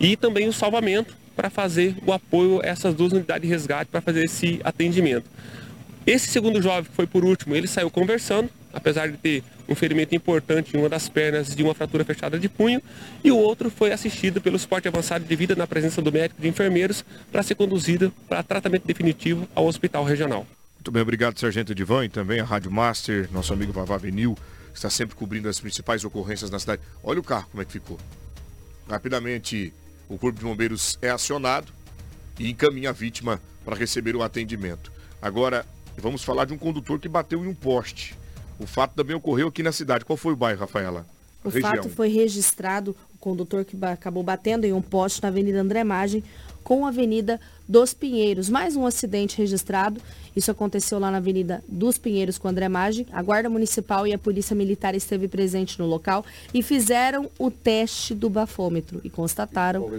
E 0.00 0.16
também 0.16 0.48
o 0.48 0.52
salvamento 0.52 1.16
para 1.36 1.50
fazer 1.50 1.94
o 2.04 2.12
apoio 2.12 2.60
a 2.60 2.66
essas 2.66 2.94
duas 2.94 3.12
unidades 3.12 3.42
de 3.42 3.48
resgate 3.48 3.90
para 3.90 4.00
fazer 4.00 4.24
esse 4.24 4.60
atendimento. 4.64 5.30
Esse 6.04 6.28
segundo 6.28 6.60
jovem, 6.60 6.84
que 6.84 6.96
foi 6.96 7.06
por 7.06 7.24
último, 7.24 7.54
ele 7.54 7.68
saiu 7.68 7.90
conversando, 7.90 8.50
apesar 8.72 9.10
de 9.10 9.16
ter 9.16 9.42
um 9.68 9.74
ferimento 9.74 10.14
importante 10.14 10.76
em 10.76 10.80
uma 10.80 10.88
das 10.88 11.08
pernas 11.08 11.54
de 11.54 11.62
uma 11.62 11.74
fratura 11.74 12.04
fechada 12.04 12.38
de 12.38 12.48
punho, 12.48 12.82
e 13.22 13.30
o 13.30 13.36
outro 13.36 13.70
foi 13.70 13.92
assistido 13.92 14.40
pelo 14.40 14.58
suporte 14.58 14.88
avançado 14.88 15.24
de 15.24 15.36
vida 15.36 15.54
na 15.54 15.66
presença 15.66 16.00
do 16.00 16.12
médico 16.12 16.40
e 16.40 16.42
de 16.42 16.48
enfermeiros 16.48 17.04
para 17.30 17.42
ser 17.42 17.54
conduzido 17.54 18.12
para 18.28 18.42
tratamento 18.42 18.86
definitivo 18.86 19.48
ao 19.54 19.66
hospital 19.66 20.04
regional. 20.04 20.46
Muito 20.76 20.92
bem, 20.92 21.02
obrigado, 21.02 21.38
Sargento 21.38 21.72
Edivan, 21.72 22.04
e 22.04 22.08
também 22.08 22.40
a 22.40 22.44
Rádio 22.44 22.70
Master, 22.70 23.28
nosso 23.32 23.52
amigo 23.52 23.72
Vavá 23.72 23.96
Venil, 23.96 24.36
que 24.70 24.78
está 24.78 24.88
sempre 24.88 25.16
cobrindo 25.16 25.48
as 25.48 25.58
principais 25.58 26.04
ocorrências 26.04 26.50
na 26.50 26.58
cidade. 26.58 26.80
Olha 27.02 27.20
o 27.20 27.22
carro 27.22 27.48
como 27.50 27.62
é 27.62 27.64
que 27.64 27.72
ficou. 27.72 27.98
Rapidamente, 28.88 29.72
o 30.08 30.16
Corpo 30.16 30.38
de 30.38 30.44
Bombeiros 30.44 30.98
é 31.02 31.10
acionado 31.10 31.72
e 32.38 32.48
encaminha 32.48 32.90
a 32.90 32.92
vítima 32.92 33.40
para 33.64 33.76
receber 33.76 34.16
o 34.16 34.22
atendimento. 34.22 34.90
Agora, 35.20 35.66
vamos 35.96 36.24
falar 36.24 36.46
de 36.46 36.54
um 36.54 36.58
condutor 36.58 36.98
que 36.98 37.08
bateu 37.08 37.44
em 37.44 37.48
um 37.48 37.54
poste. 37.54 38.14
O 38.58 38.66
fato 38.66 38.94
também 38.94 39.14
ocorreu 39.14 39.48
aqui 39.48 39.62
na 39.62 39.72
cidade. 39.72 40.04
Qual 40.04 40.16
foi 40.16 40.32
o 40.32 40.36
bairro, 40.36 40.60
Rafaela? 40.60 41.06
O 41.44 41.48
Região. 41.48 41.70
fato 41.70 41.88
foi 41.88 42.08
registrado, 42.08 42.96
o 43.14 43.18
condutor 43.18 43.64
que 43.64 43.76
acabou 43.84 44.22
batendo 44.22 44.64
em 44.64 44.72
um 44.72 44.82
poste 44.82 45.22
na 45.22 45.28
Avenida 45.28 45.60
André 45.60 45.84
Magem 45.84 46.22
com 46.68 46.84
a 46.84 46.88
Avenida 46.88 47.40
dos 47.66 47.94
Pinheiros. 47.94 48.50
Mais 48.50 48.76
um 48.76 48.84
acidente 48.84 49.38
registrado. 49.38 50.02
Isso 50.36 50.50
aconteceu 50.50 50.98
lá 50.98 51.10
na 51.10 51.16
Avenida 51.16 51.64
dos 51.66 51.96
Pinheiros 51.96 52.36
com 52.36 52.46
André 52.46 52.68
Magem. 52.68 53.06
A 53.10 53.22
Guarda 53.22 53.48
Municipal 53.48 54.06
e 54.06 54.12
a 54.12 54.18
Polícia 54.18 54.54
Militar 54.54 54.94
esteve 54.94 55.28
presente 55.28 55.78
no 55.78 55.86
local 55.86 56.26
e 56.52 56.62
fizeram 56.62 57.30
o 57.38 57.50
teste 57.50 58.14
do 58.14 58.28
bafômetro 58.28 59.00
e 59.02 59.08
constataram 59.08 59.90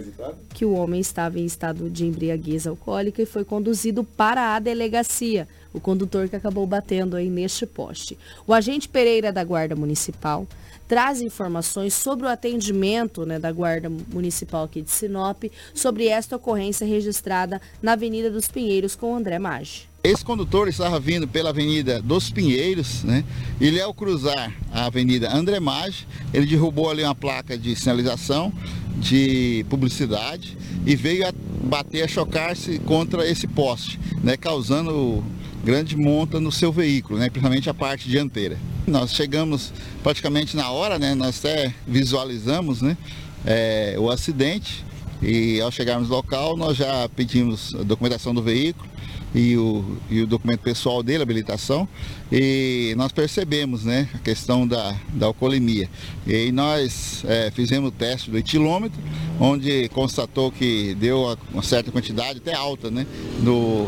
que 0.54 0.64
o 0.64 0.72
homem 0.72 1.00
estava 1.00 1.40
em 1.40 1.44
estado 1.44 1.90
de 1.90 2.06
embriaguez 2.06 2.68
alcoólica 2.68 3.20
e 3.20 3.26
foi 3.26 3.44
conduzido 3.44 4.04
para 4.04 4.54
a 4.54 4.58
delegacia 4.60 5.48
o 5.72 5.80
condutor 5.80 6.28
que 6.28 6.36
acabou 6.36 6.66
batendo 6.66 7.16
aí 7.16 7.28
neste 7.28 7.66
poste. 7.66 8.18
O 8.46 8.52
agente 8.52 8.88
Pereira 8.88 9.32
da 9.32 9.44
Guarda 9.44 9.76
Municipal 9.76 10.46
traz 10.90 11.20
informações 11.22 11.94
sobre 11.94 12.26
o 12.26 12.28
atendimento 12.28 13.24
né, 13.24 13.38
da 13.38 13.52
Guarda 13.52 13.88
Municipal 14.12 14.64
aqui 14.64 14.82
de 14.82 14.90
Sinop 14.90 15.44
sobre 15.72 16.08
esta 16.08 16.34
ocorrência 16.34 16.84
registrada 16.84 17.60
na 17.80 17.92
Avenida 17.92 18.28
dos 18.28 18.48
Pinheiros 18.48 18.96
com 18.96 19.14
André 19.14 19.38
Maggi. 19.38 19.88
Esse 20.02 20.24
condutor 20.24 20.66
estava 20.66 20.98
vindo 20.98 21.28
pela 21.28 21.50
Avenida 21.50 22.02
dos 22.02 22.30
Pinheiros, 22.30 23.04
né? 23.04 23.22
Ele 23.60 23.80
ao 23.80 23.94
cruzar 23.94 24.52
a 24.72 24.86
Avenida 24.86 25.32
André 25.32 25.60
Maggi, 25.60 26.08
ele 26.34 26.46
derrubou 26.46 26.90
ali 26.90 27.04
uma 27.04 27.14
placa 27.14 27.56
de 27.56 27.76
sinalização 27.76 28.52
de 28.96 29.64
publicidade 29.68 30.56
e 30.84 30.96
veio 30.96 31.28
a 31.28 31.32
bater, 31.62 32.02
a 32.02 32.08
chocar-se 32.08 32.78
contra 32.80 33.28
esse 33.28 33.46
poste, 33.46 34.00
né? 34.24 34.36
Causando 34.36 35.22
grande 35.64 35.96
monta 35.96 36.40
no 36.40 36.50
seu 36.50 36.72
veículo, 36.72 37.18
né? 37.18 37.28
principalmente 37.28 37.68
a 37.68 37.74
parte 37.74 38.08
dianteira. 38.08 38.58
Nós 38.86 39.12
chegamos 39.12 39.72
praticamente 40.02 40.56
na 40.56 40.70
hora, 40.70 40.98
né? 40.98 41.14
nós 41.14 41.38
até 41.38 41.74
visualizamos 41.86 42.82
né? 42.82 42.96
É, 43.44 43.94
o 43.98 44.10
acidente 44.10 44.84
e 45.22 45.60
ao 45.60 45.70
chegarmos 45.70 46.08
no 46.08 46.14
local 46.14 46.56
nós 46.56 46.76
já 46.76 47.08
pedimos 47.08 47.74
a 47.74 47.82
documentação 47.82 48.34
do 48.34 48.42
veículo 48.42 48.89
e 49.34 49.56
o, 49.56 49.96
e 50.08 50.22
o 50.22 50.26
documento 50.26 50.60
pessoal 50.60 51.02
dele, 51.02 51.22
habilitação, 51.22 51.88
e 52.30 52.94
nós 52.96 53.12
percebemos 53.12 53.84
né, 53.84 54.08
a 54.14 54.18
questão 54.18 54.66
da, 54.66 54.94
da 55.14 55.26
alcoolemia. 55.26 55.88
E 56.26 56.50
nós 56.52 57.24
é, 57.26 57.50
fizemos 57.50 57.88
o 57.88 57.92
teste 57.92 58.30
do 58.30 58.38
etilômetro, 58.38 59.00
onde 59.38 59.88
constatou 59.90 60.50
que 60.50 60.94
deu 60.94 61.36
uma 61.52 61.62
certa 61.62 61.90
quantidade, 61.90 62.38
até 62.38 62.54
alta, 62.54 62.90
né, 62.90 63.06
do, 63.40 63.86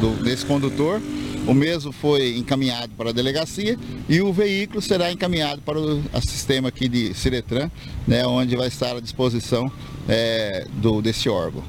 do, 0.00 0.22
desse 0.22 0.44
condutor. 0.44 1.00
O 1.46 1.54
mesmo 1.54 1.90
foi 1.90 2.36
encaminhado 2.36 2.92
para 2.96 3.10
a 3.10 3.12
delegacia 3.12 3.76
e 4.08 4.20
o 4.20 4.32
veículo 4.32 4.80
será 4.80 5.10
encaminhado 5.10 5.60
para 5.62 5.76
o 5.76 6.00
sistema 6.20 6.68
aqui 6.68 6.88
de 6.88 7.12
Ciretran, 7.14 7.68
né, 8.06 8.24
onde 8.24 8.54
vai 8.54 8.68
estar 8.68 8.96
à 8.96 9.00
disposição 9.00 9.70
é, 10.08 10.66
do, 10.74 11.02
desse 11.02 11.28
órgão. 11.28 11.64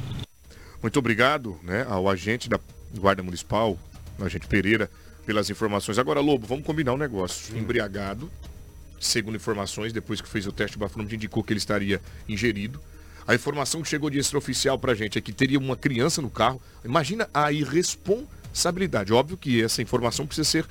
Muito 0.80 1.00
obrigado 1.00 1.58
né, 1.64 1.88
ao 1.90 2.08
agente 2.08 2.48
da 2.48 2.60
Guarda 2.98 3.24
Municipal, 3.24 3.78
o 4.20 4.24
agente 4.24 4.48
Pereira, 4.48 4.90
pelas 5.26 5.50
informações. 5.50 5.98
Agora, 5.98 6.20
Lobo, 6.20 6.46
vamos 6.46 6.66
combinar 6.66 6.94
um 6.94 6.98
negócio. 6.98 7.58
Embriagado, 7.58 8.30
segundo 9.00 9.36
informações, 9.36 9.94
depois 9.94 10.22
que 10.22 10.28
fez 10.28 10.46
o 10.48 10.52
teste, 10.52 10.78
o 10.78 10.80
bafômetro 10.80 11.16
indicou 11.16 11.44
que 11.44 11.54
ele 11.54 11.60
estaria 11.60 12.02
ingerido. 12.28 12.80
A 13.26 13.34
informação 13.34 13.82
que 13.82 13.88
chegou 13.88 14.10
de 14.10 14.20
extraoficial 14.20 14.78
pra 14.78 14.94
gente 14.94 15.18
é 15.18 15.22
que 15.22 15.32
teria 15.32 15.58
uma 15.58 15.78
criança 15.78 16.22
no 16.22 16.30
carro. 16.30 16.62
Imagina 16.84 17.30
a 17.34 17.52
irresponsabilidade. 17.52 19.14
Óbvio 19.14 19.38
que 19.38 19.64
essa 19.64 19.82
informação 19.82 20.28
precisa 20.28 20.50
ser 20.50 20.66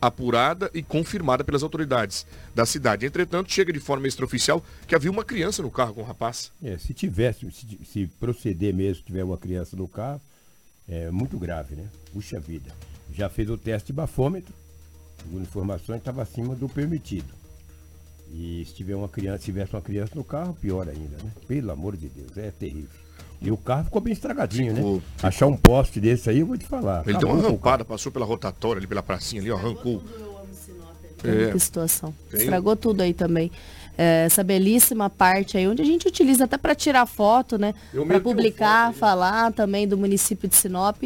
apurada 0.00 0.70
e 0.74 0.82
confirmada 0.82 1.44
pelas 1.44 1.62
autoridades 1.62 2.26
da 2.54 2.66
cidade. 2.66 3.06
Entretanto, 3.06 3.52
chega 3.52 3.72
de 3.72 3.80
forma 3.80 4.06
extraoficial 4.06 4.62
que 4.86 4.94
havia 4.94 5.10
uma 5.10 5.24
criança 5.24 5.62
no 5.62 5.70
carro 5.70 5.94
com 5.94 6.02
o 6.02 6.04
rapaz. 6.04 6.52
É, 6.62 6.76
se 6.76 6.92
tivesse, 6.92 7.50
se, 7.52 7.78
se 7.84 8.06
proceder 8.18 8.74
mesmo, 8.74 9.04
tiver 9.04 9.24
uma 9.24 9.38
criança 9.38 9.76
no 9.76 9.88
carro, 9.88 10.20
é 10.88 11.10
muito 11.10 11.38
grave, 11.38 11.74
né? 11.74 11.84
Puxa 12.12 12.38
vida. 12.38 12.70
Já 13.12 13.28
fez 13.28 13.48
o 13.50 13.56
teste 13.56 13.88
de 13.88 13.92
bafômetro, 13.92 14.52
segundo 15.22 15.42
informações, 15.42 15.98
estava 15.98 16.22
acima 16.22 16.54
do 16.54 16.68
permitido. 16.68 17.34
E 18.32 18.64
se 18.66 18.74
tiver 18.74 18.96
uma 18.96 19.08
criança, 19.08 19.38
se 19.38 19.44
tivesse 19.46 19.72
uma 19.72 19.82
criança 19.82 20.12
no 20.14 20.24
carro, 20.24 20.54
pior 20.54 20.88
ainda, 20.88 21.16
né? 21.22 21.30
Pelo 21.46 21.70
amor 21.70 21.96
de 21.96 22.08
Deus, 22.08 22.36
é 22.36 22.50
terrível. 22.50 22.90
E 23.40 23.50
o 23.50 23.56
carro 23.56 23.84
ficou 23.84 24.00
bem 24.00 24.12
estragadinho, 24.12 24.74
ficou, 24.74 24.94
né? 24.94 25.00
Ficou. 25.00 25.28
Achar 25.28 25.46
um 25.46 25.56
poste 25.56 26.00
desse 26.00 26.28
aí, 26.30 26.40
eu 26.40 26.46
vou 26.46 26.56
te 26.56 26.66
falar. 26.66 27.06
Ele 27.06 27.18
deu 27.18 27.28
uma 27.28 27.40
rampada, 27.40 27.84
passou 27.84 28.10
pela 28.10 28.24
rotatória 28.24 28.80
ali, 28.80 28.86
pela 28.86 29.02
pracinha 29.02 29.40
ali, 29.40 29.50
ó, 29.50 29.56
arrancou. 29.56 30.02
É. 31.24 31.52
Que 31.52 31.58
situação. 31.58 32.14
Tem. 32.30 32.40
Estragou 32.40 32.76
tudo 32.76 33.00
aí 33.02 33.12
também. 33.12 33.50
É, 33.98 34.24
essa 34.26 34.44
belíssima 34.44 35.08
parte 35.08 35.56
aí, 35.56 35.66
onde 35.66 35.80
a 35.80 35.84
gente 35.84 36.06
utiliza 36.06 36.44
até 36.44 36.58
para 36.58 36.74
tirar 36.74 37.06
foto, 37.06 37.56
né? 37.56 37.74
Para 38.06 38.20
publicar, 38.20 38.88
foto, 38.88 38.98
falar 38.98 39.52
também 39.52 39.88
do 39.88 39.96
município 39.96 40.48
de 40.48 40.54
Sinop. 40.54 41.02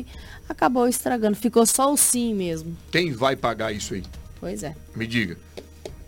Acabou 0.49 0.89
estragando. 0.89 1.37
Ficou 1.37 1.65
só 1.65 1.93
o 1.93 1.97
sim 1.97 2.35
mesmo. 2.35 2.77
Quem 2.91 3.13
vai 3.13 3.37
pagar 3.37 3.73
isso 3.73 3.95
aí? 3.95 4.03
Pois 4.41 4.63
é. 4.65 4.75
Me 4.97 5.07
diga. 5.07 5.37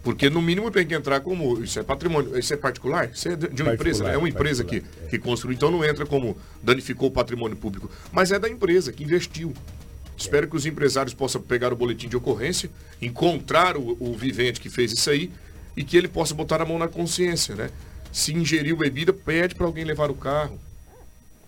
Porque 0.03 0.29
no 0.29 0.43
mínimo 0.43 0.71
tem 0.71 0.85
que 0.85 0.95
entrar 0.95 1.21
como. 1.21 1.63
Isso 1.63 1.79
é 1.79 1.83
patrimônio, 1.83 2.37
isso 2.37 2.53
é 2.53 2.57
particular? 2.57 3.11
Isso 3.13 3.29
é 3.29 3.37
de 3.37 3.63
uma 3.63 3.75
empresa, 3.75 4.05
né? 4.05 4.15
É 4.15 4.19
uma 4.19 4.29
empresa 4.29 4.65
que, 4.65 4.77
é. 4.77 5.07
que 5.09 5.19
construiu, 5.19 5.55
então 5.55 5.71
não 5.71 5.85
entra 5.85 6.05
como 6.05 6.37
danificou 6.61 7.09
o 7.09 7.13
patrimônio 7.13 7.57
público. 7.57 7.89
Mas 8.11 8.33
é 8.33 8.39
da 8.39 8.49
empresa 8.49 8.93
que 8.93 9.05
investiu. 9.05 9.55
Espero 10.17 10.49
que 10.49 10.57
os 10.57 10.67
empresários 10.67 11.15
possam 11.15 11.41
pegar 11.41 11.73
o 11.73 11.77
boletim 11.77 12.09
de 12.09 12.17
ocorrência, 12.17 12.71
encontrar 13.01 13.77
o, 13.77 13.97
o 13.99 14.15
vivente 14.15 14.61
que 14.61 14.69
fez 14.69 14.93
isso 14.93 15.09
aí 15.09 15.31
e 15.77 15.85
que 15.85 15.97
ele 15.97 16.09
possa 16.09 16.35
botar 16.35 16.61
a 16.61 16.65
mão 16.65 16.79
na 16.79 16.89
consciência, 16.89 17.55
né? 17.55 17.71
Se 18.13 18.33
ingeriu 18.35 18.77
bebida, 18.77 19.13
pede 19.13 19.55
para 19.55 19.67
alguém 19.67 19.85
levar 19.85 20.11
o 20.11 20.15
carro. 20.15 20.59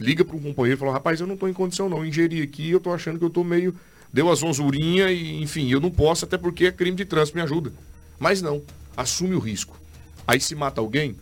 Liga 0.00 0.24
para 0.24 0.36
um 0.36 0.40
companheiro 0.40 0.78
e 0.78 0.80
fala, 0.80 0.92
rapaz, 0.92 1.20
eu 1.20 1.26
não 1.26 1.34
estou 1.34 1.48
em 1.48 1.52
condição 1.52 1.88
não, 1.88 2.04
ingeri 2.04 2.42
aqui, 2.42 2.70
eu 2.70 2.78
estou 2.78 2.92
achando 2.92 3.18
que 3.18 3.24
eu 3.24 3.28
estou 3.28 3.44
meio... 3.44 3.74
Deu 4.12 4.30
a 4.30 4.34
zonzurinha 4.34 5.10
e, 5.10 5.42
enfim, 5.42 5.70
eu 5.72 5.80
não 5.80 5.90
posso, 5.90 6.24
até 6.24 6.38
porque 6.38 6.66
é 6.66 6.72
crime 6.72 6.96
de 6.96 7.04
trânsito, 7.04 7.36
me 7.36 7.42
ajuda. 7.42 7.72
Mas 8.16 8.40
não, 8.40 8.62
assume 8.96 9.34
o 9.34 9.40
risco. 9.40 9.76
Aí 10.24 10.40
se 10.40 10.54
mata 10.54 10.80
alguém, 10.80 11.16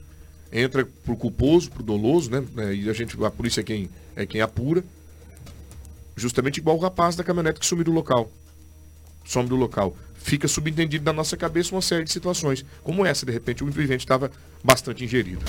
entra 0.53 0.87
pro 1.03 1.17
culposo, 1.17 1.71
pro 1.71 1.83
doloso, 1.83 2.31
né? 2.31 2.45
É, 2.59 2.75
e 2.75 2.91
a 2.91 2.93
gente, 2.93 3.17
a 3.25 3.31
polícia 3.31 3.63
é 3.63 3.65
quem, 3.65 3.89
é 4.15 4.27
quem 4.27 4.43
apura. 4.43 4.85
Justamente 6.15 6.59
igual 6.59 6.77
o 6.77 6.81
rapaz 6.81 7.17
da 7.17 7.25
caminhonete 7.25 7.61
que 7.61 7.67
sumiu 7.67 7.85
do 7.85 7.93
local. 7.93 8.31
Some 9.25 9.49
do 9.49 9.57
local. 9.57 9.97
Fica 10.15 10.47
subentendido 10.47 11.05
na 11.05 11.13
nossa 11.13 11.37
cabeça 11.37 11.75
uma 11.75 11.83
série 11.83 12.05
de 12.05 12.13
situações. 12.13 12.65
Como 12.83 13.05
essa, 13.05 13.27
de 13.27 13.33
repente, 13.33 13.65
o 13.65 13.67
vivente 13.67 14.05
estava 14.05 14.31
bastante 14.63 15.05
ingerido. 15.05 15.45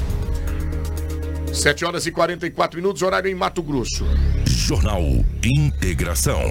7 1.53 1.85
horas 1.85 2.07
e 2.07 2.11
44 2.11 2.77
minutos, 2.77 3.03
horário 3.03 3.29
em 3.29 3.35
Mato 3.35 3.61
Grosso. 3.61 4.05
Jornal 4.47 5.01
Integração. 5.43 6.41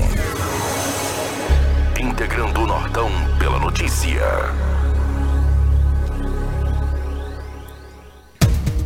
Integrando 2.01 2.61
o 2.61 2.67
Nortão 2.67 3.11
pela 3.39 3.59
notícia. 3.59 4.23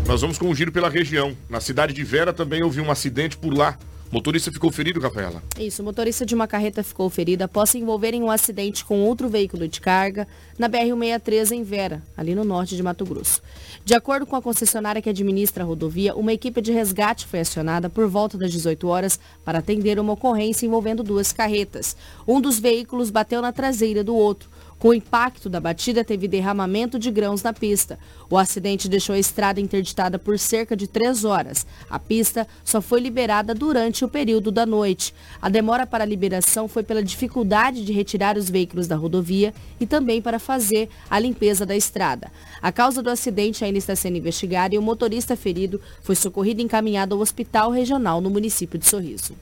Nós 0.06 0.20
vamos 0.20 0.38
com 0.38 0.48
um 0.48 0.54
giro 0.54 0.70
pela 0.70 0.88
região. 0.88 1.36
Na 1.50 1.60
cidade 1.60 1.92
de 1.92 2.04
Vera 2.04 2.32
também 2.32 2.62
houve 2.62 2.80
um 2.80 2.90
acidente 2.90 3.36
por 3.36 3.52
lá. 3.52 3.76
Motorista 4.10 4.52
ficou 4.52 4.70
ferido, 4.70 5.00
Rafaela? 5.00 5.42
Isso, 5.58 5.82
motorista 5.82 6.24
de 6.24 6.34
uma 6.34 6.46
carreta 6.46 6.82
ficou 6.82 7.10
ferido 7.10 7.42
após 7.42 7.70
se 7.70 7.78
envolver 7.78 8.14
em 8.14 8.22
um 8.22 8.30
acidente 8.30 8.84
com 8.84 9.02
outro 9.02 9.28
veículo 9.28 9.66
de 9.66 9.80
carga 9.80 10.28
na 10.56 10.68
BR-163 10.68 11.50
em 11.50 11.64
Vera, 11.64 12.02
ali 12.16 12.34
no 12.34 12.44
norte 12.44 12.76
de 12.76 12.82
Mato 12.82 13.04
Grosso. 13.04 13.42
De 13.84 13.94
acordo 13.94 14.24
com 14.24 14.36
a 14.36 14.42
concessionária 14.42 15.02
que 15.02 15.10
administra 15.10 15.64
a 15.64 15.66
rodovia, 15.66 16.14
uma 16.14 16.32
equipe 16.32 16.60
de 16.60 16.72
resgate 16.72 17.26
foi 17.26 17.40
acionada 17.40 17.90
por 17.90 18.06
volta 18.06 18.38
das 18.38 18.52
18 18.52 18.86
horas 18.86 19.18
para 19.44 19.58
atender 19.58 19.98
uma 19.98 20.12
ocorrência 20.12 20.66
envolvendo 20.66 21.02
duas 21.02 21.32
carretas. 21.32 21.96
Um 22.26 22.40
dos 22.40 22.60
veículos 22.60 23.10
bateu 23.10 23.42
na 23.42 23.52
traseira 23.52 24.04
do 24.04 24.14
outro. 24.14 24.48
Com 24.78 24.88
o 24.88 24.94
impacto 24.94 25.48
da 25.48 25.58
batida, 25.58 26.04
teve 26.04 26.28
derramamento 26.28 26.98
de 26.98 27.10
grãos 27.10 27.42
na 27.42 27.52
pista. 27.52 27.98
O 28.28 28.36
acidente 28.36 28.90
deixou 28.90 29.14
a 29.14 29.18
estrada 29.18 29.58
interditada 29.58 30.18
por 30.18 30.38
cerca 30.38 30.76
de 30.76 30.86
três 30.86 31.24
horas. 31.24 31.66
A 31.88 31.98
pista 31.98 32.46
só 32.62 32.82
foi 32.82 33.00
liberada 33.00 33.54
durante 33.54 34.04
o 34.04 34.08
período 34.08 34.52
da 34.52 34.66
noite. 34.66 35.14
A 35.40 35.48
demora 35.48 35.86
para 35.86 36.04
a 36.04 36.06
liberação 36.06 36.68
foi 36.68 36.82
pela 36.82 37.02
dificuldade 37.02 37.86
de 37.86 37.92
retirar 37.92 38.36
os 38.36 38.50
veículos 38.50 38.86
da 38.86 38.96
rodovia 38.96 39.54
e 39.80 39.86
também 39.86 40.20
para 40.20 40.38
fazer 40.38 40.90
a 41.08 41.18
limpeza 41.18 41.64
da 41.64 41.74
estrada. 41.74 42.30
A 42.60 42.70
causa 42.70 43.02
do 43.02 43.08
acidente 43.08 43.64
ainda 43.64 43.78
está 43.78 43.96
sendo 43.96 44.18
investigada 44.18 44.74
e 44.74 44.78
o 44.78 44.82
motorista 44.82 45.34
ferido 45.36 45.80
foi 46.02 46.14
socorrido 46.14 46.60
e 46.60 46.64
encaminhado 46.64 47.14
ao 47.14 47.20
hospital 47.22 47.70
regional 47.70 48.20
no 48.20 48.28
município 48.28 48.78
de 48.78 48.86
Sorriso. 48.86 49.34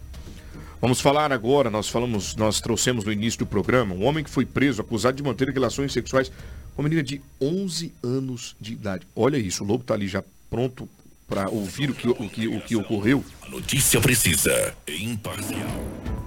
Vamos 0.80 1.00
falar 1.00 1.32
agora, 1.32 1.70
nós 1.70 1.88
falamos, 1.88 2.36
nós 2.36 2.60
trouxemos 2.60 3.04
no 3.04 3.12
início 3.12 3.38
do 3.38 3.46
programa, 3.46 3.94
um 3.94 4.04
homem 4.04 4.22
que 4.22 4.30
foi 4.30 4.44
preso 4.44 4.82
acusado 4.82 5.16
de 5.16 5.22
manter 5.22 5.48
relações 5.48 5.92
sexuais 5.92 6.30
com 6.74 6.82
uma 6.82 6.88
menina 6.88 7.02
de 7.02 7.22
11 7.40 7.92
anos 8.02 8.56
de 8.60 8.72
idade. 8.74 9.06
Olha 9.14 9.38
isso, 9.38 9.64
o 9.64 9.66
Lobo 9.66 9.82
está 9.82 9.94
ali 9.94 10.08
já 10.08 10.22
pronto 10.50 10.88
para 11.26 11.48
ouvir 11.48 11.90
o 11.90 11.94
que, 11.94 12.08
o, 12.08 12.14
que, 12.28 12.48
o 12.48 12.60
que 12.60 12.76
ocorreu. 12.76 13.24
A 13.42 13.48
notícia 13.48 14.00
precisa, 14.00 14.74
imparcial. 14.88 15.68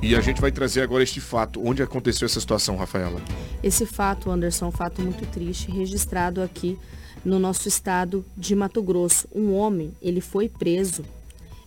E 0.02 0.16
a 0.16 0.22
gente 0.22 0.42
vai 0.42 0.52
trazer 0.52 0.82
agora 0.82 1.04
este 1.04 1.22
fato. 1.22 1.62
Onde 1.66 1.84
aconteceu 1.84 2.26
essa 2.26 2.40
situação, 2.40 2.76
Rafaela? 2.78 3.22
Esse 3.62 3.86
fato, 3.86 4.30
Anderson, 4.30 4.66
é 4.66 4.68
um 4.70 4.72
fato 4.72 5.02
muito 5.02 5.26
triste, 5.28 5.70
registrado 5.70 6.42
aqui 6.42 6.78
no 7.24 7.40
nosso 7.40 7.68
estado 7.68 8.26
de 8.36 8.56
Mato 8.56 8.82
Grosso. 8.82 9.28
Um 9.34 9.54
homem, 9.54 9.94
ele 10.02 10.22
foi 10.22 10.50
preso 10.50 11.04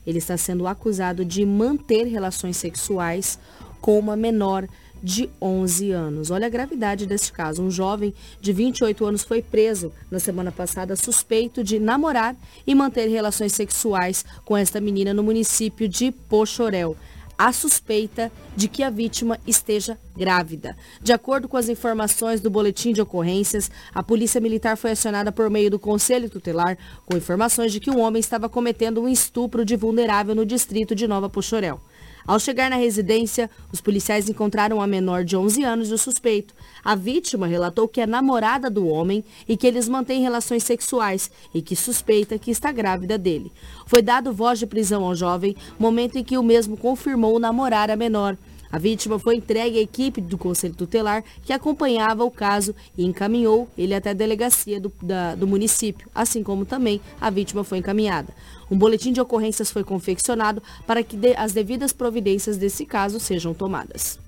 ele 0.07 0.19
está 0.19 0.37
sendo 0.37 0.67
acusado 0.67 1.25
de 1.25 1.45
manter 1.45 2.05
relações 2.05 2.57
sexuais 2.57 3.39
com 3.81 3.99
uma 3.99 4.17
menor 4.17 4.67
de 5.03 5.31
11 5.41 5.93
anos. 5.93 6.31
Olha 6.31 6.47
a 6.47 6.51
gravidade 6.51 7.07
deste 7.07 7.33
caso. 7.33 7.63
Um 7.63 7.71
jovem 7.71 8.15
de 8.41 8.53
28 8.53 9.05
anos 9.05 9.23
foi 9.23 9.43
preso 9.43 9.93
na 10.11 10.19
semana 10.19 10.53
passada 10.53 10.97
suspeito 10.97 11.65
de 11.65 11.79
namorar 11.79 12.37
e 12.67 12.75
manter 12.75 13.09
relações 13.09 13.53
sexuais 13.53 14.25
com 14.45 14.57
esta 14.57 14.81
menina 14.81 15.15
no 15.15 15.23
município 15.23 15.89
de 15.89 16.13
Pochorel 16.13 16.97
a 17.41 17.55
suspeita 17.55 18.31
de 18.55 18.69
que 18.69 18.83
a 18.83 18.91
vítima 18.91 19.41
esteja 19.47 19.99
grávida. 20.15 20.77
De 21.01 21.11
acordo 21.11 21.49
com 21.49 21.57
as 21.57 21.71
informações 21.71 22.39
do 22.39 22.51
boletim 22.51 22.93
de 22.93 23.01
ocorrências, 23.01 23.71
a 23.95 24.03
Polícia 24.03 24.39
Militar 24.43 24.77
foi 24.77 24.91
acionada 24.91 25.33
por 25.33 25.49
meio 25.49 25.71
do 25.71 25.79
Conselho 25.79 26.29
Tutelar 26.29 26.77
com 27.07 27.17
informações 27.17 27.73
de 27.73 27.81
que 27.81 27.91
um 27.91 27.99
homem 27.99 28.21
estava 28.21 28.47
cometendo 28.47 29.01
um 29.01 29.09
estupro 29.09 29.65
de 29.65 29.75
vulnerável 29.75 30.35
no 30.35 30.45
distrito 30.45 30.95
de 30.95 31.09
Nova 31.09 31.31
Puxorel. 31.31 31.81
Ao 32.27 32.39
chegar 32.39 32.71
na 32.71 32.77
residência, 32.77 33.51
os 33.73 33.81
policiais 33.81 34.29
encontraram 34.29 34.81
a 34.81 34.87
menor 34.87 35.25
de 35.25 35.37
11 35.37 35.63
anos 35.65 35.91
e 35.91 35.95
o 35.95 35.99
suspeito. 35.99 36.55
A 36.85 36.95
vítima 36.95 37.47
relatou 37.47 37.89
que 37.89 38.01
é 38.01 38.07
namorada 38.07 38.71
do 38.71 38.87
homem 38.87 39.25
e 39.49 39.57
que 39.57 39.67
eles 39.67 39.89
mantêm 39.89 40.23
relações 40.23 40.65
sexuais 40.65 41.31
e 41.55 41.63
que 41.63 41.75
suspeita 41.75 42.39
que 42.39 42.51
está 42.51 42.71
grávida 42.73 43.17
dele. 43.17 43.53
Foi 43.87 44.03
dado 44.03 44.33
voz 44.33 44.59
de 44.59 44.67
prisão 44.67 45.05
ao 45.05 45.15
jovem, 45.15 45.57
momento 45.79 46.17
em 46.17 46.25
que 46.25 46.39
o 46.39 46.43
mesmo 46.43 46.77
confirmou 46.77 47.39
namorar 47.39 47.91
a 47.91 47.97
menor. 47.97 48.37
A 48.73 48.79
vítima 48.79 49.19
foi 49.19 49.37
entregue 49.37 49.79
à 49.79 49.83
equipe 49.83 50.21
do 50.21 50.39
Conselho 50.39 50.75
Tutelar 50.75 51.25
que 51.43 51.53
acompanhava 51.53 52.25
o 52.25 52.31
caso 52.31 52.75
e 52.97 53.05
encaminhou 53.05 53.69
ele 53.77 53.95
até 53.95 54.11
a 54.11 54.15
delegacia 54.15 54.81
do, 54.81 54.93
da, 55.03 55.35
do 55.35 55.47
município, 55.47 56.09
assim 56.15 56.43
como 56.43 56.65
também 56.65 57.01
a 57.21 57.31
vítima 57.31 57.65
foi 57.65 57.79
encaminhada. 57.79 58.33
Um 58.71 58.79
boletim 58.79 59.13
de 59.13 59.21
ocorrências 59.21 59.71
foi 59.71 59.83
confeccionado 59.83 60.63
para 60.87 61.03
que 61.03 61.17
de, 61.17 61.35
as 61.35 61.53
devidas 61.53 61.93
providências 61.93 62.57
desse 62.57 62.87
caso 62.87 63.19
sejam 63.19 63.53
tomadas. 63.53 64.19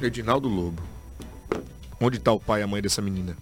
Edinaldo 0.00 0.48
Lobo, 0.48 0.82
onde 2.00 2.16
está 2.16 2.32
o 2.32 2.40
pai 2.40 2.60
e 2.60 2.64
a 2.64 2.66
mãe 2.66 2.82
dessa 2.82 3.00
menina? 3.00 3.36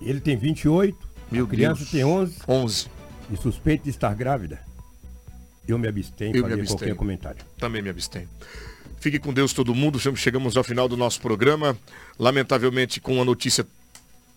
Ele 0.00 0.20
tem 0.20 0.36
28, 0.36 0.98
Meu 1.30 1.44
a 1.44 1.48
criança 1.48 1.80
Deus. 1.80 1.90
tem 1.90 2.04
11. 2.04 2.38
11. 2.48 2.86
E 3.30 3.36
suspeito 3.36 3.84
de 3.84 3.90
estar 3.90 4.12
grávida. 4.14 4.60
Eu 5.66 5.78
me 5.78 5.88
abstenho 5.88 6.36
Eu 6.36 6.42
de 6.42 6.50
fazer 6.50 6.66
qualquer 6.66 6.94
comentário. 6.94 7.40
Também 7.58 7.80
me 7.80 7.88
abstenho. 7.88 8.28
Fique 9.04 9.18
com 9.18 9.34
Deus 9.34 9.52
todo 9.52 9.74
mundo. 9.74 9.98
Chegamos 10.16 10.56
ao 10.56 10.64
final 10.64 10.88
do 10.88 10.96
nosso 10.96 11.20
programa. 11.20 11.76
Lamentavelmente, 12.18 13.02
com 13.02 13.16
uma 13.16 13.24
notícia 13.26 13.66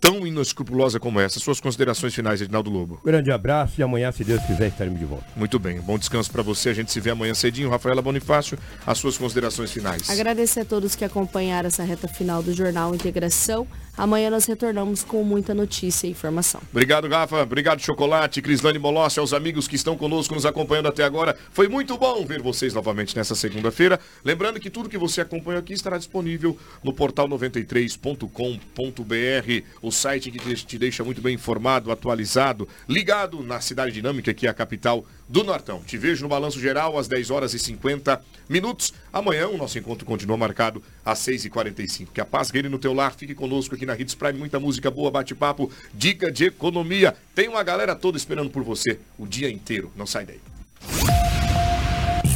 tão 0.01 0.28
inescrupulosa 0.28 0.99
como 0.99 1.22
essa. 1.22 1.39
Suas 1.39 1.61
considerações 1.61 2.13
finais, 2.13 2.41
Edinaldo 2.41 2.70
Lobo. 2.70 2.99
Grande 3.05 3.32
abraço 3.32 3.80
e 3.80 3.84
amanhã, 3.84 4.11
se 4.11 4.26
Deus 4.26 4.43
quiser, 4.43 4.68
estaremos 4.68 4.99
de 4.99 5.05
volta. 5.05 5.26
Muito 5.38 5.57
bem. 5.57 5.80
Bom 5.80 5.97
descanso 5.97 6.30
para 6.30 6.43
você. 6.43 6.68
A 6.68 6.74
gente 6.74 6.91
se 6.91 6.99
vê 6.99 7.11
amanhã 7.11 7.34
cedinho. 7.34 7.70
Rafaela 7.70 8.01
Bonifácio, 8.01 8.59
as 8.86 8.97
suas 8.97 9.18
considerações 9.18 9.72
finais. 9.72 10.09
Agradecer 10.09 10.59
a 10.59 10.65
todos 10.65 10.97
que 10.97 11.05
acompanharam 11.05 11.68
essa 11.68 11.86
reta 11.86 12.09
final 12.09 12.43
do 12.43 12.53
Jornal 12.53 12.93
Integração. 12.93 13.65
Amanhã 13.97 14.29
nós 14.29 14.45
retornamos 14.45 15.03
com 15.03 15.23
muita 15.23 15.55
notícia 15.55 16.07
e 16.07 16.11
informação. 16.11 16.61
Obrigado, 16.71 17.07
Rafa. 17.07 17.41
Obrigado, 17.41 17.81
Chocolate, 17.81 18.41
Crislane 18.41 18.77
Molossi, 18.77 19.19
aos 19.19 19.33
amigos 19.33 19.67
que 19.67 19.75
estão 19.75 19.97
conosco, 19.97 20.35
nos 20.35 20.45
acompanhando 20.45 20.87
até 20.87 21.03
agora. 21.03 21.35
Foi 21.51 21.67
muito 21.67 21.97
bom 21.97 22.23
ver 22.25 22.41
vocês 22.41 22.73
novamente 22.73 23.15
nessa 23.15 23.33
segunda-feira. 23.33 23.99
Lembrando 24.23 24.59
que 24.59 24.69
tudo 24.69 24.87
que 24.87 24.97
você 24.97 25.21
acompanhou 25.21 25.59
aqui 25.59 25.73
estará 25.73 25.97
disponível 25.97 26.57
no 26.83 26.93
portal 26.93 27.27
93.com.br, 27.27 29.65
o 29.81 29.91
site 29.91 30.29
que 30.29 30.55
te 30.55 30.77
deixa 30.77 31.03
muito 31.03 31.21
bem 31.21 31.33
informado, 31.33 31.91
atualizado, 31.91 32.67
ligado 32.87 33.41
na 33.41 33.59
Cidade 33.59 33.91
Dinâmica, 33.91 34.33
que 34.33 34.45
é 34.45 34.49
a 34.49 34.53
capital 34.53 35.05
do 35.28 35.43
Nortão. 35.43 35.82
Te 35.86 35.97
vejo 35.97 36.23
no 36.23 36.30
Balanço 36.30 36.59
Geral 36.59 36.97
às 36.97 37.07
10 37.07 37.30
horas 37.32 37.53
e 37.53 37.59
50 37.59 38.21
minutos. 38.47 38.93
Amanhã 39.11 39.47
o 39.47 39.57
nosso 39.57 39.78
encontro 39.78 40.05
continua 40.05 40.38
marcado 40.38 40.82
às 41.05 41.19
6h45. 41.19 42.07
Que 42.13 42.21
a 42.21 42.25
paz 42.25 42.49
reine 42.49 42.69
no 42.69 42.80
teu 42.80 42.93
lar. 42.93 43.13
Fique 43.15 43.36
conosco 43.36 43.75
aqui 43.75 43.86
na 43.86 43.97
Hits 43.97 44.15
Prime. 44.15 44.38
Muita 44.38 44.59
música 44.59 44.89
boa, 44.89 45.11
bate-papo, 45.11 45.71
dica 45.93 46.32
de 46.32 46.45
economia. 46.45 47.15
Tem 47.36 47.47
uma 47.47 47.63
galera 47.63 47.95
toda 47.95 48.17
esperando 48.17 48.49
por 48.49 48.63
você 48.63 48.99
o 49.17 49.25
dia 49.25 49.49
inteiro. 49.49 49.91
Não 49.95 50.05
sai 50.05 50.25
daí. 50.25 50.39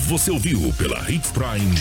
Você 0.07 0.29
ouviu 0.29 0.73
pela 0.77 1.09
Hits 1.09 1.31
Prime 1.31 1.77